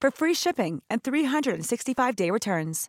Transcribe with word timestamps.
for 0.00 0.10
free 0.10 0.34
shipping 0.34 0.82
and 0.90 1.02
365-day 1.02 2.30
returns. 2.30 2.88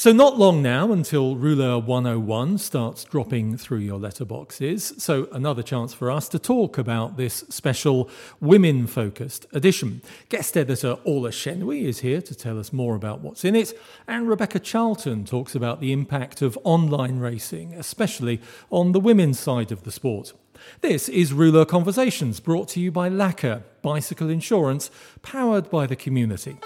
So, 0.00 0.12
not 0.12 0.38
long 0.38 0.62
now 0.62 0.92
until 0.92 1.36
Rouleur 1.36 1.78
101 1.84 2.56
starts 2.56 3.04
dropping 3.04 3.58
through 3.58 3.80
your 3.80 3.98
letterboxes. 3.98 4.98
So, 4.98 5.28
another 5.30 5.62
chance 5.62 5.92
for 5.92 6.10
us 6.10 6.26
to 6.30 6.38
talk 6.38 6.78
about 6.78 7.18
this 7.18 7.44
special 7.50 8.08
women 8.40 8.86
focused 8.86 9.44
edition. 9.52 10.00
Guest 10.30 10.56
editor 10.56 10.96
Orla 11.04 11.28
Chennaoui 11.28 11.82
is 11.82 11.98
here 11.98 12.22
to 12.22 12.34
tell 12.34 12.58
us 12.58 12.72
more 12.72 12.94
about 12.94 13.20
what's 13.20 13.44
in 13.44 13.54
it. 13.54 13.78
And 14.08 14.26
Rebecca 14.26 14.58
Charlton 14.58 15.26
talks 15.26 15.54
about 15.54 15.80
the 15.80 15.92
impact 15.92 16.40
of 16.40 16.58
online 16.64 17.18
racing, 17.18 17.74
especially 17.74 18.40
on 18.70 18.92
the 18.92 19.00
women's 19.00 19.38
side 19.38 19.70
of 19.70 19.82
the 19.82 19.92
sport. 19.92 20.32
This 20.80 21.08
is 21.08 21.32
Rouleur 21.32 21.66
Conversations, 21.66 22.40
brought 22.40 22.68
to 22.68 22.80
you 22.80 22.90
by 22.90 23.08
Laka, 23.08 23.62
bicycle 23.82 24.28
insurance, 24.28 24.90
powered 25.22 25.70
by 25.70 25.86
the 25.86 25.96
community. 25.96 26.56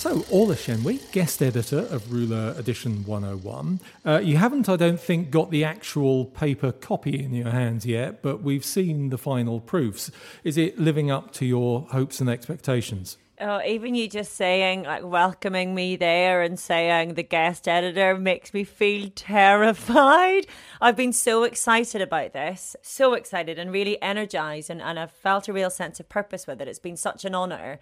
So, 0.00 0.24
Orla 0.30 0.54
Chennaoui, 0.54 1.12
guest 1.12 1.42
editor 1.42 1.80
of 1.80 2.10
Rouleur 2.10 2.58
Edition 2.58 3.04
101. 3.04 3.80
Uh, 4.02 4.18
you 4.24 4.38
haven't, 4.38 4.66
I 4.66 4.76
don't 4.76 4.98
think, 4.98 5.30
got 5.30 5.50
the 5.50 5.62
actual 5.62 6.24
paper 6.24 6.72
copy 6.72 7.22
in 7.22 7.34
your 7.34 7.50
hands 7.50 7.84
yet, 7.84 8.22
but 8.22 8.42
we've 8.42 8.64
seen 8.64 9.10
the 9.10 9.18
final 9.18 9.60
proofs. 9.60 10.10
Is 10.42 10.56
it 10.56 10.78
living 10.78 11.10
up 11.10 11.32
to 11.34 11.44
your 11.44 11.82
hopes 11.90 12.18
and 12.18 12.30
expectations? 12.30 13.18
Oh, 13.42 13.62
even 13.64 13.94
you 13.94 14.06
just 14.06 14.34
saying, 14.34 14.82
like, 14.82 15.02
welcoming 15.02 15.74
me 15.74 15.96
there 15.96 16.42
and 16.42 16.60
saying 16.60 17.14
the 17.14 17.22
guest 17.22 17.66
editor 17.66 18.14
makes 18.14 18.52
me 18.52 18.64
feel 18.64 19.08
terrified. 19.14 20.46
I've 20.82 20.96
been 20.96 21.14
so 21.14 21.44
excited 21.44 22.02
about 22.02 22.34
this, 22.34 22.76
so 22.82 23.14
excited 23.14 23.58
and 23.58 23.72
really 23.72 24.00
energized, 24.02 24.68
and, 24.68 24.82
and 24.82 24.98
I've 24.98 25.10
felt 25.10 25.48
a 25.48 25.54
real 25.54 25.70
sense 25.70 25.98
of 25.98 26.10
purpose 26.10 26.46
with 26.46 26.60
it. 26.60 26.68
It's 26.68 26.78
been 26.78 26.98
such 26.98 27.24
an 27.24 27.34
honor. 27.34 27.78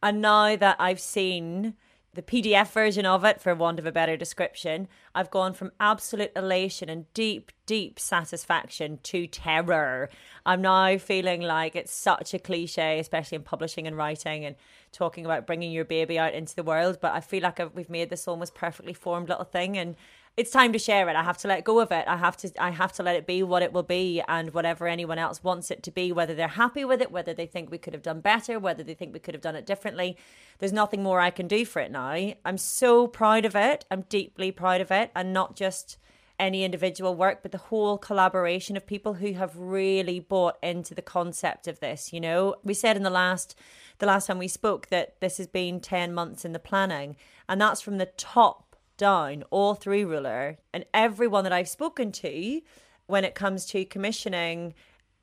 And 0.00 0.22
now 0.22 0.54
that 0.54 0.76
I've 0.78 1.00
seen 1.00 1.74
the 2.14 2.22
PDF 2.22 2.72
version 2.72 3.06
of 3.06 3.24
it, 3.24 3.40
for 3.40 3.54
want 3.54 3.78
of 3.78 3.86
a 3.86 3.92
better 3.92 4.16
description, 4.16 4.88
I've 5.14 5.30
gone 5.30 5.54
from 5.54 5.70
absolute 5.78 6.32
elation 6.34 6.88
and 6.88 7.12
deep, 7.14 7.52
deep 7.66 8.00
satisfaction 8.00 8.98
to 9.04 9.28
terror. 9.28 10.10
I'm 10.44 10.60
now 10.60 10.98
feeling 10.98 11.40
like 11.40 11.76
it's 11.76 11.92
such 11.92 12.34
a 12.34 12.40
cliche, 12.40 12.98
especially 12.98 13.36
in 13.36 13.42
publishing 13.42 13.86
and 13.86 13.96
writing 13.96 14.44
and 14.44 14.56
talking 14.90 15.24
about 15.24 15.46
bringing 15.46 15.70
your 15.70 15.84
baby 15.84 16.18
out 16.18 16.34
into 16.34 16.56
the 16.56 16.64
world. 16.64 16.98
But 17.00 17.12
I 17.12 17.20
feel 17.20 17.44
like 17.44 17.60
I've, 17.60 17.74
we've 17.74 17.88
made 17.88 18.10
this 18.10 18.26
almost 18.26 18.56
perfectly 18.56 18.92
formed 18.92 19.28
little 19.28 19.44
thing. 19.44 19.78
And 19.78 19.94
it's 20.40 20.50
time 20.50 20.72
to 20.72 20.78
share 20.78 21.06
it. 21.10 21.16
I 21.16 21.22
have 21.22 21.36
to 21.38 21.48
let 21.48 21.64
go 21.64 21.80
of 21.80 21.92
it. 21.92 22.06
I 22.08 22.16
have 22.16 22.34
to 22.38 22.50
I 22.58 22.70
have 22.70 22.94
to 22.94 23.02
let 23.02 23.14
it 23.14 23.26
be 23.26 23.42
what 23.42 23.62
it 23.62 23.74
will 23.74 23.82
be 23.82 24.22
and 24.26 24.54
whatever 24.54 24.88
anyone 24.88 25.18
else 25.18 25.44
wants 25.44 25.70
it 25.70 25.82
to 25.82 25.90
be, 25.90 26.12
whether 26.12 26.34
they're 26.34 26.48
happy 26.48 26.82
with 26.82 27.02
it, 27.02 27.12
whether 27.12 27.34
they 27.34 27.44
think 27.44 27.70
we 27.70 27.76
could 27.76 27.92
have 27.92 28.02
done 28.02 28.22
better, 28.22 28.58
whether 28.58 28.82
they 28.82 28.94
think 28.94 29.12
we 29.12 29.20
could 29.20 29.34
have 29.34 29.42
done 29.42 29.54
it 29.54 29.66
differently. 29.66 30.16
There's 30.58 30.72
nothing 30.72 31.02
more 31.02 31.20
I 31.20 31.28
can 31.28 31.46
do 31.46 31.66
for 31.66 31.80
it 31.80 31.90
now. 31.90 32.32
I'm 32.42 32.56
so 32.56 33.06
proud 33.06 33.44
of 33.44 33.54
it. 33.54 33.84
I'm 33.90 34.06
deeply 34.08 34.50
proud 34.50 34.80
of 34.80 34.90
it 34.90 35.10
and 35.14 35.34
not 35.34 35.56
just 35.56 35.98
any 36.38 36.64
individual 36.64 37.14
work, 37.14 37.42
but 37.42 37.52
the 37.52 37.58
whole 37.58 37.98
collaboration 37.98 38.78
of 38.78 38.86
people 38.86 39.14
who 39.14 39.34
have 39.34 39.54
really 39.54 40.20
bought 40.20 40.56
into 40.62 40.94
the 40.94 41.02
concept 41.02 41.68
of 41.68 41.80
this. 41.80 42.14
You 42.14 42.20
know, 42.20 42.54
we 42.64 42.72
said 42.72 42.96
in 42.96 43.02
the 43.02 43.10
last 43.10 43.54
the 43.98 44.06
last 44.06 44.26
time 44.26 44.38
we 44.38 44.48
spoke 44.48 44.86
that 44.86 45.20
this 45.20 45.36
has 45.36 45.46
been 45.46 45.80
10 45.80 46.14
months 46.14 46.46
in 46.46 46.52
the 46.52 46.58
planning, 46.58 47.16
and 47.46 47.60
that's 47.60 47.82
from 47.82 47.98
the 47.98 48.06
top 48.06 48.69
down 49.00 49.42
all 49.50 49.74
through 49.74 50.06
Rouleur. 50.06 50.58
And 50.72 50.84
everyone 50.94 51.42
that 51.44 51.52
I've 51.52 51.68
spoken 51.68 52.12
to 52.12 52.60
when 53.06 53.24
it 53.24 53.34
comes 53.34 53.64
to 53.66 53.84
commissioning 53.84 54.74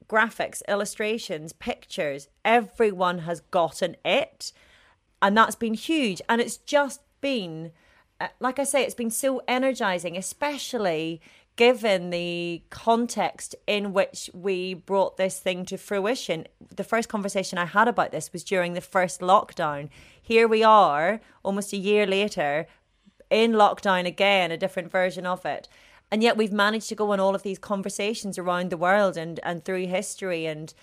graphics, 0.09 0.61
illustrations, 0.67 1.53
pictures, 1.53 2.27
everyone 2.43 3.19
has 3.19 3.41
gotten 3.51 3.95
it. 4.03 4.51
And 5.21 5.37
that's 5.37 5.55
been 5.55 5.75
huge. 5.75 6.21
And 6.27 6.41
it's 6.41 6.57
just 6.57 7.01
been, 7.21 7.71
uh, 8.19 8.29
like 8.39 8.57
I 8.59 8.63
say, 8.63 8.83
it's 8.83 8.95
been 8.95 9.11
so 9.11 9.41
energizing, 9.47 10.17
especially 10.17 11.21
given 11.55 12.11
the 12.11 12.61
context 12.69 13.55
in 13.65 13.91
which 13.91 14.29
we 14.33 14.75
brought 14.75 15.17
this 15.17 15.39
thing 15.39 15.65
to 15.65 15.77
fruition. 15.77 16.47
The 16.75 16.83
first 16.83 17.09
conversation 17.09 17.57
I 17.57 17.65
had 17.65 17.87
about 17.87 18.11
this 18.11 18.31
was 18.31 18.43
during 18.43 18.73
the 18.73 18.81
first 18.81 19.21
lockdown. 19.21 19.89
Here 20.21 20.47
we 20.47 20.63
are, 20.63 21.19
almost 21.43 21.73
a 21.73 21.77
year 21.77 22.05
later, 22.05 22.67
in 23.29 23.53
lockdown 23.53 24.05
again, 24.05 24.51
a 24.51 24.57
different 24.57 24.91
version 24.91 25.25
of 25.25 25.45
it. 25.45 25.67
And 26.11 26.23
yet 26.23 26.37
we've 26.37 26.53
managed 26.53 26.89
to 26.89 26.95
go 26.95 27.11
on 27.11 27.19
all 27.19 27.35
of 27.35 27.43
these 27.43 27.59
conversations 27.59 28.37
around 28.37 28.69
the 28.69 28.77
world 28.77 29.17
and, 29.17 29.39
and 29.43 29.63
through 29.63 29.87
history 29.87 30.45
and 30.45 30.73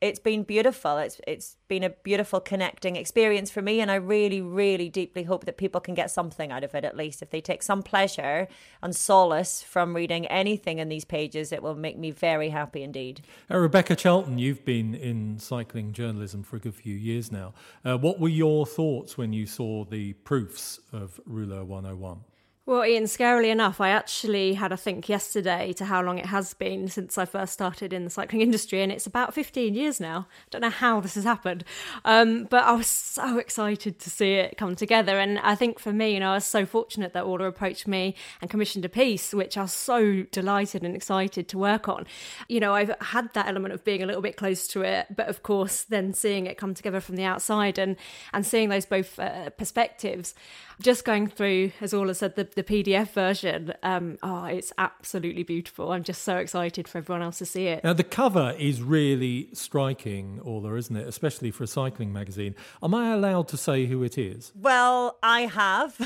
it's 0.00 0.18
been 0.18 0.42
beautiful. 0.42 0.98
It's 0.98 1.20
it's 1.26 1.56
been 1.68 1.82
a 1.82 1.90
beautiful 1.90 2.38
connecting 2.38 2.96
experience 2.96 3.50
for 3.50 3.62
me, 3.62 3.80
and 3.80 3.90
I 3.90 3.94
really, 3.94 4.42
really 4.42 4.90
deeply 4.90 5.22
hope 5.22 5.46
that 5.46 5.56
people 5.56 5.80
can 5.80 5.94
get 5.94 6.10
something 6.10 6.52
out 6.52 6.64
of 6.64 6.74
it. 6.74 6.84
At 6.84 6.96
least 6.96 7.22
if 7.22 7.30
they 7.30 7.40
take 7.40 7.62
some 7.62 7.82
pleasure 7.82 8.46
and 8.82 8.94
solace 8.94 9.62
from 9.62 9.96
reading 9.96 10.26
anything 10.26 10.78
in 10.78 10.88
these 10.88 11.04
pages, 11.04 11.50
it 11.50 11.62
will 11.62 11.74
make 11.74 11.98
me 11.98 12.10
very 12.10 12.50
happy 12.50 12.82
indeed. 12.82 13.22
Uh, 13.50 13.56
Rebecca 13.56 13.96
Charlton, 13.96 14.38
you've 14.38 14.64
been 14.64 14.94
in 14.94 15.38
cycling 15.38 15.92
journalism 15.92 16.42
for 16.42 16.56
a 16.56 16.60
good 16.60 16.74
few 16.74 16.94
years 16.94 17.32
now. 17.32 17.54
Uh, 17.84 17.96
what 17.96 18.20
were 18.20 18.28
your 18.28 18.66
thoughts 18.66 19.16
when 19.16 19.32
you 19.32 19.46
saw 19.46 19.84
the 19.84 20.12
proofs 20.12 20.78
of 20.92 21.18
Rouleur 21.26 21.64
101? 21.64 22.20
Well, 22.68 22.84
Ian, 22.84 23.04
scarily 23.04 23.52
enough, 23.52 23.80
I 23.80 23.90
actually 23.90 24.54
had 24.54 24.72
a 24.72 24.76
think 24.76 25.08
yesterday 25.08 25.72
to 25.74 25.84
how 25.84 26.02
long 26.02 26.18
it 26.18 26.26
has 26.26 26.52
been 26.52 26.88
since 26.88 27.16
I 27.16 27.24
first 27.24 27.52
started 27.52 27.92
in 27.92 28.02
the 28.02 28.10
cycling 28.10 28.42
industry, 28.42 28.82
and 28.82 28.90
it's 28.90 29.06
about 29.06 29.34
15 29.34 29.72
years 29.72 30.00
now. 30.00 30.26
I 30.28 30.46
don't 30.50 30.62
know 30.62 30.70
how 30.70 30.98
this 30.98 31.14
has 31.14 31.22
happened, 31.22 31.62
um, 32.04 32.42
but 32.50 32.64
I 32.64 32.72
was 32.72 32.88
so 32.88 33.38
excited 33.38 34.00
to 34.00 34.10
see 34.10 34.32
it 34.32 34.58
come 34.58 34.74
together. 34.74 35.16
And 35.16 35.38
I 35.38 35.54
think 35.54 35.78
for 35.78 35.92
me, 35.92 36.14
you 36.14 36.18
know, 36.18 36.32
I 36.32 36.34
was 36.34 36.44
so 36.44 36.66
fortunate 36.66 37.12
that 37.12 37.22
Orla 37.22 37.44
approached 37.44 37.86
me 37.86 38.16
and 38.40 38.50
commissioned 38.50 38.84
a 38.84 38.88
piece, 38.88 39.32
which 39.32 39.56
I 39.56 39.62
was 39.62 39.72
so 39.72 40.24
delighted 40.32 40.82
and 40.82 40.96
excited 40.96 41.46
to 41.50 41.58
work 41.58 41.88
on. 41.88 42.04
You 42.48 42.58
know, 42.58 42.74
I've 42.74 42.96
had 43.00 43.32
that 43.34 43.46
element 43.46 43.74
of 43.74 43.84
being 43.84 44.02
a 44.02 44.06
little 44.06 44.22
bit 44.22 44.36
close 44.36 44.66
to 44.68 44.82
it, 44.82 45.06
but 45.14 45.28
of 45.28 45.44
course, 45.44 45.84
then 45.84 46.12
seeing 46.14 46.46
it 46.46 46.58
come 46.58 46.74
together 46.74 46.98
from 46.98 47.14
the 47.14 47.22
outside 47.22 47.78
and 47.78 47.94
and 48.32 48.44
seeing 48.44 48.70
those 48.70 48.86
both 48.86 49.20
uh, 49.20 49.50
perspectives, 49.50 50.34
just 50.80 51.04
going 51.04 51.26
through, 51.26 51.72
as 51.80 51.94
Orla 51.94 52.14
said, 52.14 52.36
the 52.36 52.44
the 52.44 52.62
PDF 52.62 53.10
version. 53.10 53.72
Um, 53.82 54.18
oh, 54.22 54.44
it's 54.44 54.72
absolutely 54.78 55.42
beautiful. 55.42 55.92
I'm 55.92 56.02
just 56.02 56.22
so 56.22 56.36
excited 56.36 56.86
for 56.88 56.98
everyone 56.98 57.22
else 57.22 57.38
to 57.38 57.46
see 57.46 57.66
it. 57.66 57.82
Now, 57.82 57.92
the 57.92 58.04
cover 58.04 58.54
is 58.58 58.82
really 58.82 59.48
striking, 59.52 60.40
Orla, 60.40 60.74
isn't 60.74 60.96
it? 60.96 61.06
Especially 61.06 61.50
for 61.50 61.64
a 61.64 61.66
cycling 61.66 62.12
magazine. 62.12 62.54
Am 62.82 62.94
I 62.94 63.12
allowed 63.12 63.48
to 63.48 63.56
say 63.56 63.86
who 63.86 64.02
it 64.02 64.18
is? 64.18 64.52
Well, 64.54 65.18
I 65.22 65.42
have. 65.42 65.96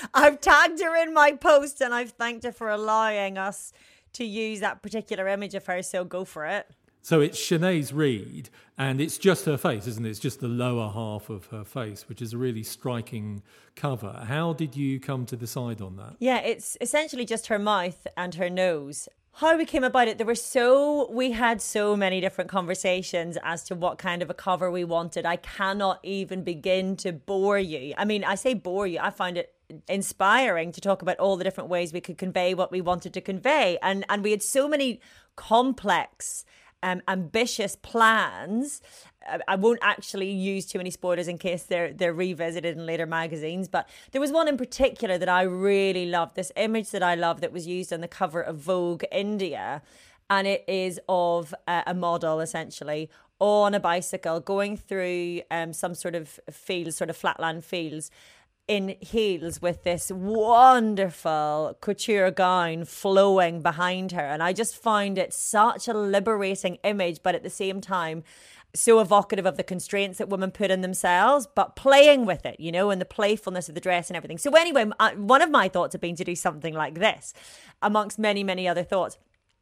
I've 0.14 0.40
tagged 0.40 0.80
her 0.80 0.96
in 1.02 1.12
my 1.12 1.32
post 1.32 1.80
and 1.80 1.94
I've 1.94 2.10
thanked 2.10 2.44
her 2.44 2.52
for 2.52 2.70
allowing 2.70 3.38
us 3.38 3.72
to 4.14 4.24
use 4.24 4.60
that 4.60 4.82
particular 4.82 5.28
image 5.28 5.54
of 5.54 5.66
her, 5.66 5.82
so 5.82 6.04
go 6.04 6.24
for 6.24 6.46
it. 6.46 6.66
So 7.06 7.20
it's 7.20 7.38
Shanaze 7.38 7.94
Reade, 7.94 8.50
and 8.76 9.00
it's 9.00 9.16
just 9.16 9.44
her 9.44 9.56
face, 9.56 9.86
isn't 9.86 10.04
it? 10.04 10.10
It's 10.10 10.18
just 10.18 10.40
the 10.40 10.48
lower 10.48 10.90
half 10.90 11.30
of 11.30 11.46
her 11.52 11.62
face, 11.62 12.08
which 12.08 12.20
is 12.20 12.32
a 12.32 12.36
really 12.36 12.64
striking 12.64 13.44
cover. 13.76 14.24
How 14.26 14.54
did 14.54 14.74
you 14.74 14.98
come 14.98 15.24
to 15.26 15.36
decide 15.36 15.80
on 15.80 15.94
that? 15.98 16.16
Yeah, 16.18 16.40
it's 16.40 16.76
essentially 16.80 17.24
just 17.24 17.46
her 17.46 17.60
mouth 17.60 18.08
and 18.16 18.34
her 18.34 18.50
nose 18.50 19.08
how 19.34 19.54
we 19.54 19.66
came 19.66 19.84
about 19.84 20.08
it 20.08 20.16
there 20.16 20.26
were 20.26 20.34
so 20.34 21.10
we 21.10 21.30
had 21.30 21.60
so 21.60 21.94
many 21.94 22.22
different 22.22 22.48
conversations 22.48 23.36
as 23.42 23.62
to 23.64 23.74
what 23.74 23.98
kind 23.98 24.22
of 24.22 24.30
a 24.30 24.34
cover 24.34 24.70
we 24.70 24.82
wanted 24.82 25.26
i 25.26 25.36
cannot 25.36 26.00
even 26.02 26.42
begin 26.42 26.96
to 26.96 27.12
bore 27.12 27.58
you 27.58 27.92
i 27.98 28.04
mean 28.06 28.24
i 28.24 28.34
say 28.34 28.54
bore 28.54 28.86
you 28.86 28.98
i 28.98 29.10
find 29.10 29.36
it 29.36 29.52
inspiring 29.88 30.72
to 30.72 30.80
talk 30.80 31.02
about 31.02 31.18
all 31.18 31.36
the 31.36 31.44
different 31.44 31.68
ways 31.68 31.92
we 31.92 32.00
could 32.00 32.16
convey 32.16 32.54
what 32.54 32.72
we 32.72 32.80
wanted 32.80 33.12
to 33.12 33.20
convey 33.20 33.76
and 33.82 34.06
and 34.08 34.24
we 34.24 34.30
had 34.30 34.42
so 34.42 34.66
many 34.66 35.02
complex 35.36 36.46
um, 36.82 37.02
ambitious 37.08 37.76
plans 37.76 38.82
I 39.48 39.56
won't 39.56 39.78
actually 39.82 40.30
use 40.30 40.66
too 40.66 40.78
many 40.78 40.90
spoilers 40.90 41.28
in 41.28 41.38
case 41.38 41.64
they're 41.64 41.92
they're 41.92 42.12
revisited 42.12 42.76
in 42.76 42.86
later 42.86 43.06
magazines. 43.06 43.68
But 43.68 43.88
there 44.12 44.20
was 44.20 44.32
one 44.32 44.48
in 44.48 44.56
particular 44.56 45.18
that 45.18 45.28
I 45.28 45.42
really 45.42 46.06
loved. 46.06 46.36
This 46.36 46.52
image 46.56 46.90
that 46.90 47.02
I 47.02 47.14
love 47.14 47.40
that 47.40 47.52
was 47.52 47.66
used 47.66 47.92
on 47.92 48.00
the 48.00 48.08
cover 48.08 48.40
of 48.40 48.56
Vogue 48.56 49.04
India, 49.10 49.82
and 50.30 50.46
it 50.46 50.64
is 50.68 51.00
of 51.08 51.54
a, 51.66 51.82
a 51.88 51.94
model 51.94 52.40
essentially 52.40 53.10
on 53.38 53.74
a 53.74 53.80
bicycle 53.80 54.40
going 54.40 54.76
through 54.76 55.42
um, 55.50 55.72
some 55.72 55.94
sort 55.94 56.14
of 56.14 56.40
fields, 56.50 56.96
sort 56.96 57.10
of 57.10 57.16
flatland 57.16 57.64
fields. 57.64 58.10
In 58.68 58.96
heels 59.00 59.62
with 59.62 59.84
this 59.84 60.10
wonderful 60.10 61.78
couture 61.80 62.32
gown 62.32 62.84
flowing 62.84 63.62
behind 63.62 64.10
her. 64.10 64.24
And 64.24 64.42
I 64.42 64.52
just 64.52 64.76
find 64.76 65.18
it 65.18 65.32
such 65.32 65.86
a 65.86 65.94
liberating 65.94 66.78
image, 66.82 67.20
but 67.22 67.36
at 67.36 67.44
the 67.44 67.50
same 67.50 67.80
time, 67.80 68.24
so 68.74 69.00
evocative 69.00 69.46
of 69.46 69.56
the 69.56 69.62
constraints 69.62 70.18
that 70.18 70.28
women 70.28 70.50
put 70.50 70.70
in 70.70 70.80
themselves, 70.80 71.46
but 71.54 71.76
playing 71.76 72.26
with 72.26 72.44
it, 72.44 72.58
you 72.60 72.72
know, 72.72 72.90
and 72.90 73.00
the 73.00 73.06
playfulness 73.06 73.68
of 73.68 73.74
the 73.74 73.80
dress 73.80 74.10
and 74.10 74.16
everything. 74.16 74.38
So, 74.38 74.50
anyway, 74.54 74.90
uh, 74.98 75.12
one 75.12 75.42
of 75.42 75.50
my 75.50 75.68
thoughts 75.68 75.94
have 75.94 76.00
been 76.00 76.16
to 76.16 76.24
do 76.24 76.34
something 76.34 76.74
like 76.74 76.96
this, 76.96 77.32
amongst 77.82 78.18
many, 78.18 78.44
many 78.44 78.68
other 78.68 78.82
thoughts. 78.82 79.16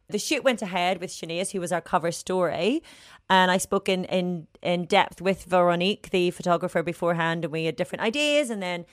The 0.09 0.19
shoot 0.19 0.45
went 0.45 0.61
ahead 0.63 1.01
with 1.01 1.11
Shanaze, 1.11 1.53
who 1.53 1.61
was 1.61 1.73
our 1.73 1.81
cover 1.81 2.13
story, 2.13 2.83
and 3.31 3.51
I 3.51 3.57
spoke 3.57 3.89
in, 3.89 4.05
in 4.05 4.47
in 4.63 4.85
depth 4.85 5.23
with 5.23 5.45
Veronique, 5.45 6.11
the 6.11 6.31
photographer, 6.31 6.83
beforehand, 6.83 7.45
and 7.45 7.53
we 7.53 7.65
had 7.65 7.77
different 7.77 8.03
ideas, 8.03 8.51
and 8.51 8.63
then 8.63 8.85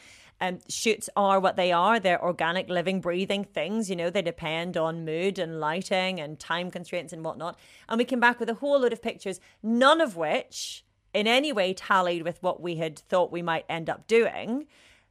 um, 0.41 0.59
shoots 0.67 1.09
are 1.15 1.39
what 1.39 1.55
they 1.55 1.71
are. 1.71 1.99
They're 1.99 2.21
organic, 2.21 2.67
living, 2.67 2.99
breathing 2.99 3.43
things. 3.43 3.89
You 3.89 3.95
know, 3.95 4.09
they 4.09 4.23
depend 4.23 4.75
on 4.75 5.05
mood 5.05 5.37
and 5.37 5.59
lighting 5.59 6.19
and 6.19 6.39
time 6.39 6.71
constraints 6.71 7.13
and 7.13 7.23
whatnot. 7.23 7.59
And 7.87 7.99
we 7.99 8.05
came 8.05 8.19
back 8.19 8.39
with 8.39 8.49
a 8.49 8.55
whole 8.55 8.79
load 8.79 8.91
of 8.91 9.03
pictures, 9.03 9.39
none 9.61 10.01
of 10.01 10.15
which 10.17 10.83
in 11.13 11.27
any 11.27 11.53
way 11.53 11.73
tallied 11.73 12.23
with 12.23 12.41
what 12.41 12.61
we 12.61 12.77
had 12.77 12.97
thought 12.97 13.31
we 13.31 13.41
might 13.41 13.65
end 13.69 13.89
up 13.89 14.07
doing, 14.07 14.65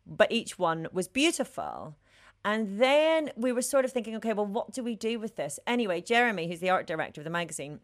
but 0.06 0.32
each 0.32 0.58
one 0.58 0.88
was 0.93 1.06
beautiful. 1.08 1.94
And 2.44 2.81
then 2.81 3.31
we 3.37 3.52
were 3.52 3.62
sort 3.62 3.84
of 3.84 3.92
thinking, 3.92 4.16
okay, 4.16 4.32
well, 4.32 4.46
what 4.46 4.72
do 4.72 4.82
we 4.82 4.94
do 4.94 5.19
with 5.19 5.37
this? 5.37 5.58
Anyway, 5.66 6.00
Jeremy, 6.00 6.48
who's 6.48 6.60
the 6.60 6.70
art 6.70 6.87
director 6.87 7.20
of 7.20 7.25
the 7.25 7.31
magazine, 7.31 7.81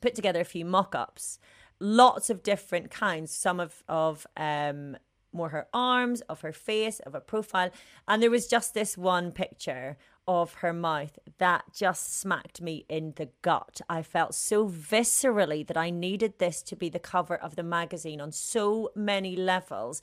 put 0.00 0.14
together 0.14 0.40
a 0.40 0.44
few 0.44 0.64
mock 0.64 0.94
ups, 0.94 1.38
lots 1.80 2.28
of 2.28 2.42
different 2.42 2.90
kinds, 2.90 3.32
some 3.32 3.60
of, 3.60 3.82
of 3.88 4.26
um, 4.36 4.96
more 5.32 5.48
her 5.48 5.66
arms, 5.72 6.20
of 6.22 6.42
her 6.42 6.52
face, 6.52 7.00
of 7.00 7.14
her 7.14 7.20
profile. 7.20 7.70
And 8.06 8.22
there 8.22 8.30
was 8.30 8.46
just 8.46 8.74
this 8.74 8.98
one 8.98 9.32
picture 9.32 9.96
of 10.26 10.54
her 10.54 10.72
mouth 10.72 11.18
that 11.38 11.64
just 11.74 12.18
smacked 12.18 12.60
me 12.60 12.86
in 12.88 13.12
the 13.16 13.28
gut. 13.42 13.80
I 13.88 14.02
felt 14.02 14.34
so 14.34 14.68
viscerally 14.68 15.66
that 15.66 15.76
I 15.76 15.90
needed 15.90 16.38
this 16.38 16.62
to 16.62 16.76
be 16.76 16.88
the 16.88 16.98
cover 16.98 17.36
of 17.36 17.56
the 17.56 17.62
magazine 17.62 18.20
on 18.20 18.32
so 18.32 18.90
many 18.94 19.36
levels 19.36 20.00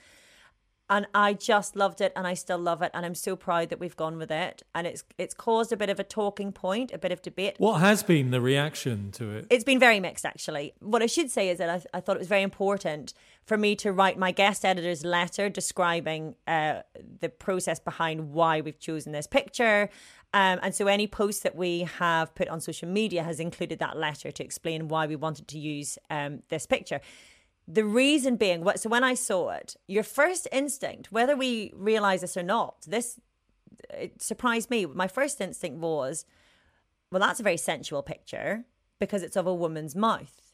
and 0.91 1.07
I 1.15 1.31
just 1.33 1.77
loved 1.77 2.01
it 2.01 2.11
and 2.17 2.27
I 2.27 2.33
still 2.33 2.57
love 2.59 2.81
it 2.81 2.91
and 2.93 3.05
I'm 3.05 3.15
so 3.15 3.37
proud 3.37 3.69
that 3.69 3.79
we've 3.79 3.95
gone 3.95 4.17
with 4.17 4.29
it. 4.29 4.61
And 4.75 4.85
it's 4.85 5.05
it's 5.17 5.33
caused 5.33 5.71
a 5.71 5.77
bit 5.77 5.89
of 5.89 5.99
a 5.99 6.03
talking 6.03 6.51
point 6.51 6.91
a 6.91 6.97
bit 6.97 7.13
of 7.13 7.21
debate. 7.21 7.55
What 7.57 7.79
has 7.79 8.03
been 8.03 8.31
the 8.31 8.41
reaction 8.41 9.11
to 9.13 9.31
it? 9.31 9.47
It's 9.49 9.63
been 9.63 9.79
very 9.79 10.01
mixed 10.01 10.25
actually. 10.25 10.73
What 10.81 11.01
I 11.01 11.05
should 11.05 11.31
say 11.31 11.49
is 11.49 11.59
that 11.59 11.69
I, 11.69 11.97
I 11.97 12.01
thought 12.01 12.17
it 12.17 12.19
was 12.19 12.27
very 12.27 12.41
important 12.43 13.13
for 13.45 13.57
me 13.57 13.75
to 13.77 13.93
write 13.93 14.19
my 14.19 14.31
guest 14.31 14.65
editor's 14.65 15.05
letter 15.05 15.49
describing 15.49 16.35
uh, 16.45 16.81
the 17.21 17.29
process 17.29 17.79
behind 17.79 18.33
why 18.33 18.59
we've 18.59 18.79
chosen 18.79 19.13
this 19.13 19.27
picture. 19.27 19.89
Um, 20.33 20.59
and 20.61 20.75
so 20.75 20.87
any 20.87 21.07
post 21.07 21.43
that 21.43 21.55
we 21.55 21.81
have 21.99 22.35
put 22.35 22.47
on 22.49 22.61
social 22.61 22.87
media 22.87 23.23
has 23.23 23.39
included 23.39 23.79
that 23.79 23.97
letter 23.97 24.31
to 24.31 24.43
explain 24.43 24.87
why 24.89 25.07
we 25.07 25.15
wanted 25.15 25.47
to 25.49 25.59
use 25.59 25.97
um, 26.09 26.43
this 26.49 26.65
picture 26.65 27.01
the 27.71 27.85
reason 27.85 28.35
being, 28.35 28.63
what 28.63 28.79
so 28.79 28.89
when 28.89 29.03
I 29.03 29.13
saw 29.13 29.49
it, 29.51 29.75
your 29.87 30.03
first 30.03 30.47
instinct, 30.51 31.11
whether 31.11 31.35
we 31.37 31.71
realize 31.75 32.21
this 32.21 32.35
or 32.35 32.43
not, 32.43 32.81
this 32.87 33.19
it 33.89 34.21
surprised 34.21 34.69
me. 34.69 34.85
My 34.85 35.07
first 35.07 35.39
instinct 35.41 35.79
was, 35.79 36.25
well, 37.11 37.19
that's 37.19 37.39
a 37.39 37.43
very 37.43 37.57
sensual 37.57 38.03
picture 38.03 38.65
because 38.99 39.23
it's 39.23 39.35
of 39.35 39.47
a 39.47 39.53
woman's 39.53 39.95
mouth. 39.95 40.50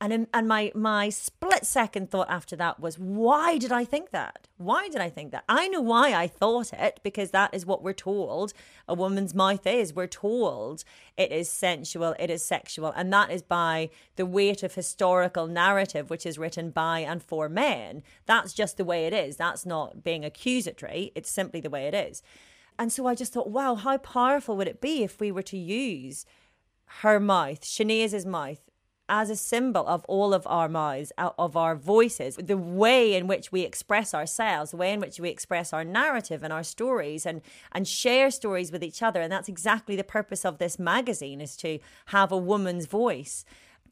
And 0.00 0.26
and 0.34 0.48
my 0.48 0.72
my 0.74 1.08
split 1.08 1.64
second 1.64 2.10
thought 2.10 2.28
after 2.28 2.56
that 2.56 2.80
was, 2.80 2.98
why 2.98 3.58
did 3.58 3.72
I 3.72 3.84
think 3.84 4.10
that? 4.10 4.48
Why 4.58 4.88
did 4.88 5.00
I 5.00 5.08
think 5.08 5.30
that? 5.32 5.44
I 5.48 5.68
know 5.68 5.80
why 5.80 6.12
I 6.12 6.26
thought 6.26 6.72
it 6.72 7.00
because 7.02 7.30
that 7.30 7.54
is 7.54 7.64
what 7.64 7.82
we're 7.82 7.92
told 7.92 8.52
a 8.86 8.94
woman's 8.94 9.34
mouth 9.34 9.66
is. 9.66 9.94
We're 9.94 10.06
told 10.06 10.84
it 11.16 11.32
is 11.32 11.48
sensual, 11.48 12.14
it 12.18 12.28
is 12.28 12.44
sexual, 12.44 12.92
and 12.94 13.12
that 13.12 13.30
is 13.30 13.42
by 13.42 13.88
the 14.16 14.26
weight 14.26 14.62
of 14.62 14.74
historical 14.74 15.46
narrative 15.46 16.10
which 16.10 16.26
is 16.26 16.38
written 16.38 16.70
by 16.70 17.00
and 17.00 17.22
for 17.22 17.48
men. 17.48 18.02
That's 18.26 18.52
just 18.52 18.76
the 18.76 18.84
way 18.84 19.06
it 19.06 19.12
is. 19.12 19.36
That's 19.36 19.64
not 19.64 20.02
being 20.04 20.24
accusatory. 20.24 21.12
It's 21.14 21.30
simply 21.30 21.60
the 21.60 21.70
way 21.70 21.86
it 21.86 21.94
is. 21.94 22.22
And 22.78 22.92
so 22.92 23.06
I 23.06 23.14
just 23.14 23.32
thought, 23.32 23.48
wow, 23.48 23.76
how 23.76 23.96
powerful 23.98 24.56
would 24.56 24.68
it 24.68 24.80
be 24.80 25.04
if 25.04 25.20
we 25.20 25.30
were 25.30 25.42
to 25.42 25.56
use 25.56 26.26
her 27.00 27.18
mouth, 27.18 27.62
Shanaze's 27.62 28.26
mouth, 28.26 28.60
as 29.08 29.28
a 29.28 29.36
symbol 29.36 29.86
of 29.86 30.04
all 30.06 30.32
of 30.32 30.46
our 30.46 30.68
mouths, 30.68 31.12
of 31.18 31.56
our 31.56 31.76
voices, 31.76 32.36
the 32.36 32.56
way 32.56 33.14
in 33.14 33.26
which 33.26 33.52
we 33.52 33.62
express 33.62 34.14
ourselves, 34.14 34.70
the 34.70 34.76
way 34.76 34.92
in 34.92 35.00
which 35.00 35.20
we 35.20 35.28
express 35.28 35.72
our 35.72 35.84
narrative 35.84 36.42
and 36.42 36.52
our 36.52 36.62
stories 36.62 37.26
and, 37.26 37.42
and 37.72 37.86
share 37.86 38.30
stories 38.30 38.72
with 38.72 38.82
each 38.82 39.02
other. 39.02 39.20
And 39.20 39.30
that's 39.30 39.48
exactly 39.48 39.94
the 39.96 40.04
purpose 40.04 40.44
of 40.44 40.58
this 40.58 40.78
magazine 40.78 41.40
is 41.40 41.56
to 41.58 41.78
have 42.06 42.32
a 42.32 42.38
woman's 42.38 42.86
voice. 42.86 43.44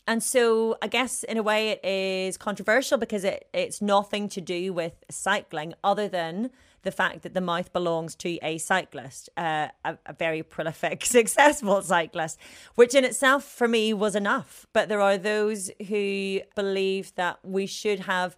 And 0.07 0.23
so 0.23 0.77
I 0.83 0.89
guess 0.89 1.23
in 1.23 1.37
a 1.37 1.43
way 1.43 1.71
it 1.71 1.85
is 1.85 2.37
controversial 2.37 2.99
because 2.99 3.23
it, 3.23 3.49
it's 3.53 3.81
nothing 3.81 4.29
to 4.31 4.41
do 4.41 4.73
with 4.73 4.95
cycling 5.11 5.75
other 5.85 6.09
than 6.09 6.51
the 6.83 6.91
fact 6.91 7.23
that 7.23 7.35
the 7.35 7.41
mouth 7.41 7.73
belongs 7.73 8.15
to 8.17 8.39
a 8.43 8.59
cyclist, 8.59 9.29
uh, 9.37 9.69
a, 9.85 9.99
a 10.07 10.13
very 10.13 10.43
prolific, 10.43 11.05
successful 11.05 11.83
cyclist, 11.83 12.39
which 12.75 12.95
in 12.95 13.05
itself 13.05 13.45
for 13.45 13.69
me 13.69 13.93
was 13.93 14.15
enough. 14.15 14.67
But 14.73 14.89
there 14.89 15.01
are 15.01 15.19
those 15.19 15.71
who 15.89 16.41
believe 16.55 17.15
that 17.17 17.39
we 17.43 17.67
should 17.67 18.01
have 18.01 18.37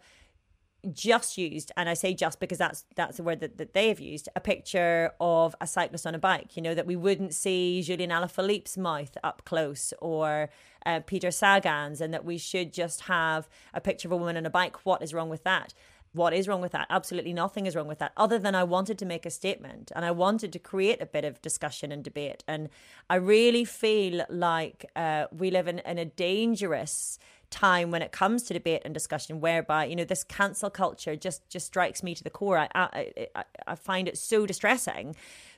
just 0.92 1.38
used, 1.38 1.72
and 1.76 1.88
I 1.88 1.94
say 1.94 2.14
just 2.14 2.40
because 2.40 2.58
that's 2.58 2.84
that's 2.94 3.16
the 3.16 3.22
word 3.22 3.40
that, 3.40 3.58
that 3.58 3.72
they 3.72 3.88
have 3.88 4.00
used, 4.00 4.28
a 4.36 4.40
picture 4.40 5.12
of 5.20 5.54
a 5.60 5.66
cyclist 5.66 6.06
on 6.06 6.14
a 6.14 6.18
bike. 6.18 6.56
You 6.56 6.62
know 6.62 6.74
that 6.74 6.86
we 6.86 6.96
wouldn't 6.96 7.34
see 7.34 7.82
Julian 7.82 8.10
Alaphilippe's 8.10 8.76
mouth 8.76 9.16
up 9.24 9.42
close 9.44 9.94
or 10.00 10.50
uh, 10.84 11.00
Peter 11.06 11.30
Sagan's, 11.30 12.00
and 12.00 12.12
that 12.12 12.24
we 12.24 12.38
should 12.38 12.72
just 12.72 13.02
have 13.02 13.48
a 13.72 13.80
picture 13.80 14.08
of 14.08 14.12
a 14.12 14.16
woman 14.16 14.36
on 14.36 14.46
a 14.46 14.50
bike. 14.50 14.84
What 14.84 15.02
is 15.02 15.14
wrong 15.14 15.30
with 15.30 15.44
that? 15.44 15.72
What 16.14 16.32
is 16.32 16.48
wrong 16.48 16.60
with 16.60 16.72
that? 16.72 16.86
Absolutely 16.90 17.32
nothing 17.32 17.66
is 17.66 17.74
wrong 17.76 17.88
with 17.88 17.98
that, 17.98 18.12
other 18.16 18.38
than 18.38 18.54
I 18.54 18.64
wanted 18.64 18.98
to 18.98 19.06
make 19.06 19.26
a 19.26 19.30
statement 19.30 19.90
and 19.94 20.04
I 20.04 20.12
wanted 20.12 20.52
to 20.52 20.58
create 20.58 21.02
a 21.02 21.06
bit 21.06 21.24
of 21.24 21.42
discussion 21.42 21.92
and 21.92 22.02
debate. 22.02 22.44
And 22.46 22.68
I 23.10 23.16
really 23.16 23.64
feel 23.64 24.24
like 24.30 24.86
uh, 24.94 25.26
we 25.36 25.50
live 25.50 25.68
in, 25.68 25.80
in 25.80 25.98
a 25.98 26.04
dangerous 26.04 27.18
time 27.50 27.90
when 27.90 28.02
it 28.02 28.10
comes 28.10 28.42
to 28.44 28.54
debate 28.54 28.82
and 28.84 28.92
discussion 28.92 29.40
whereby 29.40 29.84
you 29.84 29.94
know 29.94 30.04
this 30.04 30.24
cancel 30.24 30.70
culture 30.70 31.14
just 31.14 31.48
just 31.48 31.66
strikes 31.66 32.02
me 32.02 32.12
to 32.12 32.24
the 32.24 32.30
core 32.30 32.58
I, 32.58 32.68
I 32.74 33.28
i 33.36 33.44
i 33.68 33.74
find 33.76 34.08
it 34.08 34.18
so 34.18 34.44
distressing 34.44 35.14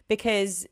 because 0.08 0.66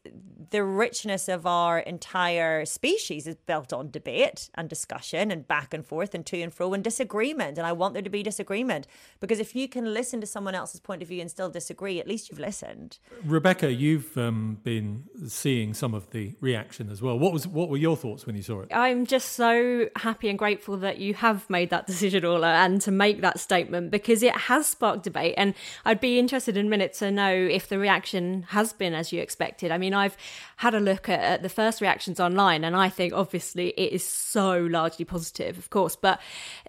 the 0.50 0.62
richness 0.62 1.28
of 1.28 1.46
our 1.46 1.80
entire 1.80 2.64
species 2.64 3.26
is 3.26 3.34
built 3.34 3.72
on 3.72 3.90
debate 3.90 4.50
and 4.54 4.68
discussion 4.68 5.32
and 5.32 5.48
back 5.48 5.74
and 5.74 5.84
forth 5.84 6.14
and 6.14 6.24
to 6.26 6.40
and 6.40 6.54
fro 6.54 6.72
and 6.72 6.84
disagreement. 6.84 7.58
And 7.58 7.66
I 7.66 7.72
want 7.72 7.94
there 7.94 8.02
to 8.02 8.10
be 8.10 8.22
disagreement 8.22 8.86
because 9.18 9.40
if 9.40 9.56
you 9.56 9.68
can 9.68 9.92
listen 9.92 10.20
to 10.20 10.26
someone 10.28 10.54
else's 10.54 10.78
point 10.78 11.02
of 11.02 11.08
view 11.08 11.20
and 11.20 11.28
still 11.28 11.50
disagree, 11.50 11.98
at 11.98 12.06
least 12.06 12.30
you've 12.30 12.38
listened. 12.38 12.98
Rebecca, 13.24 13.72
you've 13.72 14.16
um, 14.16 14.58
been 14.62 15.04
seeing 15.26 15.74
some 15.74 15.92
of 15.92 16.10
the 16.10 16.34
reaction 16.40 16.88
as 16.88 17.02
well. 17.02 17.18
What 17.18 17.32
was 17.32 17.48
what 17.48 17.68
were 17.68 17.76
your 17.76 17.96
thoughts 17.96 18.26
when 18.26 18.36
you 18.36 18.42
saw 18.42 18.60
it? 18.60 18.68
I'm 18.72 19.06
just 19.06 19.32
so 19.32 19.88
happy 19.96 20.28
and 20.28 20.38
grateful 20.38 20.76
that 20.76 20.98
you 20.98 21.14
have 21.14 21.50
made 21.50 21.70
that 21.70 21.86
decision, 21.88 22.24
Orla, 22.24 22.54
and 22.54 22.80
to 22.82 22.92
make 22.92 23.22
that 23.22 23.40
statement 23.40 23.90
because 23.90 24.22
it 24.22 24.36
has 24.36 24.68
sparked 24.68 25.02
debate. 25.02 25.34
And 25.36 25.54
I'd 25.84 26.00
be 26.00 26.18
interested 26.18 26.56
in 26.56 26.66
a 26.66 26.70
minute 26.70 26.92
to 26.94 27.10
know 27.10 27.32
if 27.32 27.68
the 27.68 27.78
reaction 27.80 28.44
has 28.50 28.72
been 28.72 28.94
as 28.94 29.12
you 29.12 29.20
expected. 29.24 29.72
I 29.72 29.78
mean, 29.78 29.92
I've 29.92 30.16
had 30.58 30.74
a 30.74 30.80
look 30.80 31.08
at, 31.08 31.20
at 31.20 31.42
the 31.42 31.48
first 31.48 31.80
reactions 31.80 32.20
online, 32.20 32.62
and 32.62 32.76
I 32.76 32.88
think 32.88 33.12
obviously 33.12 33.70
it 33.70 33.92
is 33.92 34.06
so 34.06 34.60
largely 34.60 35.04
positive, 35.04 35.58
of 35.58 35.70
course, 35.70 35.96
but 35.96 36.20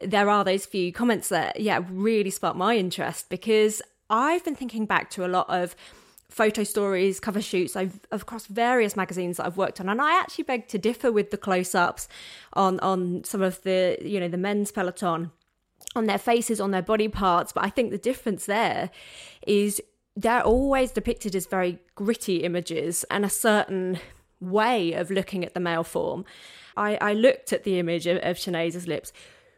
there 0.01 0.27
are 0.29 0.43
those 0.43 0.65
few 0.65 0.91
comments 0.91 1.29
that, 1.29 1.59
yeah, 1.59 1.81
really 1.91 2.31
sparked 2.31 2.57
my 2.57 2.75
interest 2.75 3.29
because 3.29 3.83
I've 4.09 4.43
been 4.43 4.55
thinking 4.55 4.87
back 4.87 5.11
to 5.11 5.25
a 5.25 5.29
lot 5.29 5.47
of 5.49 5.75
photo 6.29 6.63
stories, 6.63 7.19
cover 7.19 7.41
shoots 7.41 7.75
I've 7.75 7.99
across 8.11 8.45
various 8.47 8.95
magazines 8.95 9.37
that 9.37 9.45
I've 9.45 9.57
worked 9.57 9.79
on, 9.79 9.87
and 9.87 10.01
I 10.01 10.19
actually 10.19 10.43
beg 10.43 10.67
to 10.69 10.77
differ 10.77 11.11
with 11.11 11.31
the 11.31 11.37
close-ups 11.37 12.07
on 12.53 12.79
on 12.81 13.23
some 13.23 13.41
of 13.41 13.61
the 13.63 13.97
you 14.01 14.19
know 14.19 14.27
the 14.27 14.37
men's 14.37 14.71
peloton 14.71 15.31
on 15.95 16.05
their 16.07 16.17
faces, 16.17 16.59
on 16.59 16.71
their 16.71 16.81
body 16.81 17.07
parts. 17.07 17.53
But 17.53 17.63
I 17.63 17.69
think 17.69 17.91
the 17.91 17.97
difference 17.97 18.45
there 18.47 18.89
is 19.47 19.81
they're 20.15 20.43
always 20.43 20.91
depicted 20.91 21.35
as 21.35 21.45
very 21.45 21.79
gritty 21.95 22.37
images 22.37 23.03
and 23.11 23.25
a 23.25 23.29
certain 23.29 23.99
way 24.39 24.93
of 24.93 25.11
looking 25.11 25.43
at 25.43 25.53
the 25.53 25.59
male 25.59 25.83
form. 25.83 26.25
I, 26.77 26.97
I 27.01 27.13
looked 27.13 27.53
at 27.53 27.63
the 27.63 27.79
image 27.79 28.07
of, 28.07 28.17
of 28.17 28.87
lips. 28.87 29.13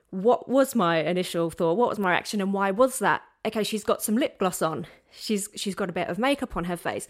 What 0.10 0.48
was 0.48 0.76
my 0.76 1.00
initial 1.00 1.50
thought? 1.50 1.78
What 1.78 1.90
was 1.90 2.00
my 2.00 2.12
reaction, 2.12 2.42
and 2.42 2.54
why 2.54 2.72
was 2.72 3.00
that? 3.00 3.22
Okay, 3.46 3.64
she's 3.64 3.84
got 3.84 4.02
some 4.02 4.16
lip 4.16 4.40
gloss 4.40 4.62
on. 4.62 4.88
She's 5.12 5.50
she's 5.56 5.76
got 5.76 5.90
a 5.90 5.94
bit 5.94 6.08
of 6.08 6.18
makeup 6.18 6.56
on 6.56 6.66
her 6.66 6.78
face. 6.78 7.08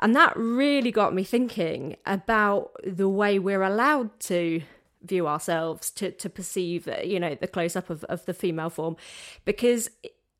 And 0.00 0.14
that 0.14 0.32
really 0.36 0.92
got 0.92 1.14
me 1.14 1.24
thinking 1.24 1.96
about 2.06 2.70
the 2.84 3.08
way 3.08 3.38
we're 3.38 3.62
allowed 3.62 4.20
to 4.20 4.62
view 5.02 5.26
ourselves, 5.26 5.90
to 5.92 6.12
to 6.12 6.30
perceive, 6.30 6.88
you 7.04 7.18
know, 7.18 7.34
the 7.34 7.48
close 7.48 7.74
up 7.74 7.90
of, 7.90 8.04
of 8.04 8.24
the 8.26 8.34
female 8.34 8.70
form. 8.70 8.96
Because 9.44 9.90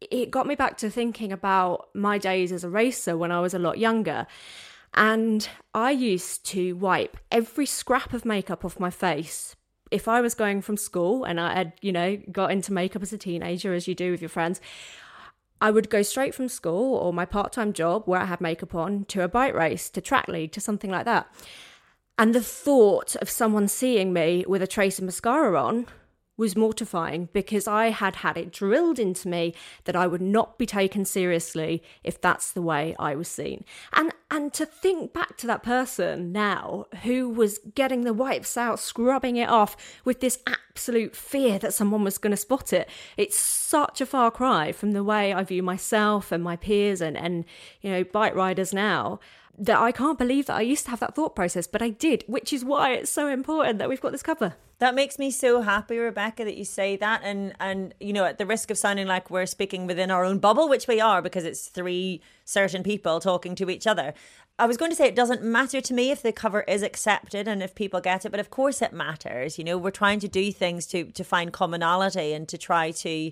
it 0.00 0.30
got 0.30 0.46
me 0.46 0.54
back 0.54 0.78
to 0.78 0.90
thinking 0.90 1.32
about 1.32 1.88
my 1.94 2.18
days 2.18 2.52
as 2.52 2.64
a 2.64 2.68
racer 2.68 3.16
when 3.16 3.32
I 3.32 3.40
was 3.40 3.54
a 3.54 3.58
lot 3.58 3.78
younger. 3.78 4.26
And 4.94 5.48
I 5.74 5.90
used 5.90 6.44
to 6.46 6.74
wipe 6.74 7.16
every 7.30 7.66
scrap 7.66 8.12
of 8.12 8.24
makeup 8.24 8.64
off 8.64 8.80
my 8.80 8.90
face. 8.90 9.54
If 9.90 10.08
I 10.08 10.20
was 10.20 10.34
going 10.34 10.62
from 10.62 10.76
school 10.76 11.24
and 11.24 11.40
I 11.40 11.54
had, 11.54 11.72
you 11.80 11.92
know, 11.92 12.16
got 12.30 12.50
into 12.50 12.72
makeup 12.72 13.02
as 13.02 13.12
a 13.12 13.18
teenager, 13.18 13.74
as 13.74 13.88
you 13.88 13.94
do 13.94 14.10
with 14.10 14.20
your 14.20 14.28
friends, 14.28 14.60
I 15.60 15.70
would 15.70 15.90
go 15.90 16.02
straight 16.02 16.34
from 16.34 16.48
school 16.48 16.96
or 16.96 17.12
my 17.12 17.24
part 17.24 17.52
time 17.52 17.72
job 17.72 18.04
where 18.06 18.20
I 18.20 18.26
had 18.26 18.40
makeup 18.40 18.74
on 18.74 19.04
to 19.06 19.22
a 19.22 19.28
bike 19.28 19.54
race, 19.54 19.90
to 19.90 20.00
track 20.00 20.28
league, 20.28 20.52
to 20.52 20.60
something 20.60 20.90
like 20.90 21.04
that. 21.04 21.32
And 22.18 22.34
the 22.34 22.42
thought 22.42 23.16
of 23.16 23.30
someone 23.30 23.68
seeing 23.68 24.12
me 24.12 24.44
with 24.46 24.62
a 24.62 24.66
trace 24.66 24.98
of 24.98 25.04
mascara 25.04 25.60
on 25.60 25.86
was 26.38 26.56
mortifying 26.56 27.28
because 27.34 27.68
I 27.68 27.90
had 27.90 28.16
had 28.16 28.38
it 28.38 28.50
drilled 28.50 28.98
into 28.98 29.28
me 29.28 29.54
that 29.84 29.96
I 29.96 30.06
would 30.06 30.22
not 30.22 30.56
be 30.56 30.64
taken 30.64 31.04
seriously 31.04 31.82
if 32.02 32.18
that's 32.18 32.52
the 32.52 32.62
way 32.62 32.96
I 32.98 33.14
was 33.14 33.28
seen. 33.28 33.64
And 33.92 34.12
and 34.30 34.52
to 34.54 34.64
think 34.64 35.12
back 35.12 35.36
to 35.38 35.46
that 35.48 35.62
person 35.62 36.32
now 36.32 36.86
who 37.02 37.28
was 37.28 37.58
getting 37.74 38.02
the 38.02 38.12
wipes 38.12 38.56
out, 38.56 38.78
scrubbing 38.78 39.36
it 39.36 39.48
off 39.48 39.76
with 40.04 40.20
this 40.20 40.38
absolute 40.78 41.16
fear 41.16 41.58
that 41.58 41.74
someone 41.74 42.04
was 42.04 42.18
going 42.18 42.30
to 42.30 42.36
spot 42.36 42.72
it. 42.72 42.88
It's 43.16 43.36
such 43.36 44.00
a 44.00 44.06
far 44.06 44.30
cry 44.30 44.70
from 44.70 44.92
the 44.92 45.02
way 45.02 45.32
I 45.32 45.42
view 45.42 45.60
myself 45.60 46.30
and 46.30 46.42
my 46.42 46.54
peers 46.54 47.00
and 47.00 47.16
and 47.16 47.44
you 47.82 47.90
know 47.90 48.04
bike 48.04 48.36
riders 48.36 48.72
now 48.72 49.18
that 49.58 49.76
I 49.76 49.90
can't 49.90 50.16
believe 50.16 50.46
that 50.46 50.54
I 50.54 50.60
used 50.60 50.84
to 50.84 50.90
have 50.90 51.00
that 51.00 51.16
thought 51.16 51.34
process, 51.34 51.66
but 51.66 51.82
I 51.82 51.90
did, 51.90 52.22
which 52.28 52.52
is 52.52 52.64
why 52.64 52.92
it's 52.92 53.10
so 53.10 53.26
important 53.26 53.78
that 53.78 53.88
we've 53.88 54.00
got 54.00 54.12
this 54.12 54.22
cover. 54.22 54.54
That 54.78 54.94
makes 54.94 55.18
me 55.18 55.32
so 55.32 55.62
happy, 55.62 55.98
Rebecca, 55.98 56.44
that 56.44 56.56
you 56.56 56.64
say 56.64 56.94
that. 56.98 57.22
And, 57.24 57.54
and, 57.58 57.92
you 57.98 58.12
know, 58.12 58.24
at 58.24 58.38
the 58.38 58.46
risk 58.46 58.70
of 58.70 58.78
sounding 58.78 59.08
like 59.08 59.30
we're 59.30 59.46
speaking 59.46 59.88
within 59.88 60.12
our 60.12 60.24
own 60.24 60.38
bubble, 60.38 60.68
which 60.68 60.86
we 60.86 61.00
are 61.00 61.20
because 61.20 61.44
it's 61.44 61.66
three 61.66 62.22
certain 62.44 62.84
people 62.84 63.18
talking 63.18 63.56
to 63.56 63.68
each 63.68 63.88
other. 63.88 64.14
I 64.58 64.66
was 64.66 64.76
going 64.76 64.90
to 64.90 64.96
say 64.96 65.06
it 65.06 65.14
doesn't 65.14 65.42
matter 65.42 65.80
to 65.80 65.94
me 65.94 66.10
if 66.10 66.20
the 66.20 66.32
cover 66.32 66.62
is 66.62 66.82
accepted 66.82 67.46
and 67.46 67.62
if 67.62 67.76
people 67.76 68.00
get 68.00 68.24
it, 68.24 68.30
but 68.30 68.40
of 68.40 68.50
course 68.50 68.82
it 68.82 68.92
matters. 68.92 69.56
You 69.56 69.64
know, 69.64 69.78
we're 69.78 69.90
trying 69.90 70.18
to 70.20 70.28
do 70.28 70.50
things 70.50 70.86
to, 70.88 71.04
to 71.04 71.22
find 71.22 71.52
commonality 71.52 72.32
and 72.32 72.48
to 72.48 72.58
try 72.58 72.90
to 72.90 73.30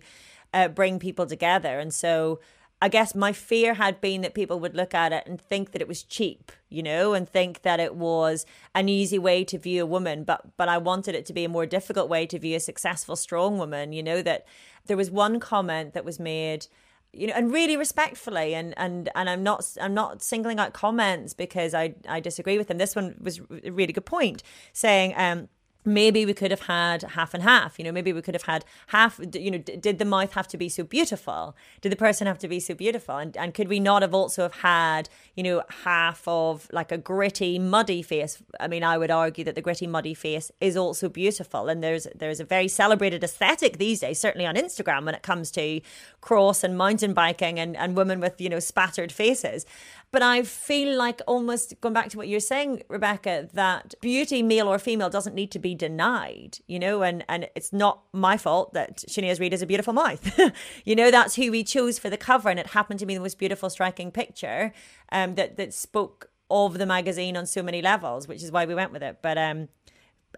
uh, 0.55 0.69
bring 0.69 1.01
people 1.01 1.27
together. 1.27 1.81
And 1.81 1.93
so, 1.93 2.39
I 2.81 2.91
guess 2.91 3.15
my 3.15 3.33
fear 3.33 3.75
had 3.75 4.03
been 4.03 4.21
that 4.21 4.35
people 4.35 4.61
would 4.61 4.77
look 4.77 4.93
at 4.93 5.11
it 5.11 5.27
and 5.27 5.41
think 5.41 5.73
that 5.73 5.81
it 5.81 5.89
was 5.89 6.03
cheap, 6.03 6.53
you 6.69 6.83
know, 6.83 7.15
and 7.15 7.27
think 7.27 7.63
that 7.63 7.81
it 7.81 7.95
was 7.95 8.45
an 8.75 8.91
easy 8.91 9.19
way 9.19 9.45
to 9.45 9.59
view 9.59 9.83
a 9.83 9.87
woman. 9.87 10.25
But 10.25 10.57
but 10.59 10.69
I 10.69 10.77
wanted 10.77 11.15
it 11.15 11.25
to 11.27 11.33
be 11.33 11.45
a 11.45 11.49
more 11.49 11.65
difficult 11.65 12.11
way 12.11 12.27
to 12.27 12.39
view 12.39 12.57
a 12.57 12.61
successful, 12.61 13.17
strong 13.17 13.57
woman. 13.57 13.95
You 13.95 14.03
know 14.03 14.21
that 14.21 14.45
there 14.85 14.97
was 14.97 15.11
one 15.11 15.41
comment 15.41 15.95
that 15.95 16.05
was 16.05 16.21
made, 16.21 16.67
you 17.17 17.27
know, 17.27 17.33
and 17.35 17.53
really 17.53 17.77
respectfully, 17.77 18.55
and 18.55 18.75
and 18.77 19.09
and 19.15 19.29
I'm 19.29 19.43
not 19.43 19.67
I'm 19.81 19.95
not 19.95 20.23
singling 20.23 20.59
out 20.59 20.73
comments 20.73 21.35
because 21.35 21.75
I 21.75 21.95
I 22.09 22.21
disagree 22.21 22.59
with 22.59 22.69
them. 22.69 22.79
This 22.79 22.95
one 22.95 23.17
was 23.21 23.41
a 23.65 23.71
really 23.71 23.93
good 23.93 24.07
point, 24.07 24.43
saying 24.73 25.15
um 25.17 25.49
maybe 25.87 26.27
we 26.27 26.35
could 26.35 26.51
have 26.51 26.63
had 26.63 27.03
half 27.03 27.33
and 27.33 27.43
half 27.43 27.79
you 27.79 27.85
know 27.85 27.93
maybe 27.93 28.13
we 28.13 28.21
could 28.21 28.35
have 28.35 28.43
had 28.43 28.65
half 28.89 29.21
you 29.35 29.51
know 29.51 29.59
did 29.59 29.99
the 29.99 30.05
mouth 30.05 30.33
have 30.33 30.49
to 30.49 30.57
be 30.57 30.69
so 30.69 30.85
beautiful? 30.85 31.57
Did 31.81 31.93
the 31.93 31.97
person 31.97 32.27
have 32.27 32.39
to 32.41 32.49
be 32.49 32.61
so 32.61 32.75
beautiful? 32.75 33.17
And, 33.17 33.37
and 33.37 33.55
could 33.55 33.69
we 33.69 33.81
not 33.81 34.03
have 34.03 34.15
also 34.15 34.43
have 34.43 34.57
had 34.57 35.09
you 35.35 35.43
know 35.43 35.63
half 35.85 36.27
of 36.27 36.69
like 36.73 36.91
a 36.93 36.99
gritty 36.99 37.59
muddy 37.59 38.03
face? 38.03 38.43
I 38.61 38.69
mean 38.69 38.83
i 38.85 38.99
would 38.99 39.11
argue 39.11 39.45
that 39.45 39.55
the 39.55 39.63
gritty 39.63 39.87
muddy 39.87 40.15
face 40.15 40.51
is 40.61 40.77
also 40.77 41.09
beautiful 41.09 41.69
and 41.69 41.83
there's 41.83 42.07
there's 42.15 42.41
a 42.41 42.45
very 42.45 42.69
celebrated 42.69 43.23
aesthetic 43.23 43.79
these 43.79 44.01
days 44.01 44.19
certainly 44.19 44.47
on 44.47 44.55
instagram 44.57 45.05
when 45.05 45.15
it 45.15 45.23
comes 45.23 45.51
to 45.53 45.81
cross 46.21 46.65
and 46.65 46.77
mountain 46.77 47.13
biking 47.13 47.59
and, 47.59 47.77
and 47.77 47.97
women 47.97 48.21
with 48.21 48.41
you 48.41 48.49
know 48.49 48.59
spattered 48.59 49.13
faces 49.13 49.65
but 50.13 50.23
I 50.23 50.43
feel 50.43 50.97
like 50.97 51.21
almost 51.27 51.81
going 51.81 51.93
back 51.93 52.09
to 52.11 52.17
what 52.17 52.29
you're 52.29 52.41
saying, 52.41 52.83
Rebecca, 52.89 53.49
that 53.53 53.95
beauty, 54.01 54.43
male 54.43 54.69
or 54.69 54.79
female, 54.79 55.11
doesn't 55.11 55.35
need 55.35 55.51
to 55.51 55.59
be 55.59 55.75
denied, 55.75 56.59
you 56.67 56.79
know, 56.79 57.03
and, 57.03 57.25
and 57.29 57.49
it's 57.55 57.73
not 57.73 58.03
my 58.13 58.37
fault 58.37 58.73
that 58.75 59.05
Shanaze 59.09 59.41
Reade 59.41 59.53
is 59.53 59.63
a 59.63 59.67
beautiful 59.67 59.93
mouth. 59.93 60.39
you 60.85 60.95
know, 60.95 61.11
that's 61.11 61.35
who 61.35 61.51
we 61.51 61.65
chose 61.65 61.99
for 61.99 62.09
the 62.09 62.17
cover, 62.17 62.49
and 62.49 62.59
it 62.59 62.69
happened 62.69 63.01
to 63.01 63.07
be 63.07 63.15
the 63.15 63.21
most 63.21 63.39
beautiful, 63.39 63.69
striking 63.69 64.11
picture 64.11 64.73
um, 65.13 65.35
that, 65.35 65.57
that 65.57 65.75
spoke 65.75 66.31
of 66.51 66.79
the 66.79 66.87
magazine 66.87 67.37
on 67.37 67.47
so 67.47 67.63
many 67.63 67.83
levels, 67.83 68.29
which 68.29 68.43
is 68.43 68.53
why 68.53 68.65
we 68.65 68.75
went 68.75 68.93
with 68.93 69.03
it. 69.03 69.19
But 69.21 69.37
um, 69.37 69.69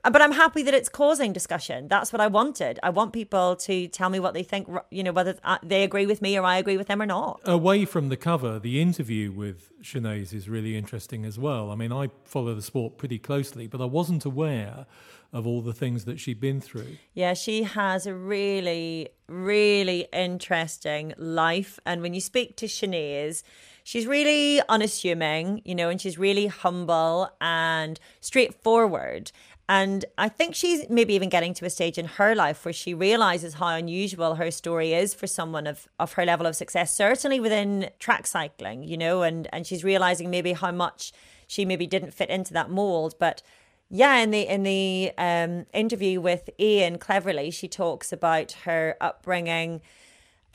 but 0.04 0.22
I'm 0.22 0.32
happy 0.32 0.62
that 0.62 0.74
it's 0.74 0.88
causing 0.88 1.32
discussion. 1.32 1.88
That's 1.88 2.12
what 2.12 2.20
I 2.20 2.26
wanted. 2.26 2.78
I 2.82 2.90
want 2.90 3.12
people 3.12 3.56
to 3.56 3.88
tell 3.88 4.10
me 4.10 4.20
what 4.20 4.34
they 4.34 4.42
think, 4.42 4.68
you 4.90 5.02
know, 5.02 5.12
whether 5.12 5.36
uh, 5.44 5.58
they 5.62 5.82
agree 5.82 6.06
with 6.06 6.22
me 6.22 6.38
or 6.38 6.44
I 6.44 6.58
agree 6.58 6.76
with 6.76 6.88
them 6.88 7.02
or 7.02 7.06
not. 7.06 7.40
Away 7.44 7.84
from 7.84 8.08
the 8.08 8.16
cover, 8.16 8.58
the 8.58 8.80
interview 8.80 9.32
with 9.32 9.72
Shanaze 9.82 10.32
is 10.32 10.48
really 10.48 10.76
interesting 10.76 11.24
as 11.24 11.38
well. 11.38 11.70
I 11.70 11.74
mean, 11.74 11.92
I 11.92 12.10
follow 12.24 12.54
the 12.54 12.62
sport 12.62 12.96
pretty 12.96 13.18
closely, 13.18 13.66
but 13.66 13.80
I 13.80 13.86
wasn't 13.86 14.24
aware 14.24 14.86
of 15.32 15.46
all 15.46 15.60
the 15.60 15.74
things 15.74 16.04
that 16.06 16.18
she'd 16.18 16.40
been 16.40 16.60
through. 16.60 16.96
Yeah, 17.12 17.34
she 17.34 17.64
has 17.64 18.06
a 18.06 18.14
really, 18.14 19.10
really 19.28 20.08
interesting 20.12 21.12
life. 21.18 21.78
And 21.84 22.00
when 22.00 22.14
you 22.14 22.20
speak 22.20 22.56
to 22.56 22.66
Shanaze, 22.66 23.42
she's 23.84 24.06
really 24.06 24.62
unassuming, 24.68 25.60
you 25.64 25.74
know, 25.74 25.90
and 25.90 26.00
she's 26.00 26.18
really 26.18 26.46
humble 26.46 27.30
and 27.40 28.00
straightforward. 28.20 29.30
And 29.68 30.06
I 30.16 30.30
think 30.30 30.54
she's 30.54 30.88
maybe 30.88 31.12
even 31.12 31.28
getting 31.28 31.52
to 31.54 31.66
a 31.66 31.70
stage 31.70 31.98
in 31.98 32.06
her 32.06 32.34
life 32.34 32.64
where 32.64 32.72
she 32.72 32.94
realizes 32.94 33.54
how 33.54 33.68
unusual 33.68 34.36
her 34.36 34.50
story 34.50 34.94
is 34.94 35.12
for 35.12 35.26
someone 35.26 35.66
of, 35.66 35.86
of 35.98 36.14
her 36.14 36.24
level 36.24 36.46
of 36.46 36.56
success, 36.56 36.96
certainly 36.96 37.38
within 37.38 37.90
track 37.98 38.26
cycling, 38.26 38.82
you 38.82 38.96
know, 38.96 39.22
and, 39.22 39.46
and 39.52 39.66
she's 39.66 39.84
realizing 39.84 40.30
maybe 40.30 40.54
how 40.54 40.72
much 40.72 41.12
she 41.46 41.66
maybe 41.66 41.86
didn't 41.86 42.14
fit 42.14 42.30
into 42.30 42.54
that 42.54 42.70
mold. 42.70 43.14
But 43.18 43.42
yeah, 43.90 44.16
in 44.16 44.30
the 44.30 44.46
in 44.46 44.62
the 44.64 45.12
um, 45.16 45.66
interview 45.72 46.20
with 46.20 46.50
Ian 46.58 46.98
Cleverly, 46.98 47.50
she 47.50 47.68
talks 47.68 48.12
about 48.12 48.52
her 48.64 48.96
upbringing 49.00 49.80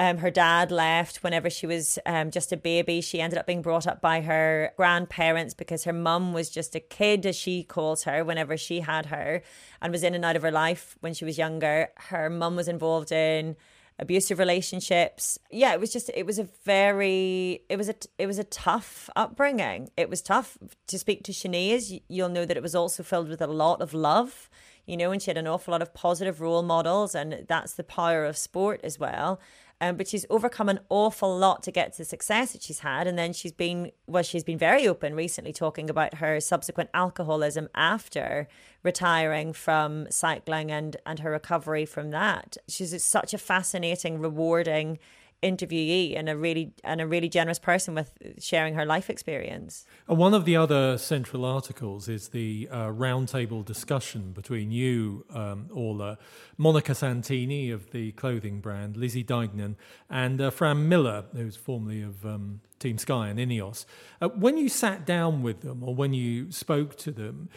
um, 0.04 0.18
her 0.18 0.30
dad 0.30 0.70
left 0.70 1.24
whenever 1.24 1.50
she 1.50 1.66
was 1.66 1.98
um, 2.06 2.30
just 2.30 2.52
a 2.52 2.58
baby. 2.58 3.00
She 3.00 3.22
ended 3.22 3.40
up 3.40 3.48
being 3.48 3.62
brought 3.62 3.88
up 3.88 4.02
by 4.02 4.20
her 4.22 4.74
grandparents 4.76 5.54
because 5.54 5.86
her 5.86 5.94
mum 5.94 6.34
was 6.34 6.50
just 6.50 6.76
a 6.76 6.82
kid, 6.82 7.26
as 7.26 7.38
she 7.38 7.64
calls 7.64 8.04
her, 8.04 8.26
whenever 8.26 8.58
she 8.58 8.82
had 8.82 9.06
her 9.08 9.42
and 9.82 9.94
was 9.94 10.04
in 10.04 10.14
and 10.14 10.26
out 10.26 10.36
of 10.36 10.42
her 10.42 10.52
life 10.52 10.98
when 11.00 11.14
she 11.14 11.24
was 11.24 11.38
younger. 11.38 11.88
Her 11.96 12.30
mum 12.30 12.58
was 12.58 12.68
involved 12.68 13.14
in 13.14 13.56
abusive 13.98 14.40
relationships. 14.40 15.40
Yeah, 15.50 15.74
it 15.74 15.80
was 15.80 15.94
just 15.94 16.12
it 16.14 16.26
was 16.26 16.38
a 16.38 16.50
very 16.66 17.62
it 17.70 17.78
was 17.78 17.88
a 17.88 17.96
it 18.18 18.28
was 18.28 18.40
a 18.40 18.44
tough 18.44 19.10
upbringing. 19.16 19.90
It 19.96 20.10
was 20.10 20.22
tough 20.22 20.58
to 20.88 21.00
speak 21.00 21.24
to 21.24 21.32
Shanaze. 21.32 22.02
You'll 22.10 22.30
know 22.30 22.46
that 22.46 22.58
it 22.58 22.64
was 22.64 22.76
also 22.76 23.04
filled 23.04 23.30
with 23.30 23.42
a 23.42 23.48
lot 23.48 23.82
of 23.82 23.94
love, 23.94 24.50
you 24.86 24.98
know, 24.98 25.12
and 25.12 25.22
she 25.22 25.30
had 25.30 25.38
an 25.38 25.48
awful 25.48 25.72
lot 25.72 25.82
of 25.82 25.94
positive 25.94 26.42
role 26.42 26.64
models 26.64 27.16
and 27.16 27.46
that's 27.48 27.76
the 27.76 27.84
power 27.86 28.26
of 28.26 28.38
sport 28.38 28.82
as 28.84 29.00
well. 29.00 29.40
Um, 29.82 29.98
but 29.98 30.08
she's 30.08 30.26
overcome 30.30 30.70
an 30.70 30.80
awful 30.90 31.38
lot 31.38 31.62
to 31.64 31.72
get 31.72 31.92
to 31.94 31.98
the 32.00 32.06
success 32.06 32.54
that 32.54 32.62
she's 32.62 32.80
had. 32.80 33.06
And 33.06 33.18
then 33.18 33.34
she's 33.34 33.52
been, 33.52 33.92
well, 34.08 34.24
she's 34.24 34.44
been 34.44 34.58
very 34.58 34.88
open 34.88 35.14
recently 35.14 35.52
talking 35.52 35.90
about 35.90 36.16
her 36.16 36.40
subsequent 36.40 36.90
alcoholism 36.94 37.68
after 37.76 38.48
retiring 38.82 39.52
from 39.52 40.08
cycling 40.10 40.72
and, 40.72 40.98
and 41.06 41.20
her 41.20 41.32
recovery 41.32 41.86
from 41.86 42.12
that. 42.12 42.56
She's 42.70 43.04
such 43.04 43.34
a 43.34 43.38
fascinating, 43.38 44.20
rewarding 44.20 45.00
interviewee 45.44 46.18
and 46.18 46.30
a 46.30 46.38
really 46.38 46.72
and 46.84 47.02
a 47.02 47.08
really 47.08 47.30
generous 47.30 47.60
person 47.60 47.94
with 47.94 48.12
sharing 48.40 48.74
her 48.76 48.86
life 48.86 49.10
experience. 49.10 49.86
One 50.08 50.34
of 50.34 50.46
the 50.46 50.56
other 50.56 50.98
central 50.98 51.46
articles 51.46 52.08
is 52.08 52.30
the 52.30 52.70
uh, 52.72 52.88
roundtable 52.88 53.64
discussion 53.66 54.32
between 54.32 54.72
you, 54.72 55.26
um, 55.34 55.68
Orla, 55.72 56.18
Monica 56.58 56.96
Santini 56.96 57.70
of 57.70 57.92
the 57.92 58.14
clothing 58.14 58.62
brand, 58.62 58.98
Lizzie 58.98 59.24
Deignan, 59.24 59.76
and 60.10 60.42
uh, 60.42 60.50
Fran 60.50 60.88
Millar, 60.88 61.26
who's 61.34 61.56
formerly 61.56 62.02
of 62.02 62.26
um, 62.26 62.62
Team 62.84 62.98
Sky 62.98 63.30
and 63.30 63.40
Ineos. 63.40 63.86
Uh, 64.22 64.28
when 64.28 64.58
you 64.58 64.68
sat 64.68 65.06
down 65.06 65.42
with 65.42 65.62
them 65.62 65.82
or 65.84 65.96
when 65.96 66.14
you 66.14 66.52
spoke 66.52 66.98
to 66.98 67.12
them, 67.12 67.48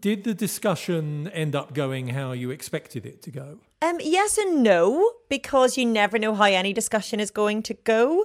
did 0.00 0.22
the 0.22 0.34
discussion 0.34 1.26
end 1.28 1.56
up 1.56 1.74
going 1.74 2.10
how 2.10 2.30
you 2.30 2.50
expected 2.52 3.04
it 3.04 3.20
to 3.22 3.32
go? 3.32 3.58
Um, 3.82 3.98
yes 4.00 4.38
and 4.38 4.62
no, 4.62 5.14
because 5.28 5.76
you 5.76 5.84
never 5.84 6.16
know 6.16 6.34
how 6.34 6.44
any 6.44 6.72
discussion 6.72 7.18
is 7.18 7.32
going 7.32 7.64
to 7.64 7.74
go. 7.74 8.24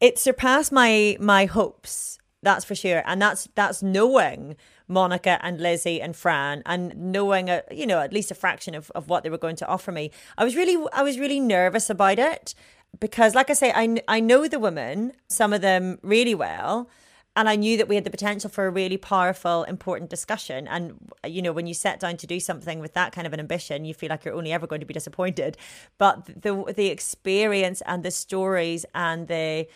It 0.00 0.16
surpassed 0.18 0.70
my 0.70 1.16
my 1.18 1.46
hopes, 1.46 2.18
that's 2.40 2.64
for 2.64 2.76
sure, 2.76 3.02
and 3.04 3.20
that's 3.20 3.48
that's 3.56 3.82
knowing 3.82 4.56
Monica 4.86 5.38
and 5.42 5.60
Lizzie 5.60 6.00
and 6.00 6.14
Fran 6.14 6.62
and 6.66 6.94
knowing 6.96 7.50
a 7.50 7.62
you 7.72 7.86
know 7.86 7.98
at 7.98 8.12
least 8.12 8.30
a 8.30 8.34
fraction 8.34 8.76
of, 8.76 8.92
of 8.94 9.08
what 9.08 9.24
they 9.24 9.30
were 9.30 9.38
going 9.38 9.56
to 9.56 9.66
offer 9.66 9.90
me. 9.90 10.12
I 10.38 10.44
was 10.44 10.54
really 10.54 10.76
I 10.92 11.02
was 11.02 11.18
really 11.18 11.40
nervous 11.40 11.90
about 11.90 12.20
it 12.20 12.54
because 13.00 13.34
like 13.34 13.50
I 13.50 13.54
say 13.54 13.72
I 13.74 14.02
I 14.08 14.20
know 14.20 14.46
the 14.48 14.58
women 14.58 15.12
some 15.28 15.52
of 15.52 15.60
them 15.60 15.98
really 16.02 16.34
well 16.34 16.88
and 17.36 17.48
I 17.48 17.56
knew 17.56 17.76
that 17.78 17.88
we 17.88 17.96
had 17.96 18.04
the 18.04 18.10
potential 18.10 18.48
for 18.48 18.66
a 18.66 18.70
really 18.70 18.96
powerful, 18.96 19.64
important 19.64 20.08
discussion. 20.08 20.68
And 20.68 20.94
you 21.26 21.42
know, 21.42 21.52
when 21.52 21.66
you 21.66 21.74
set 21.74 21.98
down 21.98 22.16
to 22.18 22.26
do 22.26 22.38
something 22.38 22.78
with 22.78 22.94
that 22.94 23.12
kind 23.12 23.26
of 23.26 23.32
an 23.32 23.40
ambition, 23.40 23.84
you 23.84 23.92
feel 23.92 24.08
like 24.08 24.24
you're 24.24 24.34
only 24.34 24.52
ever 24.52 24.66
going 24.66 24.80
to 24.80 24.86
be 24.86 24.94
disappointed. 24.94 25.56
But 25.98 26.26
the 26.26 26.72
the 26.76 26.88
experience 26.88 27.82
and 27.86 28.04
the 28.04 28.12
stories 28.12 28.86
and 28.94 29.26
the 29.26 29.66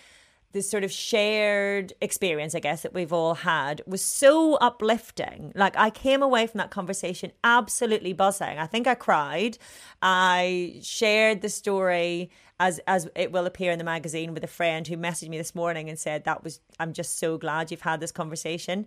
this 0.53 0.71
sort 0.71 0.83
of 0.83 0.91
shared 0.91 1.93
experience, 2.01 2.55
I 2.55 2.61
guess, 2.61 2.83
that 2.83 2.95
we've 2.95 3.13
all 3.13 3.35
had 3.35 3.83
was 3.87 4.03
so 4.03 4.55
uplifting. 4.55 5.53
Like, 5.55 5.77
I 5.77 5.91
came 5.91 6.23
away 6.23 6.47
from 6.47 6.59
that 6.59 6.71
conversation 6.71 7.33
absolutely 7.45 8.15
buzzing. 8.15 8.59
I 8.59 8.67
think 8.67 8.87
I 8.87 8.95
cried. 8.95 9.59
I 10.01 10.81
shared 10.83 11.43
the 11.43 11.51
story 11.51 12.31
as 12.61 12.81
as 12.87 13.09
it 13.15 13.33
will 13.33 13.47
appear 13.47 13.71
in 13.71 13.79
the 13.79 13.85
magazine 13.85 14.35
with 14.35 14.45
a 14.45 14.49
friend 14.49 14.87
who 14.87 14.97
messaged 14.97 15.29
me 15.29 15.39
this 15.39 15.55
morning 15.55 15.89
and 15.89 15.99
said 15.99 16.25
that 16.25 16.43
was 16.43 16.61
I'm 16.79 16.93
just 16.93 17.19
so 17.19 17.39
glad 17.39 17.71
you've 17.71 17.83
had 17.83 18.01
this 18.01 18.13
conversation. 18.13 18.87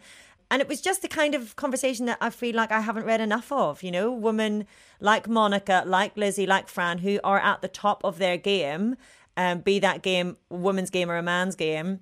And 0.50 0.62
it 0.62 0.68
was 0.68 0.82
just 0.82 1.02
the 1.02 1.08
kind 1.08 1.34
of 1.34 1.56
conversation 1.56 2.08
that 2.08 2.18
I 2.20 2.30
feel 2.30 2.56
like 2.56 2.74
I 2.74 2.82
haven't 2.82 3.06
read 3.06 3.22
enough 3.22 3.54
of, 3.54 3.84
you 3.84 3.92
know, 3.92 4.12
women 4.12 4.68
like 5.00 5.30
Monica, 5.30 5.84
like 5.86 6.18
Lizzie, 6.18 6.46
like 6.46 6.68
Fran, 6.68 6.98
who 6.98 7.22
are 7.24 7.40
at 7.40 7.62
the 7.62 7.70
top 7.70 8.04
of 8.04 8.18
their 8.18 8.36
game, 8.36 8.98
um, 9.38 9.60
be 9.60 9.80
that 9.80 10.02
game 10.02 10.36
woman's 10.50 10.90
game 10.90 11.10
or 11.10 11.16
a 11.16 11.24
man's 11.24 11.56
game 11.56 12.02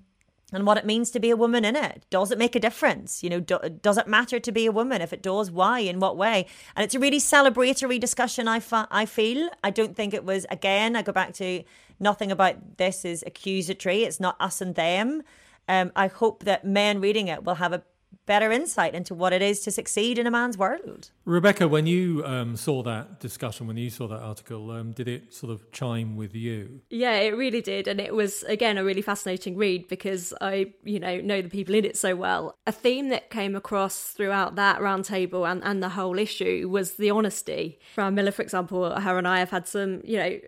and 0.51 0.65
what 0.65 0.77
it 0.77 0.85
means 0.85 1.11
to 1.11 1.19
be 1.19 1.29
a 1.29 1.37
woman 1.37 1.63
in 1.63 1.75
it. 1.75 2.05
Does 2.09 2.31
it 2.31 2.37
make 2.37 2.55
a 2.55 2.59
difference? 2.59 3.23
You 3.23 3.29
know, 3.29 3.39
do, 3.39 3.59
does 3.81 3.97
it 3.97 4.07
matter 4.07 4.39
to 4.39 4.51
be 4.51 4.65
a 4.65 4.71
woman? 4.71 5.01
If 5.01 5.13
it 5.13 5.21
does, 5.21 5.51
why? 5.51 5.79
In 5.79 5.99
what 5.99 6.17
way? 6.17 6.47
And 6.75 6.83
it's 6.83 6.95
a 6.95 6.99
really 6.99 7.19
celebratory 7.19 7.99
discussion. 7.99 8.47
I 8.47 8.59
fa- 8.59 8.87
I 8.91 9.05
feel. 9.05 9.49
I 9.63 9.69
don't 9.69 9.95
think 9.95 10.13
it 10.13 10.25
was. 10.25 10.45
Again, 10.49 10.95
I 10.95 11.01
go 11.01 11.11
back 11.11 11.33
to 11.35 11.63
nothing 11.99 12.31
about 12.31 12.77
this 12.77 13.05
is 13.05 13.23
accusatory. 13.25 14.03
It's 14.03 14.19
not 14.19 14.35
us 14.39 14.61
and 14.61 14.75
them. 14.75 15.23
Um, 15.67 15.91
I 15.95 16.07
hope 16.07 16.45
that 16.45 16.65
men 16.65 16.99
reading 16.99 17.27
it 17.27 17.43
will 17.43 17.55
have 17.55 17.73
a 17.73 17.83
better 18.25 18.51
insight 18.51 18.93
into 18.93 19.15
what 19.15 19.33
it 19.33 19.41
is 19.41 19.59
to 19.61 19.71
succeed 19.71 20.19
in 20.19 20.27
a 20.27 20.31
man's 20.31 20.57
world. 20.57 21.09
Rebecca, 21.25 21.67
when 21.67 21.87
you 21.87 22.23
um, 22.25 22.55
saw 22.55 22.83
that 22.83 23.19
discussion, 23.19 23.65
when 23.65 23.75
you 23.77 23.89
saw 23.89 24.07
that 24.07 24.19
article, 24.19 24.69
um, 24.69 24.91
did 24.91 25.07
it 25.07 25.33
sort 25.33 25.51
of 25.51 25.71
chime 25.71 26.15
with 26.15 26.35
you? 26.35 26.81
Yeah, 26.91 27.15
it 27.15 27.35
really 27.35 27.61
did, 27.61 27.87
and 27.87 27.99
it 27.99 28.13
was 28.13 28.43
again 28.43 28.77
a 28.77 28.83
really 28.83 29.01
fascinating 29.01 29.57
read 29.57 29.87
because 29.87 30.33
I, 30.41 30.73
you 30.83 30.99
know, 30.99 31.19
know 31.21 31.41
the 31.41 31.49
people 31.49 31.73
in 31.73 31.85
it 31.85 31.97
so 31.97 32.15
well. 32.15 32.55
A 32.67 32.71
theme 32.71 33.09
that 33.09 33.31
came 33.31 33.55
across 33.55 34.11
throughout 34.11 34.55
that 34.55 34.79
roundtable 34.79 35.49
and 35.49 35.63
and 35.63 35.81
the 35.81 35.89
whole 35.89 36.19
issue 36.19 36.69
was 36.69 36.93
the 36.93 37.09
honesty. 37.09 37.79
Fran 37.95 38.13
Millar, 38.15 38.31
for 38.31 38.43
example, 38.43 38.99
her 38.99 39.17
and 39.17 39.27
I 39.27 39.39
have 39.39 39.49
had 39.49 39.67
some, 39.67 40.01
you 40.03 40.17
know 40.17 40.39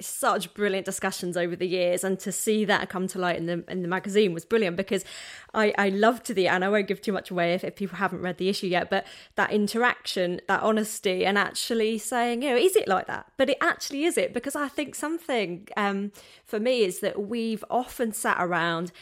such 0.00 0.52
brilliant 0.54 0.84
discussions 0.84 1.36
over 1.36 1.56
the 1.56 1.66
years 1.66 2.04
and 2.04 2.18
to 2.20 2.32
see 2.32 2.64
that 2.64 2.88
come 2.88 3.06
to 3.06 3.18
light 3.18 3.36
in 3.36 3.46
the 3.46 3.64
in 3.68 3.82
the 3.82 3.88
magazine 3.88 4.32
was 4.32 4.44
brilliant 4.44 4.76
because 4.76 5.04
I, 5.54 5.72
I 5.78 5.88
loved 5.88 6.34
the 6.34 6.48
and 6.48 6.64
I 6.64 6.68
won't 6.68 6.86
give 6.86 7.00
too 7.00 7.12
much 7.12 7.30
away 7.30 7.54
if, 7.54 7.64
if 7.64 7.76
people 7.76 7.96
haven't 7.98 8.20
read 8.20 8.38
the 8.38 8.48
issue 8.48 8.66
yet 8.66 8.90
but 8.90 9.06
that 9.36 9.50
interaction 9.52 10.40
that 10.48 10.62
honesty 10.62 11.24
and 11.24 11.38
actually 11.38 11.98
saying 11.98 12.42
you 12.42 12.50
know 12.50 12.56
is 12.56 12.76
it 12.76 12.88
like 12.88 13.06
that? 13.06 13.26
But 13.36 13.50
it 13.50 13.58
actually 13.60 14.04
is 14.04 14.16
it 14.16 14.32
because 14.32 14.56
I 14.56 14.68
think 14.68 14.94
something 14.94 15.68
um, 15.76 16.12
for 16.44 16.60
me 16.60 16.82
is 16.82 17.00
that 17.00 17.28
we've 17.28 17.64
often 17.70 18.12
sat 18.12 18.36
around 18.38 18.92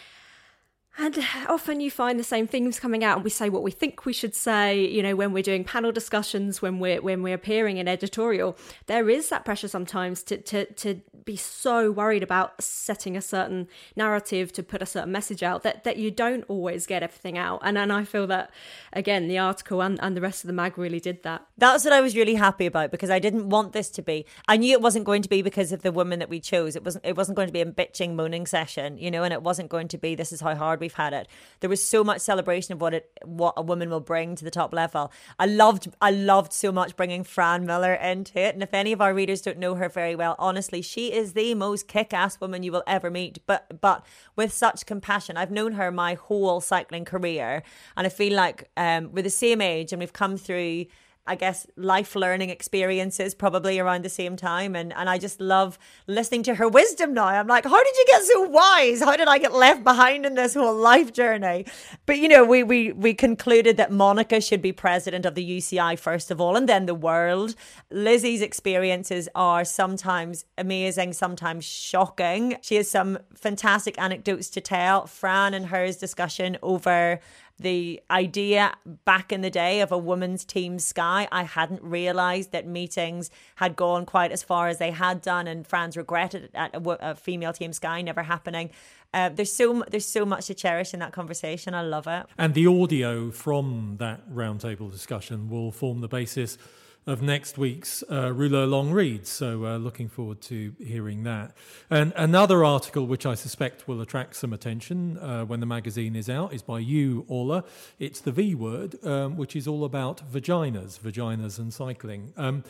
and 0.96 1.18
often 1.48 1.80
you 1.80 1.90
find 1.90 2.20
the 2.20 2.24
same 2.24 2.46
themes 2.46 2.78
coming 2.78 3.02
out, 3.02 3.16
and 3.16 3.24
we 3.24 3.30
say 3.30 3.48
what 3.48 3.64
we 3.64 3.72
think 3.72 4.07
we 4.07 4.12
should 4.12 4.35
say. 4.35 4.85
You 4.85 5.02
know, 5.02 5.16
when 5.16 5.33
we're 5.33 5.42
doing 5.42 5.64
panel 5.64 5.90
discussions, 5.90 6.62
when 6.62 6.78
we're 6.78 7.02
when 7.02 7.22
we're 7.22 7.35
appearing 7.35 7.78
in 7.78 7.88
editorial, 7.88 8.57
there 8.87 9.11
is 9.11 9.28
that 9.28 9.44
pressure 9.44 9.66
sometimes 9.66 10.22
to 10.24 10.37
to 10.38 10.72
to 10.74 11.00
be 11.24 11.37
so 11.37 11.90
worried 11.90 12.22
about 12.22 12.62
setting 12.62 13.16
a 13.16 13.22
certain 13.22 13.66
narrative 13.96 14.52
to 14.52 14.62
put 14.62 14.83
a 14.83 14.87
certain 14.87 15.11
message 15.11 15.42
out 15.42 15.62
that 15.64 15.83
that 15.83 15.96
you 15.96 16.11
don't 16.12 16.44
always 16.48 16.87
get 16.87 17.02
everything 17.02 17.37
out. 17.37 17.61
And 17.64 17.76
and 17.76 17.92
I 17.92 18.04
feel 18.04 18.28
that 18.28 18.50
again, 18.92 19.26
the 19.26 19.38
article 19.38 19.83
and, 19.83 19.98
and 20.00 20.16
the 20.16 20.20
rest 20.20 20.44
of 20.44 20.46
the 20.46 20.52
mag 20.52 20.78
really 20.78 21.00
did 21.00 21.24
that. 21.24 21.44
That's 21.59 21.85
what 21.85 21.92
I 21.92 22.02
was 22.02 22.14
really 22.14 22.37
happy 22.37 22.66
about 22.66 22.92
because 22.92 23.11
I 23.11 23.18
didn't 23.18 23.48
want 23.48 23.72
this 23.72 23.90
to 23.90 24.02
be. 24.02 24.26
I 24.46 24.57
knew 24.57 24.72
it 24.72 24.80
wasn't 24.80 25.07
going 25.07 25.22
to 25.22 25.28
be 25.28 25.42
because 25.42 25.72
of 25.72 25.83
the 25.83 25.90
woman 25.90 26.20
that 26.20 26.28
we 26.28 26.38
chose. 26.38 26.76
It 26.76 26.85
wasn't. 26.85 27.04
It 27.04 27.16
wasn't 27.16 27.35
going 27.35 27.48
to 27.48 27.52
be 27.52 27.62
a 27.62 27.66
bitching, 27.66 28.14
moaning 28.14 28.46
session, 28.46 28.96
you 28.98 29.11
know, 29.11 29.24
and 29.24 29.33
it 29.33 29.42
wasn't 29.42 29.70
going 29.70 29.88
to 29.88 29.98
be 29.98 30.14
this 30.14 30.30
is 30.30 30.40
how 30.40 30.54
hard 30.54 30.84
we've 30.85 30.94
had 31.07 31.12
it. 31.20 31.27
There 31.61 31.70
was 31.70 31.83
so 31.83 32.05
much 32.05 32.20
celebration 32.20 32.73
of 32.75 32.81
what 32.81 32.94
it 32.99 33.05
what 33.25 33.55
a 33.57 33.62
woman 33.62 33.88
will 33.90 34.07
bring 34.12 34.37
to 34.37 34.44
the 34.44 34.51
top 34.61 34.73
level. 34.73 35.05
I 35.38 35.47
loved 35.47 35.88
I 36.01 36.11
loved 36.11 36.53
so 36.53 36.70
much 36.81 36.90
bringing 36.97 37.25
Fran 37.25 37.64
Millar 37.64 37.94
into 37.94 38.38
it. 38.47 38.55
And 38.55 38.62
if 38.62 38.75
any 38.75 38.92
of 38.92 39.01
our 39.01 39.14
readers 39.14 39.40
don't 39.40 39.59
know 39.59 39.75
her 39.77 39.88
very 39.88 40.14
well, 40.14 40.35
honestly, 40.38 40.83
she 40.83 41.12
is 41.20 41.33
the 41.33 41.55
most 41.55 41.88
kick-ass 41.88 42.40
woman 42.40 42.62
you 42.62 42.73
will 42.73 42.85
ever 42.87 43.11
meet. 43.11 43.38
But 43.47 43.81
but 43.81 44.05
with 44.37 44.53
such 44.53 44.87
compassion. 44.87 45.37
I've 45.37 45.51
known 45.51 45.73
her 45.73 45.90
my 45.90 46.14
whole 46.14 46.61
cycling 46.61 47.05
career, 47.05 47.62
and 47.97 48.07
I 48.07 48.11
feel 48.11 48.35
like 48.35 48.59
um, 48.77 49.11
we're 49.12 49.23
the 49.23 49.31
same 49.31 49.61
age, 49.61 49.92
and 49.92 50.01
we've 50.01 50.12
come 50.12 50.37
through 50.37 50.87
I 51.27 51.37
guess, 51.37 51.67
life 51.77 52.15
learning 52.15 52.51
experiences 52.51 53.35
probably 53.35 53.79
around 53.79 54.05
the 54.05 54.11
same 54.11 54.37
time. 54.37 54.77
And, 54.77 54.93
and 54.93 55.09
I 55.09 55.17
just 55.17 55.41
love 55.41 55.79
listening 56.07 56.43
to 56.45 56.57
her 56.57 56.69
wisdom 56.69 57.15
now. 57.15 57.27
I'm 57.27 57.47
like, 57.47 57.65
how 57.65 57.83
did 57.83 57.97
you 57.97 58.05
get 58.07 58.23
so 58.25 58.43
wise? 58.43 59.01
How 59.01 59.17
did 59.17 59.27
I 59.27 59.39
get 59.39 59.55
left 59.55 59.83
behind 59.83 60.27
in 60.27 60.35
this 60.35 60.53
whole 60.53 60.77
life 60.77 61.15
journey? 61.15 61.65
But, 62.05 62.19
you 62.19 62.29
know, 62.29 62.45
we, 62.45 62.63
we, 62.63 62.93
we 62.93 63.15
concluded 63.15 63.79
that 63.79 63.91
Monica 63.91 64.39
should 64.41 64.61
be 64.61 64.73
president 64.73 65.25
of 65.25 65.35
the 65.35 65.59
UCI 65.59 65.99
first 65.99 66.31
of 66.31 66.43
all, 66.43 66.57
and 66.57 66.69
then 66.69 66.85
the 66.85 66.95
world. 66.95 67.55
Lizzie's 67.91 68.43
experiences 68.43 69.29
are 69.35 69.65
sometimes 69.65 70.45
amazing, 70.59 71.15
sometimes 71.15 71.65
shocking. 71.65 72.59
She 72.61 72.77
has 72.77 72.91
some 72.91 73.19
fantastic 73.35 73.99
anecdotes 73.99 74.51
to 74.51 74.61
tell. 74.61 75.07
Fran 75.07 75.55
and 75.55 75.67
hers 75.67 75.97
discussion 75.97 76.59
over 76.63 77.21
the 77.59 78.01
idea 78.11 78.75
back 79.05 79.33
in 79.33 79.40
the 79.40 79.51
day 79.51 79.81
of 79.81 79.93
a 79.93 79.99
women's 79.99 80.45
team 80.45 80.79
Sky. 80.79 81.29
I 81.31 81.45
hadn't 81.45 81.83
realised 81.83 82.53
that 82.53 82.67
meetings 82.67 83.31
had 83.57 83.77
gone 83.77 84.07
quite 84.07 84.33
as 84.33 84.43
far 84.43 84.69
as 84.69 84.79
they 84.79 84.90
had 84.90 85.23
done, 85.23 85.47
and 85.47 85.67
Fran's 85.67 85.97
regretted 85.97 86.51
at 86.55 86.75
a, 86.75 87.11
a 87.11 87.14
female 87.14 87.53
team 87.53 87.73
Sky 87.73 88.03
never 88.03 88.25
happening. 88.25 88.71
Uh, 89.12 89.29
there's 89.29 89.53
so 89.53 89.85
there's 89.88 90.07
so 90.07 90.27
much 90.27 90.47
to 90.47 90.55
cherish 90.55 90.93
in 90.93 91.01
that 91.01 91.12
conversation. 91.12 91.75
I 91.75 91.83
love 91.83 92.09
it. 92.09 92.27
And 92.37 92.55
the 92.55 92.67
audio 92.67 93.31
from 93.31 93.97
that 93.99 94.29
roundtable 94.29 94.90
discussion 94.90 95.49
will 95.49 95.71
form 95.71 96.01
the 96.01 96.09
basis 96.09 96.59
of 97.07 97.21
next 97.23 97.59
week's 97.59 98.03
uh, 98.11 98.33
Rouleur 98.33 98.67
Long 98.67 98.90
Read. 98.90 99.27
So, 99.27 99.67
uh, 99.67 99.77
looking 99.77 100.09
forward 100.09 100.40
to 100.43 100.75
hearing 100.79 101.25
that. 101.25 101.55
And 101.90 102.12
another 102.17 102.64
article 102.64 103.07
which 103.07 103.27
I 103.27 103.35
suspect 103.35 103.87
will 103.87 104.01
attract 104.01 104.37
some 104.37 104.53
attention 104.53 105.19
uh, 105.19 105.45
when 105.45 105.61
the 105.61 105.67
magazine 105.67 106.17
is 106.17 106.31
out 106.31 106.53
is 106.55 106.62
by 106.62 106.79
you, 106.79 107.25
Orla. 107.29 107.64
It's 107.99 108.21
the 108.21 108.33
V 108.33 108.55
word, 108.55 109.05
um, 109.05 109.37
which 109.37 109.55
is 109.55 109.69
all 109.69 109.85
about 109.85 110.23
vaginas, 110.31 110.99
vaginas 110.99 111.59
and 111.59 111.73
cycling. 111.73 112.33
Um, 112.37 112.64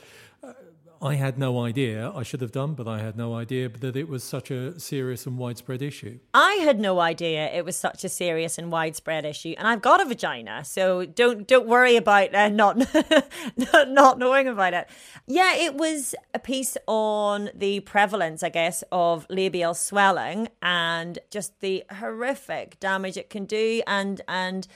I 1.05 1.17
had 1.17 1.39
no 1.39 1.61
idea, 1.61 2.11
I 2.15 2.23
should 2.23 2.41
have 2.41 2.51
done, 2.51 2.73
but 2.73 2.89
I 2.89 2.99
had 2.99 3.15
no 3.15 3.35
idea 3.35 3.69
that 3.69 3.95
it 3.95 4.09
was 4.09 4.25
such 4.25 4.51
a 4.51 4.81
serious 4.81 5.27
and 5.27 5.37
widespread 5.37 5.83
issue. 5.83 6.19
I 6.33 6.55
had 6.55 6.81
no 6.81 6.99
idea 6.99 7.53
it 7.53 7.63
was 7.63 7.77
such 7.77 8.05
a 8.05 8.09
serious 8.09 8.57
and 8.57 8.73
widespread 8.73 9.27
issue, 9.27 9.55
and 9.59 9.69
I've 9.69 9.83
got 9.83 10.01
a 10.01 10.07
vagina, 10.07 10.65
so 10.65 11.05
don't 11.05 11.47
don't 11.47 11.67
worry 11.67 11.97
about 11.97 12.35
uh, 12.35 12.49
not 12.49 12.79
not 13.87 14.19
knowing 14.19 14.49
about 14.49 14.73
it. 14.73 14.89
Yeah, 15.27 15.55
it 15.55 15.75
was 15.75 16.15
a 16.33 16.39
piece 16.39 16.79
on 16.87 17.51
the 17.55 17.81
prevalence, 17.81 18.43
I 18.43 18.49
guess, 18.49 18.83
of 18.91 19.27
labial 19.29 19.75
swelling 19.75 20.49
and 20.63 21.19
just 21.31 21.61
the 21.61 21.85
horrific 21.99 22.81
damage 22.81 23.19
it 23.19 23.29
can 23.29 23.45
do, 23.45 23.83
and 23.87 24.23
and 24.27 24.67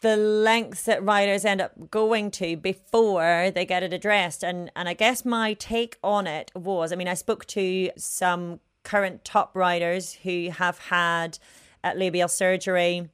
the 0.00 0.16
lengths 0.16 0.84
that 0.84 1.02
riders 1.04 1.44
end 1.44 1.60
up 1.60 1.90
going 1.90 2.30
to 2.30 2.56
before 2.56 3.50
they 3.54 3.66
get 3.66 3.82
it 3.82 3.92
addressed. 3.92 4.42
And 4.42 4.70
and 4.74 4.88
I 4.88 4.94
guess 4.94 5.24
my 5.24 5.54
take 5.54 5.98
on 6.02 6.26
it 6.26 6.50
was, 6.54 6.92
I 6.92 6.96
mean, 6.96 7.08
I 7.08 7.14
spoke 7.14 7.46
to 7.46 7.90
some 7.96 8.60
current 8.82 9.24
top 9.24 9.54
riders 9.54 10.14
who 10.22 10.50
have 10.50 10.78
had 10.78 11.38
uh, 11.84 11.92
labial 11.94 12.28
surgery. 12.28 13.08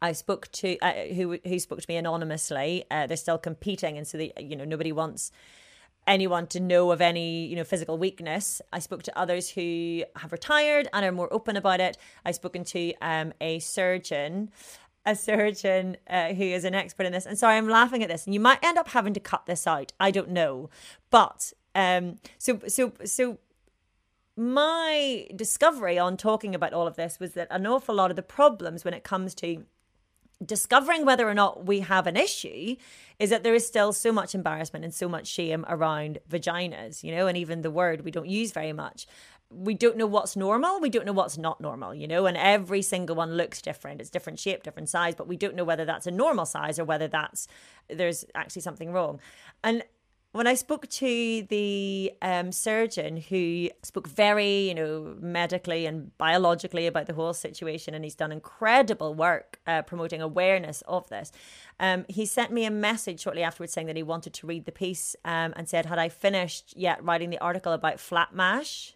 I 0.00 0.12
spoke 0.12 0.50
to 0.52 0.78
uh, 0.78 1.14
who 1.14 1.38
who 1.44 1.58
spoke 1.58 1.80
to 1.80 1.86
me 1.88 1.96
anonymously. 1.96 2.84
Uh, 2.90 3.06
they're 3.06 3.16
still 3.16 3.38
competing, 3.38 3.98
and 3.98 4.06
so 4.06 4.18
they, 4.18 4.32
you 4.38 4.56
know 4.56 4.64
nobody 4.64 4.92
wants 4.92 5.32
anyone 6.06 6.46
to 6.48 6.60
know 6.60 6.90
of 6.90 7.00
any 7.00 7.46
you 7.46 7.54
know 7.54 7.62
physical 7.62 7.96
weakness 7.96 8.60
i 8.72 8.78
spoke 8.80 9.04
to 9.04 9.16
others 9.16 9.50
who 9.50 10.02
have 10.16 10.32
retired 10.32 10.88
and 10.92 11.04
are 11.04 11.12
more 11.12 11.32
open 11.32 11.56
about 11.56 11.80
it 11.80 11.96
i've 12.24 12.34
spoken 12.34 12.64
to 12.64 12.92
um, 13.00 13.32
a 13.40 13.60
surgeon 13.60 14.50
a 15.04 15.16
surgeon 15.16 15.96
uh, 16.08 16.32
who 16.32 16.44
is 16.44 16.64
an 16.64 16.74
expert 16.74 17.06
in 17.06 17.12
this. 17.12 17.26
And 17.26 17.38
sorry 17.38 17.56
i'm 17.56 17.68
laughing 17.68 18.02
at 18.02 18.08
this. 18.08 18.24
And 18.26 18.34
you 18.34 18.40
might 18.40 18.62
end 18.62 18.78
up 18.78 18.88
having 18.88 19.14
to 19.14 19.20
cut 19.20 19.46
this 19.46 19.66
out. 19.66 19.92
I 19.98 20.10
don't 20.10 20.30
know. 20.30 20.70
But 21.10 21.52
um 21.74 22.16
so 22.38 22.60
so 22.68 22.92
so 23.04 23.38
my 24.36 25.26
discovery 25.34 25.98
on 25.98 26.16
talking 26.16 26.54
about 26.54 26.72
all 26.72 26.86
of 26.86 26.96
this 26.96 27.20
was 27.20 27.32
that 27.32 27.48
an 27.50 27.66
awful 27.66 27.94
lot 27.94 28.10
of 28.10 28.16
the 28.16 28.22
problems 28.22 28.84
when 28.84 28.94
it 28.94 29.04
comes 29.04 29.34
to 29.36 29.64
discovering 30.44 31.04
whether 31.04 31.28
or 31.28 31.34
not 31.34 31.66
we 31.66 31.80
have 31.80 32.06
an 32.06 32.16
issue 32.16 32.76
is 33.18 33.30
that 33.30 33.42
there 33.42 33.54
is 33.54 33.66
still 33.66 33.92
so 33.92 34.12
much 34.12 34.34
embarrassment 34.34 34.84
and 34.84 34.94
so 34.94 35.08
much 35.08 35.26
shame 35.26 35.64
around 35.68 36.18
vaginas, 36.28 37.02
you 37.04 37.14
know, 37.14 37.26
and 37.26 37.36
even 37.36 37.62
the 37.62 37.70
word 37.70 38.04
we 38.04 38.10
don't 38.10 38.28
use 38.28 38.52
very 38.52 38.72
much. 38.72 39.06
We 39.54 39.74
don't 39.74 39.96
know 39.96 40.06
what's 40.06 40.36
normal. 40.36 40.80
We 40.80 40.90
don't 40.90 41.06
know 41.06 41.12
what's 41.12 41.38
not 41.38 41.60
normal, 41.60 41.94
you 41.94 42.08
know, 42.08 42.26
and 42.26 42.36
every 42.36 42.82
single 42.82 43.16
one 43.16 43.36
looks 43.36 43.60
different. 43.62 44.00
It's 44.00 44.10
different 44.10 44.38
shape, 44.38 44.62
different 44.62 44.88
size, 44.88 45.14
but 45.14 45.28
we 45.28 45.36
don't 45.36 45.54
know 45.54 45.64
whether 45.64 45.84
that's 45.84 46.06
a 46.06 46.10
normal 46.10 46.46
size 46.46 46.78
or 46.78 46.84
whether 46.84 47.08
that's 47.08 47.48
there's 47.88 48.24
actually 48.34 48.62
something 48.62 48.92
wrong. 48.92 49.20
And 49.62 49.84
when 50.32 50.46
I 50.46 50.54
spoke 50.54 50.88
to 50.88 51.46
the 51.50 52.12
um, 52.22 52.52
surgeon 52.52 53.18
who 53.18 53.68
spoke 53.82 54.08
very, 54.08 54.68
you 54.68 54.74
know, 54.74 55.14
medically 55.20 55.84
and 55.84 56.16
biologically 56.16 56.86
about 56.86 57.06
the 57.06 57.12
whole 57.12 57.34
situation, 57.34 57.92
and 57.92 58.02
he's 58.02 58.14
done 58.14 58.32
incredible 58.32 59.14
work 59.14 59.60
uh, 59.66 59.82
promoting 59.82 60.22
awareness 60.22 60.82
of 60.88 61.06
this, 61.10 61.32
um, 61.78 62.06
he 62.08 62.24
sent 62.24 62.50
me 62.50 62.64
a 62.64 62.70
message 62.70 63.20
shortly 63.20 63.42
afterwards 63.42 63.74
saying 63.74 63.86
that 63.88 63.96
he 63.96 64.02
wanted 64.02 64.32
to 64.32 64.46
read 64.46 64.64
the 64.64 64.72
piece 64.72 65.14
um, 65.26 65.52
and 65.54 65.68
said, 65.68 65.84
Had 65.86 65.98
I 65.98 66.08
finished 66.08 66.74
yet 66.76 67.04
writing 67.04 67.28
the 67.28 67.38
article 67.38 67.72
about 67.72 68.00
flat 68.00 68.34
mash? 68.34 68.94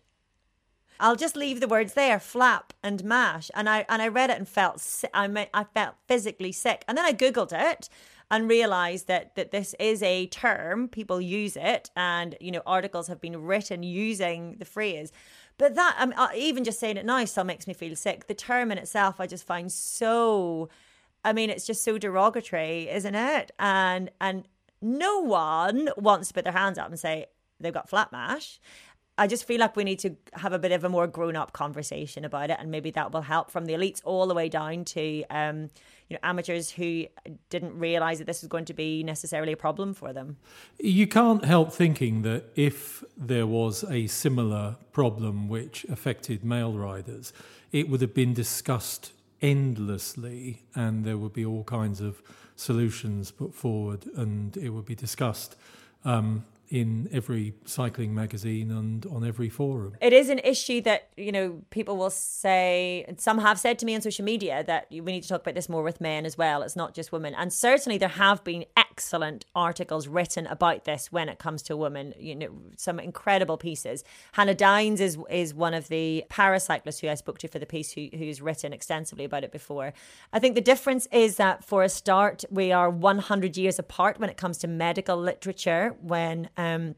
I'll 0.99 1.17
just 1.17 1.37
leave 1.37 1.61
the 1.61 1.69
words 1.69 1.95
there, 1.95 2.19
flap 2.19 2.73
and 2.83 3.05
mash. 3.05 3.51
And 3.55 3.69
I 3.69 3.85
and 3.89 4.01
I 4.03 4.09
read 4.09 4.31
it 4.31 4.39
and 4.39 4.49
felt 4.49 5.05
I 5.13 5.49
I 5.53 5.65
felt 5.65 5.95
physically 6.07 6.53
sick. 6.53 6.85
And 6.89 6.97
then 6.97 7.05
I 7.05 7.13
googled 7.13 7.53
it 7.53 7.89
and 8.31 8.49
realized 8.49 9.07
that 9.07 9.35
that 9.37 9.51
this 9.51 9.75
is 9.79 10.03
a 10.03 10.27
term 10.27 10.89
people 10.89 11.21
use 11.21 11.57
it 11.57 11.91
and 11.97 12.37
you 12.41 12.51
know 12.51 12.63
articles 12.67 13.09
have 13.09 13.21
been 13.21 13.43
written 13.43 13.83
using 13.83 14.57
the 14.59 14.65
phrase 14.65 15.13
but 15.59 15.75
that 15.75 15.97
I 15.99 16.07
mean, 16.07 16.19
uh, 16.19 16.29
even 16.35 16.65
just 16.65 16.81
saying 16.81 16.97
it 16.97 17.07
now 17.07 17.25
still 17.25 17.45
makes 17.45 17.67
me 17.67 17.75
feel 17.75 17.95
sick 17.97 18.27
the 18.27 18.35
term 18.35 18.73
in 18.73 18.79
itself 18.79 19.21
i 19.21 19.27
just 19.27 19.47
find 19.47 19.71
so 19.71 20.69
i 21.25 21.33
mean 21.33 21.51
it's 21.51 21.67
just 21.67 21.85
so 21.85 21.99
derogatory 21.99 22.89
isn't 22.89 23.15
it 23.15 23.53
and 23.59 24.11
and 24.21 24.45
no 24.83 25.21
one 25.21 25.91
wants 25.97 26.29
to 26.29 26.35
put 26.35 26.45
their 26.45 26.53
hands 26.53 26.79
up 26.79 26.89
and 26.89 26.99
say 26.99 27.27
they've 27.61 27.75
got 27.75 27.89
flat 27.89 28.11
mash 28.13 28.61
I 29.18 29.26
just 29.26 29.44
feel 29.44 29.61
like 29.61 29.76
we 29.76 29.85
need 29.85 29.98
to 30.00 30.14
have 30.35 30.52
a 30.52 30.59
bit 30.59 30.72
of 30.72 30.85
a 30.85 30.88
more 30.88 31.07
grown 31.07 31.37
up 31.37 31.52
conversation 31.52 32.24
about 32.24 32.50
it, 32.50 32.59
and 32.61 32.70
maybe 32.70 32.90
that 32.92 33.12
will 33.12 33.22
help 33.22 33.50
from 33.50 33.64
the 33.64 33.72
elites 33.72 34.00
all 34.05 34.26
the 34.26 34.35
way 34.35 34.48
down 34.48 34.85
to 34.85 35.24
um, 35.31 35.70
you 36.09 36.14
know 36.14 36.18
amateurs 36.22 36.70
who 36.70 37.07
didn't 37.48 37.79
realize 37.79 38.18
that 38.18 38.26
this 38.26 38.42
was 38.42 38.48
going 38.48 38.66
to 38.66 38.74
be 38.74 39.02
necessarily 39.02 39.52
a 39.52 39.57
problem 39.57 39.94
for 39.94 40.12
them. 40.12 40.37
You 40.79 41.07
can't 41.07 41.44
help 41.44 41.72
thinking 41.72 42.22
that 42.22 42.44
if 42.57 43.02
there 43.16 43.46
was 43.46 43.85
a 43.85 44.07
similar 44.07 44.76
problem 44.92 45.48
which 45.48 45.85
affected 45.85 46.44
male 46.44 46.72
riders, 46.74 47.33
it 47.72 47.88
would 47.88 48.02
have 48.02 48.14
been 48.14 48.35
discussed 48.35 49.12
endlessly, 49.40 50.62
and 50.74 51.05
there 51.05 51.16
would 51.16 51.33
be 51.33 51.44
all 51.44 51.64
kinds 51.64 52.00
of 52.00 52.22
solutions 52.55 53.31
put 53.31 53.55
forward, 53.55 54.07
and 54.14 54.57
it 54.59 54.70
would 54.70 54.87
be 54.87 54.94
discussed. 54.94 55.57
Um, 56.05 56.44
in 56.68 57.09
every 57.12 57.55
cycling 57.64 58.14
magazine 58.14 58.70
and 58.70 59.07
on 59.07 59.24
every 59.24 59.48
forum. 59.48 59.94
It 60.00 60.12
is 60.12 60.29
an 60.29 60.40
issue 60.40 60.81
that, 60.83 61.11
you 61.16 61.33
know, 61.33 61.62
people 61.70 61.96
will 61.96 62.11
say, 62.11 63.05
and 63.07 63.20
some 63.20 63.38
have 63.38 63.59
said 63.59 63.79
to 63.81 63.87
me 63.87 63.94
on 63.94 64.00
social 64.00 64.24
media 64.24 64.64
that 64.66 64.87
we 64.90 65.00
need 65.00 65.22
to 65.22 65.29
talk 65.29 65.42
about 65.42 65.55
this 65.55 65.68
more 65.68 65.83
with 65.83 66.00
men 66.00 66.26
as 66.26 66.37
well. 66.37 66.62
It's 66.62 66.76
not 66.76 66.94
just 66.94 67.12
women. 67.12 67.35
And 67.35 67.52
certainly 67.52 67.98
there 67.98 68.09
have 68.09 68.42
been 68.42 68.64
excellent 68.97 69.45
articles 69.55 70.09
written 70.09 70.47
about 70.47 70.85
this 70.85 71.13
when 71.13 71.29
it 71.29 71.39
comes 71.39 71.61
to 71.61 71.77
women, 71.77 72.15
you 72.19 72.35
know, 72.35 72.49
some 72.77 72.99
incredible 72.99 73.59
pieces. 73.59 74.03
Hannah 74.33 74.55
Dines 74.55 75.03
is 75.03 75.19
is 75.29 75.53
one 75.53 75.75
of 75.75 75.89
the 75.89 76.25
paracyclists 76.31 77.01
who 77.01 77.09
I 77.11 77.15
spoke 77.15 77.39
to 77.41 77.49
for 77.49 77.59
the 77.59 77.67
piece 77.67 77.93
who, 77.93 78.09
who's 78.17 78.41
written 78.41 78.73
extensively 78.73 79.27
about 79.27 79.45
it 79.45 79.53
before. 79.53 79.93
I 80.33 80.39
think 80.39 80.55
the 80.55 80.63
difference 80.63 81.07
is 81.13 81.37
that 81.37 81.63
for 81.63 81.83
a 81.83 81.91
start, 81.91 82.47
we 82.51 82.73
are 82.73 82.89
100 82.89 83.59
years 83.59 83.79
apart 83.79 84.19
when 84.19 84.31
it 84.31 84.39
comes 84.39 84.57
to 84.59 84.67
medical 84.67 85.19
literature 85.19 85.95
when 86.01 86.49
um, 86.57 86.95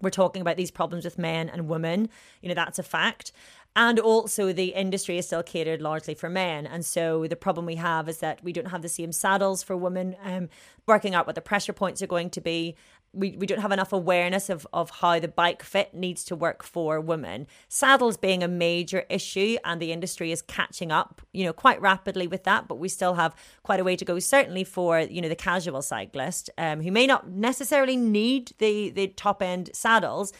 we're 0.00 0.10
talking 0.10 0.40
about 0.40 0.56
these 0.56 0.70
problems 0.70 1.04
with 1.04 1.18
men 1.18 1.50
and 1.50 1.68
women. 1.68 2.08
You 2.40 2.48
know, 2.48 2.54
that's 2.54 2.78
a 2.78 2.82
fact. 2.82 3.32
And 3.74 3.98
also, 3.98 4.52
the 4.52 4.74
industry 4.74 5.16
is 5.16 5.26
still 5.26 5.42
catered 5.42 5.80
largely 5.80 6.14
for 6.14 6.28
men. 6.28 6.66
And 6.66 6.84
so, 6.84 7.26
the 7.26 7.36
problem 7.36 7.64
we 7.64 7.76
have 7.76 8.08
is 8.08 8.18
that 8.18 8.42
we 8.44 8.52
don't 8.52 8.68
have 8.68 8.82
the 8.82 8.88
same 8.88 9.12
saddles 9.12 9.62
for 9.62 9.76
women, 9.76 10.14
um, 10.22 10.50
working 10.86 11.14
out 11.14 11.26
what 11.26 11.36
the 11.36 11.40
pressure 11.40 11.72
points 11.72 12.02
are 12.02 12.06
going 12.06 12.30
to 12.30 12.40
be 12.40 12.76
we, 13.14 13.36
we 13.36 13.46
don't 13.46 13.60
have 13.60 13.72
enough 13.72 13.92
awareness 13.92 14.48
of, 14.48 14.66
of 14.72 14.88
how 14.88 15.18
the 15.18 15.28
bike 15.28 15.62
fit 15.62 15.92
needs 15.92 16.24
to 16.24 16.36
work 16.36 16.62
for 16.62 17.00
women. 17.00 17.46
Saddles 17.68 18.16
being 18.16 18.42
a 18.42 18.48
major 18.48 19.04
issue, 19.10 19.56
and 19.64 19.80
the 19.80 19.92
industry 19.92 20.32
is 20.32 20.40
catching 20.40 20.90
up, 20.90 21.20
you 21.32 21.44
know, 21.44 21.52
quite 21.52 21.80
rapidly 21.80 22.26
with 22.26 22.44
that. 22.44 22.68
But 22.68 22.76
we 22.76 22.88
still 22.88 23.14
have 23.14 23.34
quite 23.62 23.80
a 23.80 23.84
way 23.84 23.96
to 23.96 24.04
go, 24.04 24.18
certainly 24.18 24.64
for 24.64 25.00
you 25.00 25.20
know 25.20 25.28
the 25.28 25.36
casual 25.36 25.82
cyclist 25.82 26.48
um, 26.56 26.80
who 26.80 26.90
may 26.90 27.06
not 27.06 27.28
necessarily 27.28 27.96
need 27.96 28.52
the 28.58 28.90
the 28.90 29.08
top 29.08 29.42
end 29.42 29.70
saddles. 29.74 30.32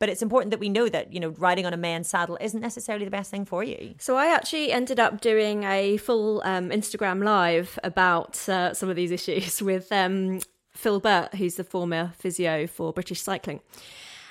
But 0.00 0.08
it's 0.08 0.22
important 0.22 0.50
that 0.50 0.58
we 0.58 0.70
know 0.70 0.88
that, 0.88 1.12
you 1.12 1.20
know, 1.20 1.28
riding 1.28 1.66
on 1.66 1.74
a 1.74 1.76
man's 1.76 2.08
saddle 2.08 2.38
isn't 2.40 2.60
necessarily 2.60 3.04
the 3.04 3.10
best 3.10 3.30
thing 3.30 3.44
for 3.44 3.62
you. 3.62 3.94
So 3.98 4.16
I 4.16 4.34
actually 4.34 4.72
ended 4.72 4.98
up 4.98 5.20
doing 5.20 5.64
a 5.64 5.98
full 5.98 6.42
um, 6.44 6.70
Instagram 6.70 7.22
live 7.22 7.78
about 7.84 8.48
uh, 8.48 8.72
some 8.72 8.88
of 8.88 8.96
these 8.96 9.10
issues 9.10 9.62
with 9.70 9.92
um, 9.92 10.40
Phil 10.72 11.00
Burt, 11.00 11.34
who's 11.34 11.56
the 11.56 11.64
former 11.64 12.12
physio 12.18 12.66
for 12.66 12.94
British 12.94 13.20
Cycling. 13.20 13.60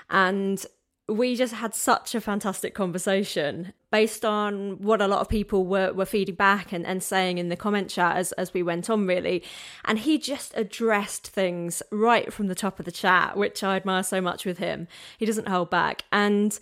And 0.10 0.66
we 1.08 1.36
just 1.36 1.54
had 1.54 1.76
such 1.76 2.16
a 2.16 2.22
fantastic 2.22 2.74
conversation 2.74 3.74
based 3.92 4.24
on 4.24 4.82
what 4.82 5.02
a 5.02 5.08
lot 5.08 5.22
of 5.22 5.30
people 5.30 5.66
were, 5.66 5.92
were 5.94 6.06
feeding 6.06 6.36
back 6.36 6.72
and, 6.72 6.86
and 6.86 7.02
saying 7.02 7.38
in 7.38 7.50
the 7.50 7.56
comment 7.56 7.90
chat 7.90 8.18
as, 8.18 8.32
as 8.34 8.54
we 8.54 8.62
went 8.62 8.90
on, 8.90 9.08
really. 9.08 9.44
And 9.86 10.00
he 10.00 10.18
just 10.18 10.54
addressed 10.56 11.28
things 11.28 11.82
right 11.92 12.32
from 12.32 12.48
the 12.48 12.56
top 12.56 12.80
of 12.80 12.86
the 12.86 12.92
chat, 12.92 13.36
which 13.36 13.64
I 13.64 13.76
admire 13.76 14.04
so 14.04 14.22
much 14.22 14.46
with 14.46 14.60
him. 14.60 14.88
He 15.18 15.26
doesn't 15.26 15.48
hold 15.48 15.70
back. 15.70 16.04
And 16.12 16.58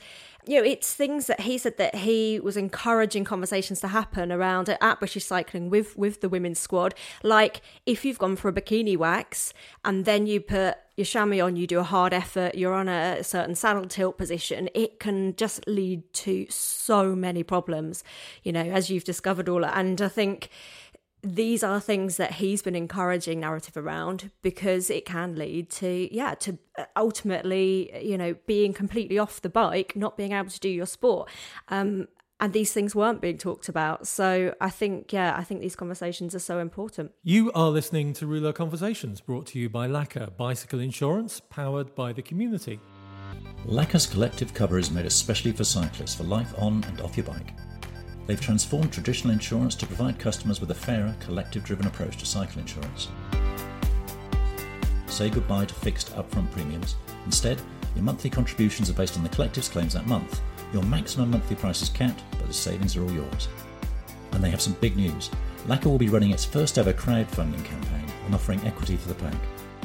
you 0.48 0.58
know, 0.58 0.64
it's 0.64 0.94
things 0.94 1.28
that 1.28 1.42
he 1.42 1.58
said 1.58 1.78
that 1.78 1.94
he 1.94 2.40
was 2.40 2.56
encouraging 2.56 3.26
conversations 3.26 3.82
to 3.82 3.90
happen 3.90 4.32
around 4.32 4.70
at 4.70 5.00
British 5.00 5.26
Cycling 5.26 5.70
with 5.70 5.98
with 5.98 6.22
the 6.22 6.30
women's 6.30 6.60
squad. 6.60 6.96
Like 7.22 7.62
if 7.86 8.06
you've 8.06 8.18
gone 8.18 8.38
for 8.38 8.48
a 8.48 8.54
bikini 8.54 8.96
wax 8.96 9.54
and 9.84 10.06
then 10.06 10.26
you 10.26 10.40
put 10.40 10.78
your 10.98 11.06
chamois 11.06 11.42
on, 11.42 11.56
you 11.56 11.68
do 11.68 11.80
a 11.80 11.84
hard 11.84 12.12
effort, 12.12 12.56
you're 12.56 12.74
on 12.74 12.90
a 12.90 13.24
certain 13.24 13.54
saddle 13.54 13.86
tilt 13.86 14.18
position, 14.18 14.68
it 14.74 15.00
can 15.00 15.36
just 15.36 15.66
lead 15.68 16.12
to 16.12 16.48
so 16.50 17.16
many 17.16 17.44
problems. 17.44 18.04
You 18.44 18.52
know, 18.52 18.64
as 18.64 18.90
you've 18.90 19.04
discovered 19.04 19.48
all, 19.48 19.64
and 19.64 20.02
I 20.02 20.08
think 20.08 20.50
these 21.22 21.64
are 21.64 21.80
things 21.80 22.18
that 22.18 22.34
he's 22.34 22.62
been 22.62 22.76
encouraging 22.76 23.40
narrative 23.40 23.78
around 23.78 24.32
because 24.42 24.90
it 24.90 25.06
can 25.06 25.36
lead 25.36 25.70
to 25.70 26.14
yeah 26.14 26.36
to 26.36 26.58
uh, 26.78 26.86
ultimately 26.96 27.92
you 28.06 28.18
know 28.18 28.36
being 28.46 28.72
completely 28.72 29.18
off 29.18 29.42
the 29.42 29.50
bike 29.50 29.94
not 29.96 30.16
being 30.16 30.32
able 30.32 30.50
to 30.50 30.60
do 30.60 30.70
your 30.70 30.86
sport 30.86 31.28
um, 31.70 32.08
and 32.40 32.54
these 32.54 32.72
things 32.74 32.94
weren't 32.94 33.22
being 33.22 33.38
talked 33.38 33.70
about 33.70 34.08
so 34.08 34.54
i 34.62 34.70
think 34.70 35.12
yeah 35.12 35.36
i 35.38 35.44
think 35.44 35.62
these 35.62 35.76
conversations 35.76 36.36
are 36.36 36.40
so 36.40 36.60
important 36.60 37.12
you 37.24 37.52
are 37.54 37.70
listening 37.70 38.14
to 38.14 38.26
Rouleur 38.26 38.54
Conversations 38.54 39.22
brought 39.22 39.48
to 39.48 39.60
you 39.60 39.70
by 39.70 39.88
Laka 39.88 40.36
bicycle 40.38 40.80
insurance 40.80 41.40
powered 41.50 41.94
by 41.96 42.14
the 42.14 42.22
community 42.22 42.80
Laka's 43.66 44.06
collective 44.06 44.54
cover 44.54 44.78
is 44.78 44.92
made 44.92 45.06
especially 45.06 45.52
for 45.52 45.64
cyclists 45.64 46.16
for 46.16 46.24
life 46.24 46.54
on 46.58 46.84
and 46.86 47.02
off 47.02 47.18
your 47.18 47.26
bike 47.26 47.54
They've 48.28 48.40
transformed 48.40 48.92
traditional 48.92 49.32
insurance 49.32 49.74
to 49.76 49.88
provide 49.88 50.20
customers 50.20 50.60
with 50.60 50.70
a 50.72 50.76
fairer, 50.76 51.16
collective 51.22 51.64
driven 51.64 51.88
approach 51.88 52.18
to 52.18 52.26
cycle 52.26 52.60
insurance. 52.60 53.08
Say 55.08 55.30
goodbye 55.30 55.66
to 55.66 55.74
fixed 55.74 56.14
upfront 56.14 56.52
premiums. 56.52 56.98
Instead, 57.26 57.62
your 57.96 58.04
monthly 58.04 58.30
contributions 58.30 58.90
are 58.90 58.94
based 58.94 59.18
on 59.18 59.24
the 59.24 59.30
collective's 59.30 59.70
claims 59.70 59.94
that 59.94 60.06
month. 60.06 60.42
Your 60.74 60.84
maximum 60.84 61.32
monthly 61.32 61.56
price 61.56 61.82
is 61.82 61.90
capped, 61.90 62.24
but 62.32 62.48
the 62.48 62.54
savings 62.54 62.96
are 62.96 63.04
all 63.04 63.12
yours. 63.12 63.48
And 64.32 64.44
they 64.44 64.50
have 64.50 64.62
some 64.62 64.74
big 64.82 64.98
news. 64.98 65.30
Laka 65.68 65.86
will 65.86 65.98
be 65.98 66.10
running 66.10 66.32
its 66.32 66.46
first 66.46 66.78
ever 66.78 66.94
crowdfunding 66.94 67.64
campaign 67.64 68.06
and 68.26 68.36
offering 68.36 68.60
equity 68.66 68.98
for 68.98 69.08
the 69.08 69.16
pack. 69.16 69.36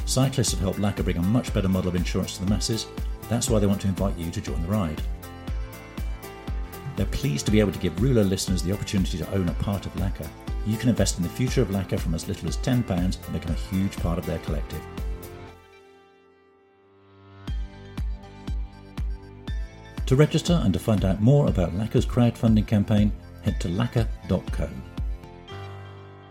Cyclists 0.05 0.51
have 0.51 0.61
helped 0.61 0.81
Laka 0.81 1.05
bring 1.05 1.17
a 1.17 1.23
much 1.23 1.55
better 1.55 1.69
model 1.69 1.89
of 1.89 1.97
insurance 1.97 2.37
to 2.37 2.45
the 2.45 2.51
masses. 2.51 2.87
That's 3.29 3.49
why 3.49 3.61
they 3.61 3.67
want 3.67 3.81
to 3.83 3.89
invite 3.89 4.17
you 4.19 4.31
to 4.31 4.41
join 4.41 4.61
the 4.63 4.69
ride. 4.69 5.01
They're 6.97 7.07
pleased 7.07 7.47
to 7.47 7.53
be 7.53 7.61
able 7.61 7.73
to 7.73 7.79
give 7.79 7.95
Rouleur 7.95 8.29
listeners 8.29 8.63
the 8.63 8.73
opportunity 8.73 9.17
to 9.19 9.33
own 9.33 9.49
a 9.49 9.55
part 9.55 9.87
of 9.87 9.95
Laka. 9.95 10.29
You 10.67 10.77
can 10.77 10.89
invest 10.89 11.17
in 11.17 11.23
the 11.23 11.29
future 11.29 11.63
of 11.63 11.69
Laka 11.69 11.99
from 11.99 12.15
as 12.15 12.29
little 12.29 12.49
as 12.49 12.57
£10 12.59 12.89
and 12.91 13.33
become 13.33 13.53
a 13.53 13.75
huge 13.75 13.97
part 13.97 14.19
of 14.19 14.27
their 14.27 14.39
collective. 14.41 14.83
To 20.07 20.17
register 20.17 20.61
and 20.63 20.73
to 20.75 20.79
find 20.79 21.05
out 21.05 21.21
more 21.21 21.49
about 21.49 21.75
Laka's 21.75 22.05
crowdfunding 22.05 22.67
campaign, 22.67 23.13
head 23.43 23.61
to 23.61 23.69
laka.co. 23.69 24.69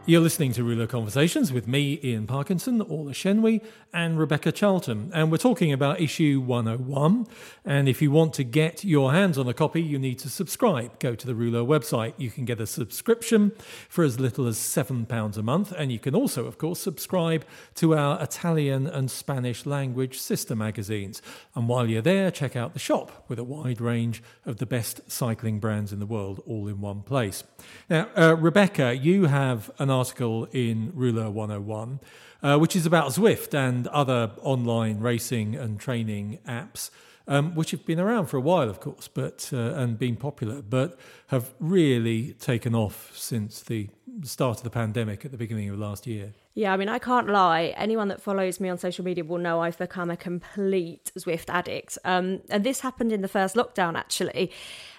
You're 0.08 0.22
listening 0.22 0.52
to 0.54 0.64
Rouleur 0.64 0.90
Conversations 0.90 1.54
with 1.54 1.68
me, 1.68 2.00
Ian 2.04 2.26
Parkinson, 2.26 2.82
Orla 2.82 3.12
Chennaoui, 3.12 3.64
and 3.94 4.18
Rebecca 4.18 4.52
Charlton. 4.52 5.12
And 5.14 5.32
we're 5.32 5.38
talking 5.38 5.72
about 5.72 6.02
issue 6.02 6.40
101. 6.40 7.28
And 7.66 7.88
if 7.88 8.02
you 8.02 8.10
want 8.10 8.34
to 8.34 8.44
get 8.44 8.84
your 8.84 9.12
hands 9.12 9.38
on 9.38 9.48
a 9.48 9.54
copy, 9.54 9.80
you 9.80 10.00
need 10.00 10.18
to 10.20 10.30
subscribe. 10.30 10.98
Go 10.98 11.14
to 11.14 11.28
the 11.28 11.36
Rouleur 11.36 11.64
website. 11.64 12.16
You 12.18 12.32
can 12.32 12.46
get 12.46 12.60
a 12.60 12.66
subscription 12.66 13.52
for 13.90 14.04
as 14.04 14.20
little 14.20 14.48
as 14.48 14.58
£7 14.58 15.38
a 15.38 15.42
month. 15.44 15.72
And 15.72 15.92
you 15.92 16.00
can 16.00 16.16
also, 16.16 16.48
of 16.48 16.58
course, 16.58 16.80
subscribe 16.80 17.46
to 17.76 17.96
our 17.96 18.20
Italian 18.24 18.88
and 18.88 19.12
Spanish 19.12 19.68
language 19.68 20.18
sister 20.18 20.56
magazines. 20.56 21.22
And 21.54 21.68
while 21.68 21.88
you're 21.88 22.02
there, 22.02 22.32
check 22.32 22.56
out 22.56 22.74
the 22.74 22.80
shop 22.80 23.26
with 23.28 23.38
a 23.38 23.44
wide 23.44 23.80
range 23.80 24.24
of 24.48 24.58
the 24.58 24.66
best 24.66 25.12
cycling 25.12 25.60
brands 25.60 25.94
in 25.94 26.00
the 26.00 26.08
world 26.08 26.42
all 26.48 26.68
in 26.68 26.82
one 26.82 27.04
place. 27.04 27.44
Now, 27.88 28.10
uh, 28.18 28.36
Rebecca, 28.36 28.96
you 28.96 29.26
have 29.26 29.70
an 29.78 29.92
article 30.02 30.48
in 30.52 30.92
Rouleur 30.96 31.30
101, 31.30 32.00
uh, 32.42 32.58
which 32.58 32.76
is 32.76 32.86
about 32.88 33.12
Zwift 33.12 33.54
and 33.54 33.88
other 33.88 34.32
online 34.42 35.00
racing 35.00 35.56
and 35.56 35.80
training 35.80 36.40
apps. 36.48 36.90
Um, 37.28 37.54
which 37.54 37.70
have 37.70 37.86
been 37.86 38.00
around 38.00 38.26
for 38.26 38.38
a 38.38 38.42
while, 38.42 38.68
of 38.68 38.80
course, 38.80 39.08
but 39.08 39.52
uh, 39.54 39.80
and 39.82 39.98
been 39.98 40.16
popular, 40.16 40.64
but 40.64 41.00
have 41.28 41.54
really 41.60 42.34
taken 42.34 42.74
off 42.74 43.16
since 43.16 43.62
the 43.62 43.90
start 44.24 44.58
of 44.58 44.64
the 44.64 44.72
pandemic 44.72 45.24
at 45.24 45.32
the 45.32 45.38
beginning 45.38 45.70
of 45.70 45.78
last 45.78 46.08
year. 46.08 46.34
Yeah, 46.54 46.74
I 46.74 46.78
mean, 46.78 46.90
I 46.90 47.00
can't 47.00 47.30
lie. 47.30 47.74
Anyone 47.78 48.10
that 48.10 48.22
follows 48.22 48.60
me 48.60 48.68
on 48.68 48.78
social 48.78 49.06
media 49.06 49.24
will 49.24 49.38
know 49.38 49.62
I've 49.62 49.78
become 49.78 50.10
a 50.10 50.18
complete 50.18 51.12
Zwift 51.18 51.50
addict. 51.50 51.98
Um, 52.04 52.42
and 52.50 52.66
this 52.66 52.82
happened 52.82 53.14
in 53.14 53.22
the 53.22 53.30
first 53.30 53.56
lockdown, 53.56 53.96
actually. 53.96 54.52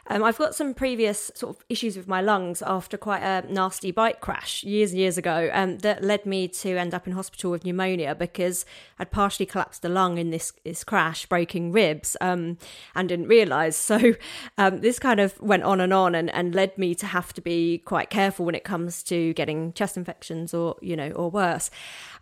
Um, 0.08 0.24
I've 0.24 0.38
got 0.38 0.54
some 0.54 0.74
previous 0.74 1.30
sort 1.34 1.56
of 1.56 1.64
issues 1.68 1.96
with 1.96 2.08
my 2.08 2.20
lungs 2.20 2.60
after 2.60 2.96
quite 2.96 3.22
a 3.22 3.46
nasty 3.52 3.92
bike 3.92 4.20
crash 4.20 4.64
years 4.64 4.90
and 4.90 4.98
years 4.98 5.16
ago 5.16 5.48
um, 5.52 5.78
that 5.78 6.02
led 6.02 6.26
me 6.26 6.48
to 6.48 6.76
end 6.76 6.92
up 6.92 7.06
in 7.06 7.12
hospital 7.12 7.52
with 7.52 7.64
pneumonia 7.64 8.16
because 8.16 8.64
I'd 8.98 9.12
partially 9.12 9.46
collapsed 9.46 9.84
a 9.84 9.88
lung 9.88 10.18
in 10.18 10.30
this, 10.30 10.52
this 10.64 10.82
crash, 10.82 11.26
breaking 11.26 11.70
ribs, 11.70 12.16
um, 12.20 12.58
and 12.94 13.08
didn't 13.08 13.28
realise. 13.28 13.90
So 13.92 14.14
um, 14.56 14.80
this 14.80 14.98
kind 14.98 15.20
of 15.20 15.38
went 15.38 15.64
on 15.64 15.78
and 15.78 15.92
on 15.92 16.14
and, 16.14 16.30
and 16.30 16.54
led 16.54 16.78
me 16.78 16.94
to 16.94 17.04
have 17.04 17.34
to 17.34 17.42
be 17.42 17.78
quite 17.78 18.08
careful 18.08 18.46
when 18.46 18.54
it 18.54 18.64
comes 18.64 19.02
to 19.04 19.34
getting 19.34 19.74
chest 19.74 19.98
infections 19.98 20.54
or, 20.54 20.76
you 20.80 20.96
know, 20.96 21.10
or 21.10 21.30
worse. 21.30 21.41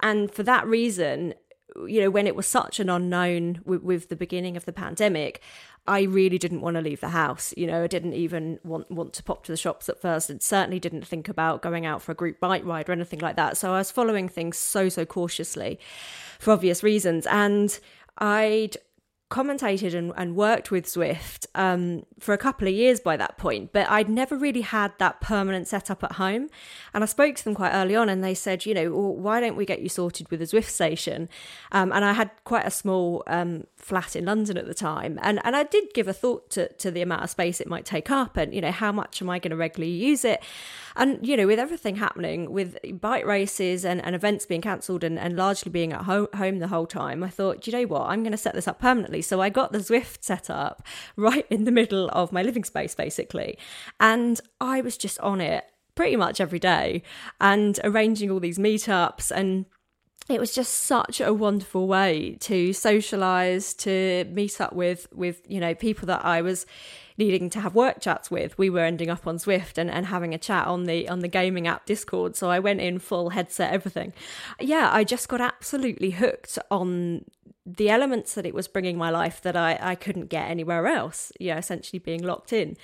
And 0.01 0.31
for 0.31 0.43
that 0.43 0.67
reason, 0.67 1.35
you 1.87 2.01
know, 2.01 2.11
when 2.11 2.27
it 2.27 2.35
was 2.35 2.47
such 2.47 2.81
an 2.81 2.91
unknown 2.91 3.61
with, 3.65 3.83
with, 3.83 4.09
the 4.09 4.17
beginning 4.17 4.57
of 4.57 4.65
the 4.65 4.73
pandemic, 4.73 5.41
I 5.87 6.03
really 6.03 6.39
didn't 6.39 6.61
want 6.61 6.77
to 6.77 6.81
leave 6.81 7.01
the 7.01 7.11
house. 7.11 7.55
You 7.57 7.67
know, 7.67 7.85
I 7.85 7.87
didn't 7.87 8.15
even 8.15 8.59
want 8.65 8.91
want 8.91 9.13
to 9.15 9.23
pop 9.23 9.45
to 9.45 9.53
the 9.53 9.57
shops 9.57 9.89
at 9.89 10.01
first, 10.01 10.31
and 10.31 10.43
certainly 10.43 10.79
didn't 10.79 11.07
think 11.07 11.29
about 11.29 11.63
going 11.63 11.87
out 11.87 12.03
for 12.03 12.13
a 12.13 12.15
group 12.15 12.41
bike 12.41 12.65
ride 12.65 12.89
or 12.89 12.93
anything 12.93 13.21
like 13.21 13.37
that. 13.37 13.57
So 13.57 13.73
I 13.73 13.79
was 13.79 13.91
following 13.91 14.29
things 14.29 14.57
so 14.59 14.89
so 14.89 15.05
cautiously, 15.05 15.79
for 16.39 16.53
obvious 16.53 16.83
reasons, 16.83 17.27
and 17.27 17.79
I'd 18.19 18.77
commentated 19.31 19.95
and, 19.95 20.13
and 20.17 20.35
worked 20.35 20.71
with 20.71 20.87
Zwift 20.87 21.47
um, 21.55 22.05
for 22.19 22.35
a 22.35 22.39
couple 22.39 22.67
of 22.67 22.75
years 22.75 22.99
by 22.99 23.17
that 23.17 23.39
point, 23.39 23.73
but 23.73 23.89
I'd 23.89 24.09
never 24.09 24.37
really 24.37 24.63
had 24.63 24.93
that 24.99 25.21
permanent 25.21 25.69
setup 25.69 26.03
at 26.03 26.13
home. 26.13 26.51
And 26.93 27.05
I 27.05 27.07
spoke 27.07 27.37
to 27.37 27.45
them 27.45 27.55
quite 27.55 27.73
early 27.73 27.95
on, 27.95 28.09
and 28.09 28.25
they 28.25 28.35
said, 28.35 28.67
you 28.67 28.75
know, 28.75 28.91
well, 28.91 29.15
why 29.15 29.41
don't 29.41 29.57
we 29.57 29.65
get 29.65 29.81
you 29.81 29.89
sorted 29.89 30.31
with 30.31 30.43
a 30.43 30.47
Zwift 30.47 30.69
station? 30.69 31.29
Um, 31.71 31.93
and 31.93 32.05
I 32.05 32.13
had 32.13 32.31
quite 32.45 32.67
a 32.67 32.71
small 32.71 33.23
um, 33.29 33.65
flat 33.77 34.17
in 34.17 34.25
London 34.25 34.59
at 34.59 34.67
the 34.67 34.75
time, 34.75 35.19
and 35.23 35.41
and 35.45 35.55
I 35.55 35.63
did 35.63 35.95
give 35.95 36.09
a 36.09 36.13
thought 36.13 36.51
to 36.51 36.69
to 36.75 36.91
the 36.91 37.01
amount 37.01 37.23
of 37.23 37.31
space 37.31 37.61
it 37.61 37.69
might 37.69 37.85
take 37.85 38.11
up, 38.11 38.37
and 38.37 38.53
you 38.53 38.61
know, 38.61 38.73
how 38.73 38.91
much 38.91 39.23
am 39.23 39.31
I 39.31 39.39
going 39.39 39.51
to 39.51 39.57
regularly 39.57 39.93
use 39.93 40.25
it? 40.25 40.43
And 40.97 41.25
you 41.27 41.37
know, 41.37 41.47
with 41.47 41.59
everything 41.59 41.97
happening, 41.97 42.51
with 42.51 42.77
bike 43.01 43.25
races 43.25 43.85
and, 43.85 44.05
and 44.05 44.17
events 44.17 44.45
being 44.45 44.61
cancelled 44.61 45.05
and, 45.05 45.19
and 45.19 45.37
largely 45.37 45.71
being 45.71 45.93
at 45.93 46.03
ho- 46.03 46.29
home 46.35 46.59
the 46.59 46.69
whole 46.69 46.87
time, 46.87 47.23
I 47.23 47.29
thought, 47.29 47.67
you 47.67 47.73
know 47.73 47.85
what, 47.85 48.03
I'm 48.03 48.23
going 48.23 48.33
to 48.33 48.39
set 48.39 48.55
this 48.55 48.67
up 48.67 48.81
permanently 48.81 49.20
so 49.23 49.41
I 49.41 49.49
got 49.49 49.73
the 49.73 49.79
Zwift 49.79 50.23
set 50.23 50.51
up 50.51 50.83
right 51.17 51.47
in 51.51 51.65
the 51.65 51.73
middle 51.73 52.09
of 52.13 52.33
my 52.33 52.43
living 52.43 52.65
space, 52.65 52.95
basically. 52.95 53.59
And 53.99 54.41
I 54.61 54.81
was 54.81 54.97
just 54.97 55.19
on 55.21 55.41
it 55.41 55.65
pretty 55.95 56.17
much 56.17 56.41
every 56.41 56.59
day 56.59 57.03
and 57.41 57.79
arranging 57.85 58.31
all 58.31 58.41
these 58.41 58.59
meetups. 58.59 59.31
And 59.31 59.67
it 60.29 60.41
was 60.41 60.55
just 60.55 60.73
such 60.73 61.21
a 61.21 61.35
wonderful 61.35 61.87
way 61.89 62.37
to 62.41 62.73
socialize 62.73 63.75
to 63.75 64.25
meet 64.31 64.61
up 64.61 64.73
with 64.73 65.09
with 65.13 65.43
you 65.49 65.59
know 65.59 65.75
people 65.75 66.07
that 66.07 66.25
i 66.25 66.41
was 66.41 66.67
needing 67.21 67.51
to 67.51 67.61
have 67.61 67.75
work 67.75 68.01
chats 68.01 68.31
with. 68.31 68.57
We 68.57 68.71
were 68.71 68.81
ending 68.81 69.11
up 69.11 69.27
on 69.27 69.37
Zwift 69.37 69.77
and, 69.77 69.91
and 69.91 70.07
having 70.07 70.33
a 70.33 70.39
chat 70.39 70.67
on 70.67 70.85
the 70.85 71.07
on 71.07 71.21
the 71.21 71.29
gaming 71.29 71.69
app 71.69 71.85
discord. 71.85 72.35
So 72.35 72.51
i 72.51 72.59
went 72.59 72.81
in 72.81 72.99
full 72.99 73.31
headset 73.31 73.73
everything. 73.73 74.13
Yeah 74.59 74.89
i 74.93 75.05
just 75.05 75.29
got 75.29 75.41
absolutely 75.41 76.11
hooked 76.11 76.59
on 76.71 77.27
the 77.77 77.91
elements 77.91 78.35
that 78.35 78.47
it 78.47 78.55
was 78.55 78.69
bringing 78.69 78.97
my 78.97 79.11
life 79.11 79.41
that 79.43 79.57
I, 79.57 79.79
I 79.81 79.95
couldn't 79.95 80.27
get 80.27 80.49
anywhere 80.49 80.87
else, 80.87 81.33
you 81.39 81.51
know, 81.51 81.59
essentially 81.59 81.99
being 81.99 82.23
locked 82.23 82.53
in. 82.53 82.77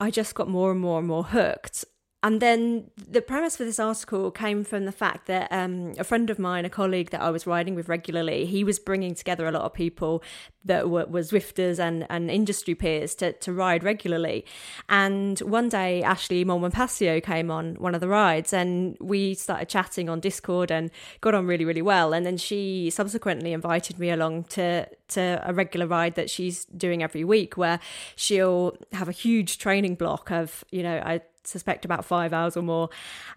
I 0.00 0.10
just 0.10 0.34
got 0.34 0.48
more 0.48 0.72
and 0.72 0.80
more 0.80 0.98
and 0.98 1.08
more 1.08 1.24
hooked. 1.24 1.84
And 2.24 2.40
then 2.40 2.90
the 2.96 3.20
premise 3.20 3.58
for 3.58 3.64
this 3.64 3.78
article 3.78 4.30
came 4.30 4.64
from 4.64 4.86
the 4.86 4.92
fact 4.92 5.26
that 5.26 5.46
um, 5.52 5.92
a 5.98 6.04
friend 6.04 6.30
of 6.30 6.38
mine, 6.38 6.64
a 6.64 6.70
colleague 6.70 7.10
that 7.10 7.20
I 7.20 7.30
was 7.30 7.46
riding 7.46 7.74
with 7.74 7.86
regularly, 7.86 8.46
he 8.46 8.64
was 8.64 8.78
bringing 8.78 9.14
together 9.14 9.46
a 9.46 9.50
lot 9.50 9.60
of 9.60 9.74
people 9.74 10.22
that 10.64 10.88
were, 10.88 11.04
were 11.04 11.20
Zwifters 11.20 11.78
and, 11.78 12.06
and 12.08 12.30
industry 12.30 12.74
peers 12.74 13.14
to, 13.16 13.34
to 13.34 13.52
ride 13.52 13.84
regularly. 13.84 14.46
And 14.88 15.38
one 15.40 15.68
day, 15.68 16.02
Ashleigh 16.02 16.46
Moolman-Pasio 16.46 17.22
came 17.22 17.50
on 17.50 17.74
one 17.74 17.94
of 17.94 18.00
the 18.00 18.08
rides 18.08 18.54
and 18.54 18.96
we 19.02 19.34
started 19.34 19.68
chatting 19.68 20.08
on 20.08 20.20
Discord 20.20 20.70
and 20.70 20.90
got 21.20 21.34
on 21.34 21.46
really, 21.46 21.66
really 21.66 21.82
well. 21.82 22.14
And 22.14 22.24
then 22.24 22.38
she 22.38 22.88
subsequently 22.88 23.52
invited 23.52 23.98
me 23.98 24.08
along 24.08 24.44
to, 24.44 24.88
to 25.08 25.42
a 25.44 25.52
regular 25.52 25.86
ride 25.86 26.14
that 26.14 26.30
she's 26.30 26.64
doing 26.64 27.02
every 27.02 27.22
week 27.22 27.58
where 27.58 27.80
she'll 28.16 28.78
have 28.92 29.10
a 29.10 29.12
huge 29.12 29.58
training 29.58 29.96
block 29.96 30.30
of, 30.30 30.64
you 30.70 30.82
know, 30.82 31.02
I 31.04 31.20
suspect 31.44 31.84
about 31.84 32.04
five 32.04 32.32
hours 32.32 32.56
or 32.56 32.62
more. 32.62 32.90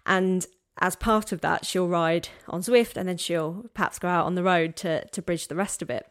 And 0.06 0.46
as 0.80 0.96
part 0.96 1.32
of 1.32 1.40
that, 1.40 1.66
she'll 1.66 1.88
ride 1.88 2.28
on 2.48 2.60
Zwift 2.60 2.96
and 2.96 3.08
then 3.08 3.16
she'll 3.16 3.66
perhaps 3.74 3.98
go 3.98 4.08
out 4.08 4.26
on 4.26 4.34
the 4.34 4.42
road 4.42 4.76
to, 4.76 5.06
to 5.08 5.22
bridge 5.22 5.48
the 5.48 5.56
rest 5.56 5.82
of 5.82 5.90
it. 5.90 6.06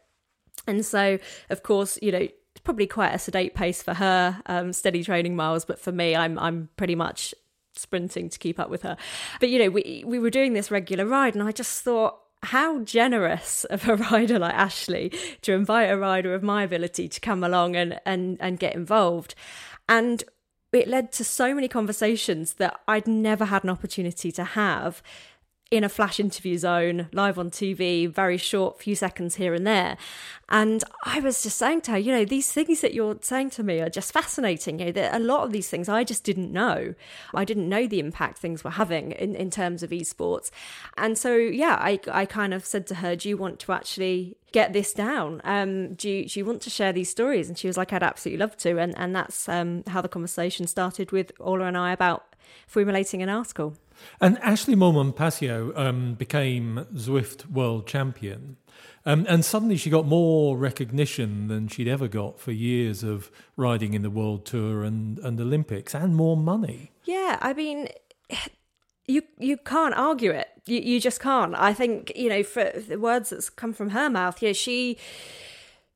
And 0.66 0.84
so, 0.84 1.18
of 1.50 1.62
course, 1.62 1.98
you 2.02 2.12
know, 2.12 2.18
it's 2.58 2.64
probably 2.64 2.86
quite 2.86 3.14
a 3.14 3.18
sedate 3.18 3.54
pace 3.54 3.82
for 3.82 3.94
her, 3.94 4.42
um, 4.46 4.72
steady 4.72 5.02
training 5.02 5.36
miles, 5.36 5.64
but 5.64 5.78
for 5.78 5.92
me, 5.92 6.16
I'm 6.16 6.38
I'm 6.38 6.68
pretty 6.76 6.96
much 6.96 7.34
sprinting 7.74 8.28
to 8.28 8.38
keep 8.38 8.58
up 8.58 8.68
with 8.68 8.82
her. 8.82 8.96
But 9.40 9.48
you 9.48 9.58
know, 9.60 9.70
we 9.70 10.02
we 10.04 10.18
were 10.18 10.30
doing 10.30 10.52
this 10.52 10.70
regular 10.70 11.06
ride, 11.06 11.34
and 11.34 11.42
I 11.42 11.52
just 11.52 11.82
thought, 11.82 12.18
how 12.42 12.80
generous 12.80 13.64
of 13.64 13.88
a 13.88 13.96
rider 14.10 14.38
like 14.38 14.54
Ashleigh 14.54 15.14
to 15.42 15.52
invite 15.52 15.90
a 15.90 15.96
rider 15.96 16.34
of 16.34 16.42
my 16.42 16.62
ability 16.62 17.08
to 17.08 17.20
come 17.20 17.44
along 17.44 17.76
and 17.76 18.00
and 18.04 18.36
and 18.40 18.58
get 18.58 18.74
involved. 18.74 19.34
And 19.88 20.24
it 20.72 20.88
led 20.88 21.12
to 21.12 21.24
so 21.24 21.54
many 21.54 21.68
conversations 21.68 22.54
that 22.54 22.80
I'd 22.86 23.06
never 23.06 23.46
had 23.46 23.64
an 23.64 23.70
opportunity 23.70 24.30
to 24.32 24.44
have 24.44 25.02
in 25.70 25.84
a 25.84 25.88
flash 25.88 26.18
interview 26.18 26.56
zone, 26.56 27.08
live 27.12 27.38
on 27.38 27.50
TV, 27.50 28.08
very 28.08 28.38
short, 28.38 28.80
few 28.80 28.94
seconds 28.94 29.34
here 29.34 29.52
and 29.52 29.66
there. 29.66 29.98
And 30.48 30.82
I 31.04 31.20
was 31.20 31.42
just 31.42 31.58
saying 31.58 31.82
to 31.82 31.90
her, 31.90 31.98
you 31.98 32.10
know, 32.10 32.24
these 32.24 32.50
things 32.50 32.80
that 32.80 32.94
you're 32.94 33.18
saying 33.20 33.50
to 33.50 33.62
me 33.62 33.80
are 33.80 33.90
just 33.90 34.12
fascinating. 34.12 34.78
You 34.78 34.86
know, 34.86 34.92
that 34.92 35.14
a 35.14 35.18
lot 35.18 35.44
of 35.44 35.52
these 35.52 35.68
things 35.68 35.86
I 35.86 36.04
just 36.04 36.24
didn't 36.24 36.50
know. 36.52 36.94
I 37.34 37.44
didn't 37.44 37.68
know 37.68 37.86
the 37.86 38.00
impact 38.00 38.38
things 38.38 38.64
were 38.64 38.70
having 38.70 39.12
in, 39.12 39.34
in 39.34 39.50
terms 39.50 39.82
of 39.82 39.90
esports. 39.90 40.50
And 40.96 41.18
so, 41.18 41.36
yeah, 41.36 41.76
I, 41.78 42.00
I 42.10 42.24
kind 42.24 42.54
of 42.54 42.64
said 42.64 42.86
to 42.86 42.96
her, 42.96 43.14
do 43.14 43.28
you 43.28 43.36
want 43.36 43.58
to 43.60 43.72
actually 43.72 44.38
get 44.52 44.72
this 44.72 44.94
down? 44.94 45.42
Um, 45.44 45.92
do, 45.94 46.08
you, 46.08 46.24
do 46.24 46.40
you 46.40 46.46
want 46.46 46.62
to 46.62 46.70
share 46.70 46.94
these 46.94 47.10
stories? 47.10 47.48
And 47.48 47.58
she 47.58 47.66
was 47.66 47.76
like, 47.76 47.92
I'd 47.92 48.02
absolutely 48.02 48.38
love 48.38 48.56
to. 48.58 48.78
And, 48.78 48.96
and 48.96 49.14
that's 49.14 49.50
um, 49.50 49.84
how 49.88 50.00
the 50.00 50.08
conversation 50.08 50.66
started 50.66 51.12
with 51.12 51.30
Ola 51.38 51.66
and 51.66 51.76
I 51.76 51.92
about 51.92 52.24
formulating 52.66 53.22
an 53.22 53.28
article. 53.28 53.76
And 54.20 54.38
Ashleigh 54.38 54.76
Moolman-Pasio 54.76 55.76
um, 55.76 56.14
became 56.14 56.86
Zwift 56.94 57.50
world 57.50 57.86
champion. 57.86 58.56
Um, 59.06 59.24
and 59.28 59.44
suddenly 59.44 59.76
she 59.76 59.90
got 59.90 60.06
more 60.06 60.58
recognition 60.58 61.48
than 61.48 61.68
she'd 61.68 61.88
ever 61.88 62.08
got 62.08 62.38
for 62.38 62.52
years 62.52 63.02
of 63.02 63.30
riding 63.56 63.94
in 63.94 64.02
the 64.02 64.10
World 64.10 64.44
Tour 64.44 64.84
and, 64.84 65.18
and 65.20 65.40
Olympics 65.40 65.94
and 65.94 66.14
more 66.14 66.36
money. 66.36 66.92
Yeah, 67.04 67.38
I 67.40 67.54
mean, 67.54 67.88
you 69.06 69.22
you 69.38 69.56
can't 69.56 69.94
argue 69.94 70.30
it. 70.30 70.48
You, 70.66 70.80
you 70.80 71.00
just 71.00 71.20
can't. 71.20 71.54
I 71.56 71.72
think, 71.72 72.12
you 72.14 72.28
know, 72.28 72.42
for 72.42 72.70
the 72.76 72.98
words 72.98 73.30
that's 73.30 73.48
come 73.48 73.72
from 73.72 73.90
her 73.90 74.10
mouth, 74.10 74.42
yeah, 74.42 74.52
she 74.52 74.98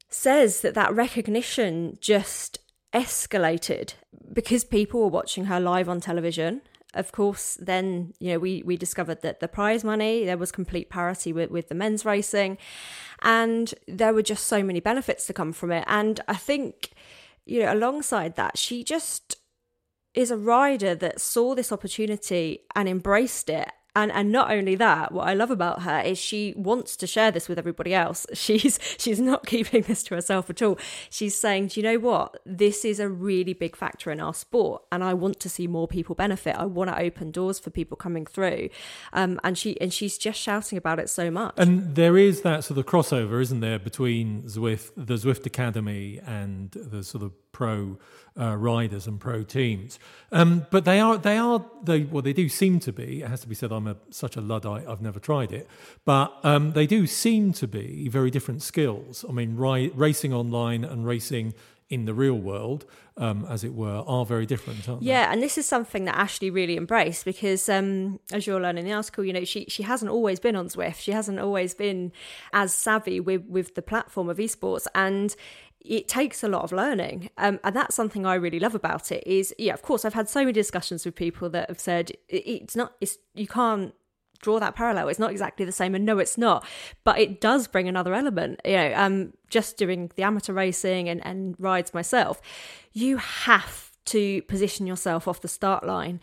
says 0.09 0.62
that 0.62 0.75
that 0.75 0.95
recognition 0.95 1.99
just 2.01 2.59
escalated 2.93 3.95
because 4.33 4.65
people 4.65 5.01
were 5.01 5.09
watching 5.09 5.47
her 5.47 5.61
live 5.61 5.88
on 5.88 6.01
television 6.01 6.62
of 6.94 7.12
course, 7.12 7.57
then 7.61 8.14
you 8.18 8.33
know 8.33 8.38
we 8.38 8.62
we 8.64 8.76
discovered 8.76 9.22
that 9.22 9.40
the 9.40 9.48
prize 9.48 9.85
money 9.85 10.24
there 10.24 10.38
was 10.38 10.52
complete 10.52 10.90
parity 10.90 11.33
with 11.33 11.50
with 11.50 11.68
the 11.68 11.74
men's 11.74 12.05
racing, 12.05 12.59
and 13.22 13.74
there 13.88 14.12
were 14.12 14.22
just 14.22 14.46
so 14.46 14.62
many 14.62 14.81
benefits 14.81 15.26
to 15.26 15.33
come 15.33 15.52
from 15.52 15.72
it. 15.72 15.85
And 15.87 16.20
I 16.28 16.35
think 16.35 16.92
you 17.44 17.62
know, 17.62 17.72
alongside 17.72 18.37
that, 18.37 18.57
she 18.57 18.85
just 18.85 19.37
is 20.14 20.31
a 20.31 20.37
rider 20.37 20.94
that 20.94 21.20
saw 21.20 21.55
this 21.55 21.72
opportunity 21.72 22.61
and 22.74 22.88
embraced 22.88 23.48
it 23.48 23.70
and 23.94 24.11
and 24.12 24.33
not 24.33 24.50
only 24.50 24.74
that 24.74 25.12
what 25.12 25.26
i 25.28 25.35
love 25.35 25.50
about 25.50 25.83
her 25.83 26.00
is 26.00 26.18
she 26.18 26.55
wants 26.57 26.96
to 26.96 27.07
share 27.07 27.31
this 27.31 27.48
with 27.48 27.59
everybody 27.59 27.94
else. 27.94 28.26
She's 28.35 28.78
she's 28.98 29.20
not 29.20 29.46
keeping 29.52 29.83
this 29.83 30.02
to 30.05 30.14
herself 30.14 30.50
at 30.50 30.62
all. 30.62 30.78
She's 31.11 31.38
saying 31.38 31.68
do 31.68 31.81
you 31.81 31.85
know 31.85 31.98
what? 31.98 32.40
This 32.44 32.85
is 32.85 32.98
a 32.98 33.09
really 33.09 33.52
big 33.52 33.76
factor 33.76 34.11
in 34.11 34.20
our 34.20 34.35
sport 34.35 34.83
and 34.90 35.05
i 35.05 35.14
want 35.14 35.40
to 35.40 35.48
see 35.48 35.66
more 35.66 35.87
people 35.87 36.14
benefit. 36.14 36.57
I 36.57 36.64
want 36.64 36.90
to 36.90 36.98
open 36.98 37.31
doors 37.31 37.59
for 37.59 37.70
people 37.70 37.96
coming 37.96 38.26
through. 38.26 38.68
Um, 39.12 39.40
and 39.44 39.57
she 39.57 39.81
and 39.81 39.92
she's 39.92 40.18
just 40.18 40.40
shouting 40.40 40.78
about 40.78 40.98
it 40.98 41.09
so 41.11 41.31
much. 41.31 41.55
And 41.57 41.94
there 41.94 42.16
is 42.16 42.42
that 42.42 42.64
sort 42.64 42.78
of 42.78 42.87
crossover 42.87 43.40
isn't 43.40 43.61
there 43.61 43.78
between 43.78 44.42
zwift 44.42 44.90
the 44.96 45.14
zwift 45.14 45.46
academy 45.46 46.20
and 46.26 46.70
the 46.72 47.02
sort 47.05 47.22
of 47.22 47.33
pro 47.53 47.99
uh, 48.38 48.57
riders 48.57 49.07
and 49.07 49.21
pro 49.21 49.43
teams. 49.43 49.99
Um, 50.31 50.67
but 50.71 50.85
they 50.85 50.99
are 50.99 51.19
they 51.19 51.37
are 51.37 51.65
they 51.83 52.05
well 52.05 52.23
they 52.23 52.33
do 52.33 52.49
seem 52.49 52.81
to 52.81 52.93
be. 52.93 53.23
It 53.23 53.29
has 53.29 53.41
to 53.43 53.49
be 53.49 53.55
said. 53.55 53.73
I'm 53.73 53.87
a, 53.87 53.97
such 54.11 54.37
a 54.37 54.41
luddite. 54.41 54.88
I've 54.88 55.03
never 55.03 55.21
tried 55.21 55.53
it, 55.53 55.69
but 56.05 56.33
um, 56.43 56.73
they 56.73 56.87
do 56.87 57.07
seem 57.07 57.53
to 57.55 57.69
be 57.69 58.09
very 58.09 58.31
different 58.31 58.62
skills. 58.62 59.25
I 59.29 59.33
mean, 59.33 59.57
ri- 59.57 59.93
racing 59.95 60.33
online 60.33 60.85
and 60.85 61.07
racing 61.07 61.55
in 61.93 62.07
the 62.07 62.15
real 62.15 62.38
world, 62.38 62.87
um, 63.19 63.47
as 63.51 63.65
it 63.65 63.75
were, 63.75 64.03
are 64.07 64.25
very 64.25 64.47
different, 64.47 64.88
aren't 64.88 65.03
yeah, 65.03 65.12
they? 65.12 65.21
Yeah, 65.27 65.33
and 65.35 65.43
this 65.43 65.59
is 65.59 65.67
something 65.67 66.07
that 66.07 66.15
Ashleigh 66.15 66.51
really 66.51 66.79
embraced 66.79 67.27
because, 67.27 67.69
um, 67.69 68.19
as 68.33 68.47
you'll 68.47 68.62
learn 68.62 68.79
in 68.79 68.87
the 68.87 68.95
article, 68.95 69.23
you 69.23 69.33
know, 69.35 69.45
she 69.45 69.67
she 69.69 69.83
hasn't 69.83 70.11
always 70.11 70.41
been 70.41 70.57
on 70.57 70.69
Zwift. 70.69 70.97
She 70.97 71.12
hasn't 71.12 71.38
always 71.38 71.75
been 71.75 72.11
as 72.55 72.73
savvy 72.73 73.21
with 73.21 73.45
with 73.45 73.75
the 73.75 73.83
platform 73.83 74.31
of 74.31 74.38
esports, 74.38 74.87
and 74.95 75.37
it 75.85 76.09
takes 76.09 76.42
a 76.42 76.49
lot 76.49 76.62
of 76.62 76.73
learning. 76.73 77.31
Um, 77.38 77.61
and 77.64 77.75
that's 77.75 77.95
something 77.95 78.27
i 78.27 78.35
really 78.35 78.61
love 78.61 78.75
about 78.75 79.11
it 79.12 79.27
is 79.27 79.55
yeah 79.59 79.75
of 79.75 79.83
course 79.83 80.05
i've 80.05 80.14
had 80.14 80.29
so 80.29 80.40
many 80.40 80.53
discussions 80.53 81.05
with 81.05 81.14
people 81.14 81.49
that 81.51 81.68
have 81.68 81.81
said 81.81 82.12
it's 82.29 82.77
not 82.77 82.95
it's 83.01 83.18
you 83.35 83.47
can't 83.47 83.95
draw 84.42 84.59
that 84.59 84.75
parallel. 84.75 85.09
It's 85.09 85.21
not 85.21 85.31
exactly 85.31 85.64
the 85.64 85.71
same. 85.71 85.95
And 85.95 86.05
no 86.05 86.18
it's 86.18 86.37
not. 86.37 86.66
But 87.05 87.21
it 87.21 87.40
does 87.40 87.68
bring 87.68 87.88
another 87.88 88.12
element. 88.12 88.61
You 88.64 88.77
know 88.77 88.92
um 88.97 89.33
just 89.49 89.77
doing 89.77 90.11
the 90.16 90.25
amateur 90.25 90.53
racing 90.53 91.09
and, 91.09 91.25
and 91.25 91.55
rides 91.59 91.95
myself 91.95 92.40
you 92.92 93.18
have 93.18 93.90
to 94.05 94.42
position 94.42 94.87
yourself 94.87 95.27
off 95.27 95.40
the 95.40 95.49
start 95.49 95.87
line. 95.87 96.21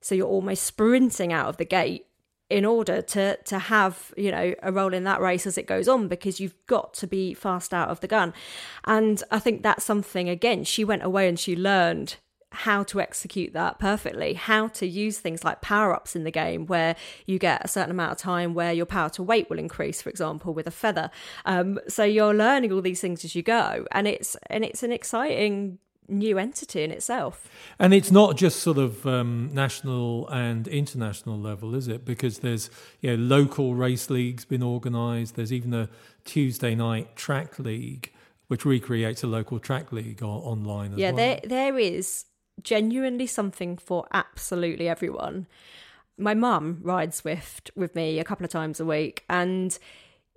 So 0.00 0.14
you're 0.14 0.28
almost 0.28 0.62
sprinting 0.64 1.32
out 1.32 1.48
of 1.48 1.56
the 1.56 1.64
gate 1.64 2.06
in 2.50 2.64
order 2.64 3.00
to 3.00 3.36
to 3.44 3.58
have 3.58 4.12
you 4.16 4.30
know 4.30 4.54
a 4.62 4.70
role 4.70 4.92
in 4.92 5.04
that 5.04 5.20
race 5.20 5.46
as 5.46 5.56
it 5.56 5.66
goes 5.66 5.88
on 5.88 6.08
because 6.08 6.40
you've 6.40 6.54
got 6.66 6.92
to 6.94 7.06
be 7.06 7.32
fast 7.34 7.72
out 7.72 7.88
of 7.88 8.00
the 8.00 8.06
gun 8.06 8.34
and 8.84 9.22
i 9.30 9.38
think 9.38 9.62
that's 9.62 9.84
something 9.84 10.28
again 10.28 10.62
she 10.62 10.84
went 10.84 11.02
away 11.02 11.28
and 11.28 11.38
she 11.38 11.56
learned 11.56 12.16
how 12.54 12.82
to 12.84 13.00
execute 13.00 13.52
that 13.52 13.78
perfectly, 13.78 14.34
how 14.34 14.68
to 14.68 14.86
use 14.86 15.18
things 15.18 15.44
like 15.44 15.60
power 15.60 15.92
ups 15.94 16.16
in 16.16 16.24
the 16.24 16.30
game, 16.30 16.66
where 16.66 16.96
you 17.26 17.38
get 17.38 17.64
a 17.64 17.68
certain 17.68 17.90
amount 17.90 18.12
of 18.12 18.18
time 18.18 18.54
where 18.54 18.72
your 18.72 18.86
power 18.86 19.10
to 19.10 19.22
weight 19.22 19.50
will 19.50 19.58
increase, 19.58 20.00
for 20.00 20.08
example, 20.08 20.54
with 20.54 20.66
a 20.66 20.70
feather. 20.70 21.10
Um, 21.44 21.78
so 21.88 22.04
you're 22.04 22.34
learning 22.34 22.72
all 22.72 22.80
these 22.80 23.00
things 23.00 23.24
as 23.24 23.34
you 23.34 23.42
go, 23.42 23.86
and 23.90 24.06
it's 24.06 24.36
and 24.46 24.64
it's 24.64 24.82
an 24.82 24.92
exciting 24.92 25.78
new 26.08 26.38
entity 26.38 26.82
in 26.82 26.90
itself. 26.90 27.48
And 27.78 27.94
it's 27.94 28.10
not 28.10 28.36
just 28.36 28.60
sort 28.60 28.78
of 28.78 29.06
um, 29.06 29.50
national 29.52 30.28
and 30.28 30.68
international 30.68 31.38
level, 31.38 31.74
is 31.74 31.88
it? 31.88 32.04
Because 32.04 32.40
there's 32.40 32.70
you 33.00 33.10
know 33.10 33.22
local 33.22 33.74
race 33.74 34.10
leagues 34.10 34.44
been 34.44 34.62
organised. 34.62 35.36
There's 35.36 35.52
even 35.52 35.74
a 35.74 35.88
Tuesday 36.24 36.74
night 36.74 37.16
track 37.16 37.58
league, 37.58 38.12
which 38.48 38.64
recreates 38.64 39.22
a 39.22 39.26
local 39.26 39.58
track 39.58 39.92
league 39.92 40.22
online. 40.22 40.96
yeah, 40.96 41.10
well. 41.10 41.16
there 41.16 41.40
there 41.44 41.78
is 41.78 42.26
genuinely 42.62 43.26
something 43.26 43.76
for 43.76 44.06
absolutely 44.12 44.88
everyone. 44.88 45.46
My 46.16 46.34
mum 46.34 46.78
rides 46.82 47.22
Zwift 47.22 47.70
with 47.74 47.94
me 47.96 48.20
a 48.20 48.24
couple 48.24 48.44
of 48.44 48.50
times 48.50 48.78
a 48.78 48.84
week, 48.84 49.24
and 49.28 49.76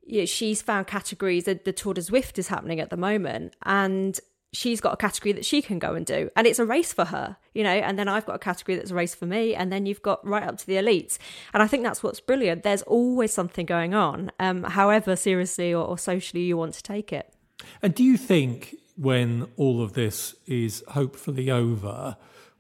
yeah, 0.06 0.26
she's 0.26 0.62
found 0.62 0.88
categories. 0.88 1.44
The, 1.44 1.60
the 1.64 1.74
Tour 1.74 1.94
de 1.94 2.02
Zwift 2.02 2.40
is 2.40 2.48
happening 2.48 2.80
at 2.80 2.90
the 2.90 2.98
moment, 2.98 3.56
and 3.64 4.20
she's 4.54 4.80
got 4.82 4.94
a 4.94 4.98
category 4.98 5.34
that 5.34 5.46
she 5.46 5.62
can 5.62 5.78
go 5.78 5.94
and 5.94 6.06
do 6.06 6.30
and 6.36 6.48
it's 6.48 6.60
a 6.60 6.66
race 6.66 6.94
for 6.94 7.06
her 7.06 7.38
you 7.54 7.64
know 7.64 7.70
and 7.70 8.00
then 8.00 8.08
i've 8.08 8.26
got 8.26 8.36
a 8.36 8.40
category 8.40 8.78
that's 8.78 8.92
a 8.92 8.96
race 8.96 9.14
for 9.14 9.26
me 9.26 9.54
and 9.54 9.72
then 9.72 9.86
you've 9.86 10.02
got 10.02 10.26
right 10.26 10.44
up 10.44 10.58
to 10.58 10.66
the 10.66 10.76
elites. 10.76 11.18
And 11.54 11.62
i 11.62 11.68
think 11.68 11.84
that's 11.84 12.02
what's 12.02 12.20
brilliant. 12.20 12.64
There's 12.64 12.84
always 12.84 13.34
something 13.34 13.66
going 13.66 13.94
on 13.94 14.32
um, 14.40 14.64
however 14.64 15.16
seriously 15.16 15.74
or, 15.74 15.86
or 15.86 15.98
socially 15.98 16.44
you 16.44 16.58
want 16.58 16.74
to 16.76 16.84
take 16.84 17.12
it. 17.12 17.34
And 17.82 17.94
do 17.94 18.04
you 18.04 18.18
think 18.18 18.76
when 18.96 19.48
all 19.58 19.82
of 19.82 19.94
this 19.94 20.36
is 20.48 20.84
hopefully 20.90 21.52
over 21.52 22.18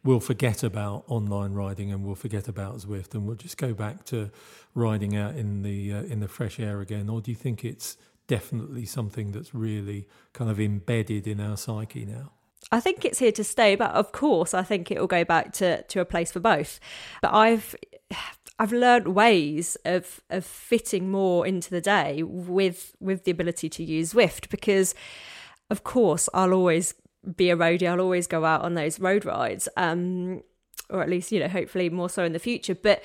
we'll 0.08 0.20
forget 0.22 0.64
about 0.64 1.04
online 1.08 1.54
riding 1.54 1.92
and 1.92 2.04
we'll 2.06 2.16
forget 2.16 2.48
about 2.48 2.78
Zwift 2.78 3.14
and 3.14 3.28
we'll 3.28 3.36
just 3.36 3.58
go 3.58 3.74
back 3.74 4.06
to 4.06 4.32
riding 4.74 5.18
out 5.18 5.36
in 5.36 5.64
the 5.64 5.94
uh, 5.94 6.04
in 6.04 6.22
the 6.22 6.28
fresh 6.30 6.60
air 6.60 6.80
again? 6.80 7.10
Or 7.10 7.20
do 7.20 7.30
you 7.30 7.36
think 7.36 7.66
it's 7.66 7.98
definitely 8.28 8.86
something 8.86 9.32
that's 9.32 9.54
really 9.54 10.08
kind 10.34 10.52
of 10.52 10.60
embedded 10.60 11.28
in 11.28 11.40
our 11.40 11.58
psyche 11.58 12.06
now. 12.06 12.34
I 12.72 12.80
think 12.80 13.06
it's 13.06 13.20
here 13.20 13.32
to 13.34 13.44
stay, 13.44 13.76
but 13.76 13.92
of 13.92 14.12
course, 14.12 14.54
I 14.54 14.64
think 14.64 14.92
it 14.92 15.00
will 15.00 15.08
go 15.08 15.24
back 15.24 15.54
to, 15.54 15.84
to 15.84 16.02
a 16.02 16.06
place 16.06 16.32
for 16.32 16.40
both. 16.40 16.80
But 17.22 17.34
I've 17.34 17.76
I've 18.60 18.72
learned 18.72 19.10
ways 19.10 19.78
of 19.86 20.22
of 20.30 20.44
fitting 20.46 21.12
more 21.12 21.46
into 21.46 21.70
the 21.70 21.82
day 21.82 22.24
with 22.24 22.96
with 23.00 23.24
the 23.24 23.32
ability 23.32 23.70
to 23.70 23.84
use 23.84 24.14
Zwift 24.14 24.50
because, 24.50 24.96
of 25.70 25.84
course, 25.84 26.28
I'll 26.34 26.54
always 26.54 26.94
be 27.36 27.50
a 27.50 27.58
roadie. 27.58 27.88
I'll 27.88 28.02
always 28.02 28.28
go 28.28 28.46
out 28.46 28.62
on 28.62 28.74
those 28.74 29.00
road 29.00 29.26
rides, 29.26 29.70
um, 29.78 30.42
or 30.90 31.02
at 31.02 31.10
least 31.10 31.32
you 31.32 31.40
know, 31.40 31.48
hopefully 31.48 31.90
more 31.90 32.10
so 32.10 32.24
in 32.24 32.34
the 32.34 32.40
future. 32.40 32.76
But 32.76 33.04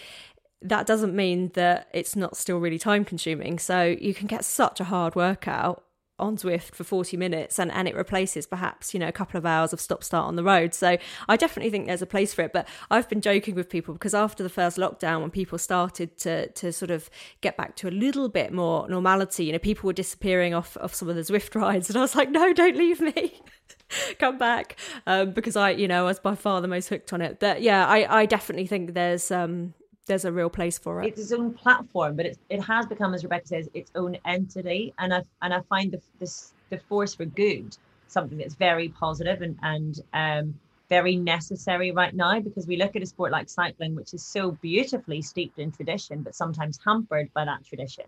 that 0.63 0.87
doesn't 0.87 1.15
mean 1.15 1.51
that 1.55 1.89
it's 1.93 2.17
not 2.17 2.37
still 2.37 2.59
really 2.59 2.79
time 2.79 3.05
consuming. 3.05 3.59
So 3.59 3.97
you 4.01 4.15
can 4.15 4.27
get 4.27 4.45
such 4.45 4.81
a 4.81 4.85
hard 4.85 5.15
workout 5.15 5.85
on 6.19 6.37
Zwift 6.37 6.75
for 6.75 6.85
40 6.85 7.17
minutes 7.17 7.59
and, 7.59 7.71
and 7.73 7.89
it 7.89 7.97
replaces 7.97 8.47
perhaps, 8.47 8.95
you 8.95 9.01
know, 9.01 9.09
a 9.09 9.13
couple 9.13 9.39
of 9.39 9.45
hours 9.45 9.73
of 9.73 9.81
stop 9.81 10.05
start 10.05 10.27
on 10.27 10.37
the 10.37 10.45
road. 10.45 10.73
So 10.73 10.97
I 11.29 11.37
definitely 11.37 11.71
think 11.71 11.87
there's 11.87 12.01
a 12.01 12.07
place 12.07 12.33
for 12.33 12.43
it. 12.43 12.53
But 12.53 12.69
I've 12.91 13.09
been 13.09 13.21
joking 13.21 13.57
with 13.57 13.69
people 13.69 13.93
because 13.95 14.15
after 14.15 14.43
the 14.43 14.49
first 14.49 14.77
lockdown, 14.77 15.21
when 15.21 15.31
people 15.31 15.59
started 15.59 16.17
to 16.19 16.49
to 16.53 16.73
sort 16.73 16.91
of 16.91 17.11
get 17.41 17.57
back 17.57 17.77
to 17.77 17.89
a 17.89 17.91
little 17.91 18.29
bit 18.29 18.53
more 18.53 18.89
normality, 18.89 19.47
you 19.47 19.53
know, 19.53 19.59
people 19.59 19.87
were 19.89 19.93
disappearing 19.93 20.55
off, 20.55 20.77
off 20.81 20.95
some 20.95 21.09
of 21.09 21.17
the 21.17 21.23
Zwift 21.23 21.55
rides. 21.61 21.91
And 21.91 21.99
I 21.99 22.03
was 22.03 22.15
like, 22.15 22.31
no, 22.31 22.53
don't 22.53 22.77
leave 22.77 23.01
me. 23.01 23.41
Come 24.19 24.39
back. 24.39 24.79
Um, 25.07 25.33
because 25.33 25.57
I, 25.57 25.71
you 25.71 25.89
know, 25.89 26.05
I 26.05 26.09
was 26.09 26.21
by 26.21 26.35
far 26.35 26.61
the 26.61 26.69
most 26.69 26.89
hooked 26.89 27.13
on 27.13 27.21
it. 27.21 27.41
But 27.41 27.63
yeah, 27.63 27.87
I, 27.87 28.21
I 28.21 28.27
definitely 28.27 28.67
think 28.67 28.95
there's 28.95 29.31
um 29.31 29.75
there's 30.07 30.25
a 30.25 30.33
real 30.33 30.51
place 30.51 30.79
for 30.79 31.03
it. 31.03 31.09
It's 31.09 31.21
its 31.21 31.33
own 31.33 31.55
platform, 31.55 32.17
but 32.17 32.27
it's, 32.27 32.39
it 32.49 32.61
has 32.63 32.87
become, 32.87 33.15
as 33.15 33.23
Rebecca 33.23 33.47
says, 33.47 33.69
its 33.75 33.91
own 33.95 34.17
entity. 34.25 34.93
And 34.99 35.15
I 35.15 35.23
and 35.43 35.55
I 35.55 35.61
find 35.63 35.93
the 35.93 36.01
this 36.19 36.55
the 36.71 36.79
force 36.79 37.15
for 37.15 37.25
good 37.25 37.77
something 38.09 38.39
that's 38.39 38.55
very 38.55 38.89
positive 38.89 39.43
and 39.43 39.59
and 39.63 40.01
um, 40.13 40.55
very 40.89 41.17
necessary 41.17 41.91
right 41.91 42.15
now 42.15 42.39
because 42.41 42.67
we 42.67 42.77
look 42.77 42.97
at 42.97 43.03
a 43.03 43.07
sport 43.07 43.33
like 43.33 43.49
cycling, 43.49 43.95
which 43.95 44.13
is 44.13 44.23
so 44.23 44.53
beautifully 44.61 45.23
steeped 45.23 45.59
in 45.59 45.73
tradition, 45.73 46.23
but 46.23 46.35
sometimes 46.35 46.79
hampered 46.85 47.33
by 47.33 47.45
that 47.45 47.65
tradition. 47.65 48.05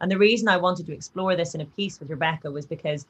And 0.00 0.10
the 0.10 0.18
reason 0.18 0.48
I 0.48 0.56
wanted 0.56 0.86
to 0.86 0.92
explore 0.92 1.36
this 1.36 1.54
in 1.54 1.60
a 1.60 1.66
piece 1.66 2.00
with 2.00 2.10
Rebecca 2.10 2.50
was 2.50 2.66
because 2.66 3.06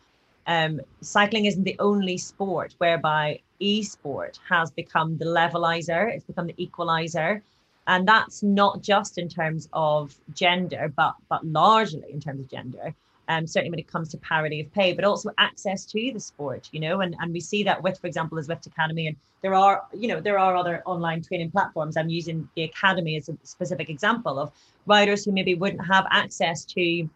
um, 0.46 0.80
cycling 1.00 1.46
isn't 1.46 1.64
the 1.64 1.76
only 1.78 2.18
sport 2.18 2.74
whereby 2.76 3.40
e-sport 3.60 4.38
has 4.46 4.70
become 4.70 5.16
the 5.16 5.24
levelizer, 5.24 6.12
it's 6.12 6.26
become 6.26 6.46
the 6.46 6.54
equalizer 6.58 7.42
and 7.86 8.08
that's 8.08 8.42
not 8.42 8.82
just 8.82 9.18
in 9.18 9.28
terms 9.28 9.68
of 9.72 10.14
gender 10.34 10.92
but 10.96 11.14
but 11.28 11.44
largely 11.46 12.10
in 12.10 12.20
terms 12.20 12.40
of 12.40 12.48
gender 12.50 12.94
um, 13.28 13.46
certainly 13.46 13.70
when 13.70 13.78
it 13.78 13.90
comes 13.90 14.10
to 14.10 14.18
parity 14.18 14.60
of 14.60 14.72
pay, 14.72 14.92
but 14.92 15.04
also 15.04 15.30
access 15.38 15.84
to 15.86 16.12
the 16.12 16.20
sport, 16.20 16.68
you 16.72 16.80
know, 16.80 17.00
and, 17.00 17.16
and 17.20 17.32
we 17.32 17.40
see 17.40 17.62
that 17.64 17.82
with, 17.82 17.98
for 17.98 18.06
example, 18.06 18.36
the 18.36 18.42
Zwift 18.42 18.66
Academy, 18.66 19.06
and 19.06 19.16
there 19.42 19.54
are, 19.54 19.84
you 19.92 20.08
know, 20.08 20.20
there 20.20 20.38
are 20.38 20.56
other 20.56 20.82
online 20.86 21.22
training 21.22 21.50
platforms. 21.50 21.96
I'm 21.96 22.08
using 22.08 22.48
the 22.54 22.64
Academy 22.64 23.16
as 23.16 23.28
a 23.28 23.36
specific 23.42 23.90
example 23.90 24.38
of 24.38 24.52
riders 24.86 25.24
who 25.24 25.32
maybe 25.32 25.54
wouldn't 25.54 25.86
have 25.86 26.06
access 26.10 26.64
to 26.66 27.08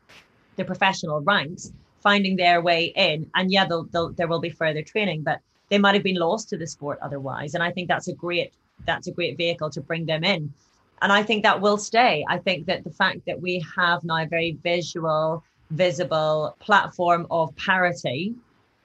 the 0.56 0.64
professional 0.64 1.20
ranks 1.20 1.72
finding 2.00 2.36
their 2.36 2.60
way 2.60 2.86
in. 2.96 3.30
And 3.34 3.50
yeah, 3.50 3.66
they'll, 3.66 3.84
they'll, 3.84 4.10
there 4.10 4.28
will 4.28 4.40
be 4.40 4.50
further 4.50 4.82
training, 4.82 5.22
but 5.22 5.40
they 5.68 5.78
might 5.78 5.94
have 5.94 6.02
been 6.02 6.16
lost 6.16 6.48
to 6.50 6.56
the 6.56 6.66
sport 6.66 6.98
otherwise. 7.02 7.54
And 7.54 7.62
I 7.62 7.70
think 7.70 7.88
that's 7.88 8.08
a 8.08 8.12
great 8.12 8.52
that's 8.86 9.06
a 9.06 9.12
great 9.12 9.36
vehicle 9.36 9.70
to 9.70 9.80
bring 9.80 10.06
them 10.06 10.24
in. 10.24 10.52
And 11.00 11.12
I 11.12 11.22
think 11.22 11.42
that 11.44 11.60
will 11.60 11.78
stay. 11.78 12.24
I 12.28 12.38
think 12.38 12.66
that 12.66 12.84
the 12.84 12.90
fact 12.90 13.20
that 13.26 13.40
we 13.40 13.64
have 13.76 14.02
now 14.04 14.22
a 14.22 14.26
very 14.26 14.58
visual, 14.62 15.44
visible 15.70 16.56
platform 16.58 17.26
of 17.30 17.54
parity 17.56 18.34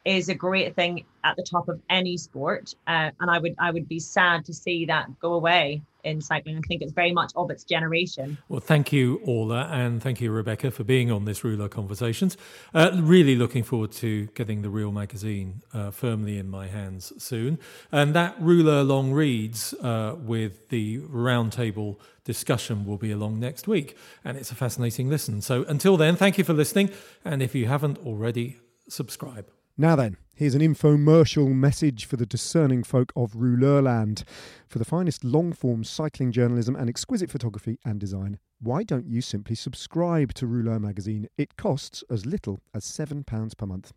is 0.05 0.29
a 0.29 0.35
great 0.35 0.75
thing 0.75 1.05
at 1.23 1.35
the 1.37 1.43
top 1.43 1.69
of 1.69 1.81
any 1.89 2.17
sport. 2.17 2.75
Uh, 2.87 3.09
and 3.19 3.31
I 3.31 3.39
would 3.39 3.55
I 3.57 3.71
would 3.71 3.87
be 3.87 3.99
sad 3.99 4.45
to 4.45 4.53
see 4.53 4.85
that 4.85 5.19
go 5.19 5.33
away 5.33 5.81
in 6.03 6.21
cycling. 6.21 6.57
I 6.57 6.61
think 6.67 6.81
it's 6.81 6.91
very 6.91 7.11
much 7.11 7.31
of 7.35 7.49
its 7.49 7.63
generation. 7.63 8.37
Well, 8.49 8.59
thank 8.59 8.91
you, 8.91 9.21
Orla, 9.25 9.69
and 9.71 10.01
thank 10.01 10.21
you, 10.21 10.31
Rebecca, 10.31 10.71
for 10.71 10.83
being 10.83 11.11
on 11.11 11.25
this 11.25 11.43
Rouleur 11.43 11.69
Conversations. 11.69 12.37
Uh, 12.73 12.91
really 13.01 13.35
looking 13.35 13.63
forward 13.63 13.91
to 13.93 14.27
getting 14.35 14.61
the 14.61 14.69
Rouleur 14.69 14.93
magazine 14.93 15.61
uh, 15.73 15.91
firmly 15.91 16.37
in 16.37 16.49
my 16.49 16.67
hands 16.67 17.13
soon. 17.21 17.59
And 17.91 18.13
that 18.15 18.39
Rouleur 18.39 18.83
long 18.83 19.11
reads 19.11 19.73
uh, 19.75 20.15
with 20.17 20.69
the 20.69 20.99
roundtable 20.99 21.97
discussion 22.23 22.85
will 22.85 22.97
be 22.97 23.11
along 23.11 23.39
next 23.39 23.67
week. 23.67 23.97
And 24.23 24.37
it's 24.37 24.51
a 24.51 24.55
fascinating 24.55 25.09
listen. 25.09 25.41
So 25.41 25.63
until 25.63 25.97
then, 25.97 26.15
thank 26.15 26.37
you 26.37 26.43
for 26.43 26.53
listening. 26.53 26.91
And 27.25 27.41
if 27.41 27.53
you 27.55 27.67
haven't 27.67 27.97
already, 27.99 28.57
subscribe. 28.87 29.49
Now 29.75 29.95
then, 29.95 30.17
here's 30.35 30.53
an 30.53 30.61
infomercial 30.61 31.47
message 31.47 32.05
for 32.05 32.15
the 32.15 32.27
discerning 32.27 32.83
folk 32.83 33.11
of 33.15 33.33
Rouleurland. 33.33 34.23
For 34.67 34.77
the 34.77 34.85
finest 34.85 35.23
long 35.23 35.51
form 35.51 35.83
cycling 35.83 36.31
journalism 36.31 36.75
and 36.75 36.87
exquisite 36.87 37.31
photography 37.31 37.79
and 37.83 37.99
design, 37.99 38.37
why 38.61 38.83
don't 38.83 39.07
you 39.07 39.19
simply 39.19 39.55
subscribe 39.55 40.35
to 40.35 40.45
Rouleur 40.45 40.79
magazine? 40.79 41.27
It 41.39 41.57
costs 41.57 42.03
as 42.11 42.23
little 42.23 42.59
as 42.75 42.85
£7 42.85 43.57
per 43.57 43.65
month. 43.65 43.93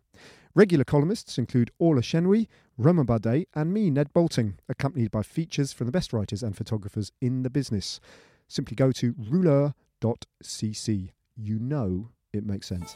Regular 0.55 0.83
columnists 0.83 1.37
include 1.37 1.69
Orla 1.77 2.01
Chennaoui, 2.01 2.47
Romain 2.79 3.05
Bardet, 3.05 3.45
and 3.53 3.71
me, 3.71 3.91
Ned 3.91 4.11
Boulting, 4.13 4.57
accompanied 4.67 5.11
by 5.11 5.21
features 5.21 5.73
from 5.73 5.85
the 5.85 5.91
best 5.91 6.11
writers 6.11 6.41
and 6.41 6.57
photographers 6.57 7.11
in 7.21 7.43
the 7.43 7.51
business. 7.51 7.99
Simply 8.47 8.73
go 8.73 8.91
to 8.93 9.13
rouleur.cc. 9.13 11.09
You 11.35 11.59
know 11.59 12.09
it 12.33 12.47
makes 12.47 12.65
sense. 12.65 12.95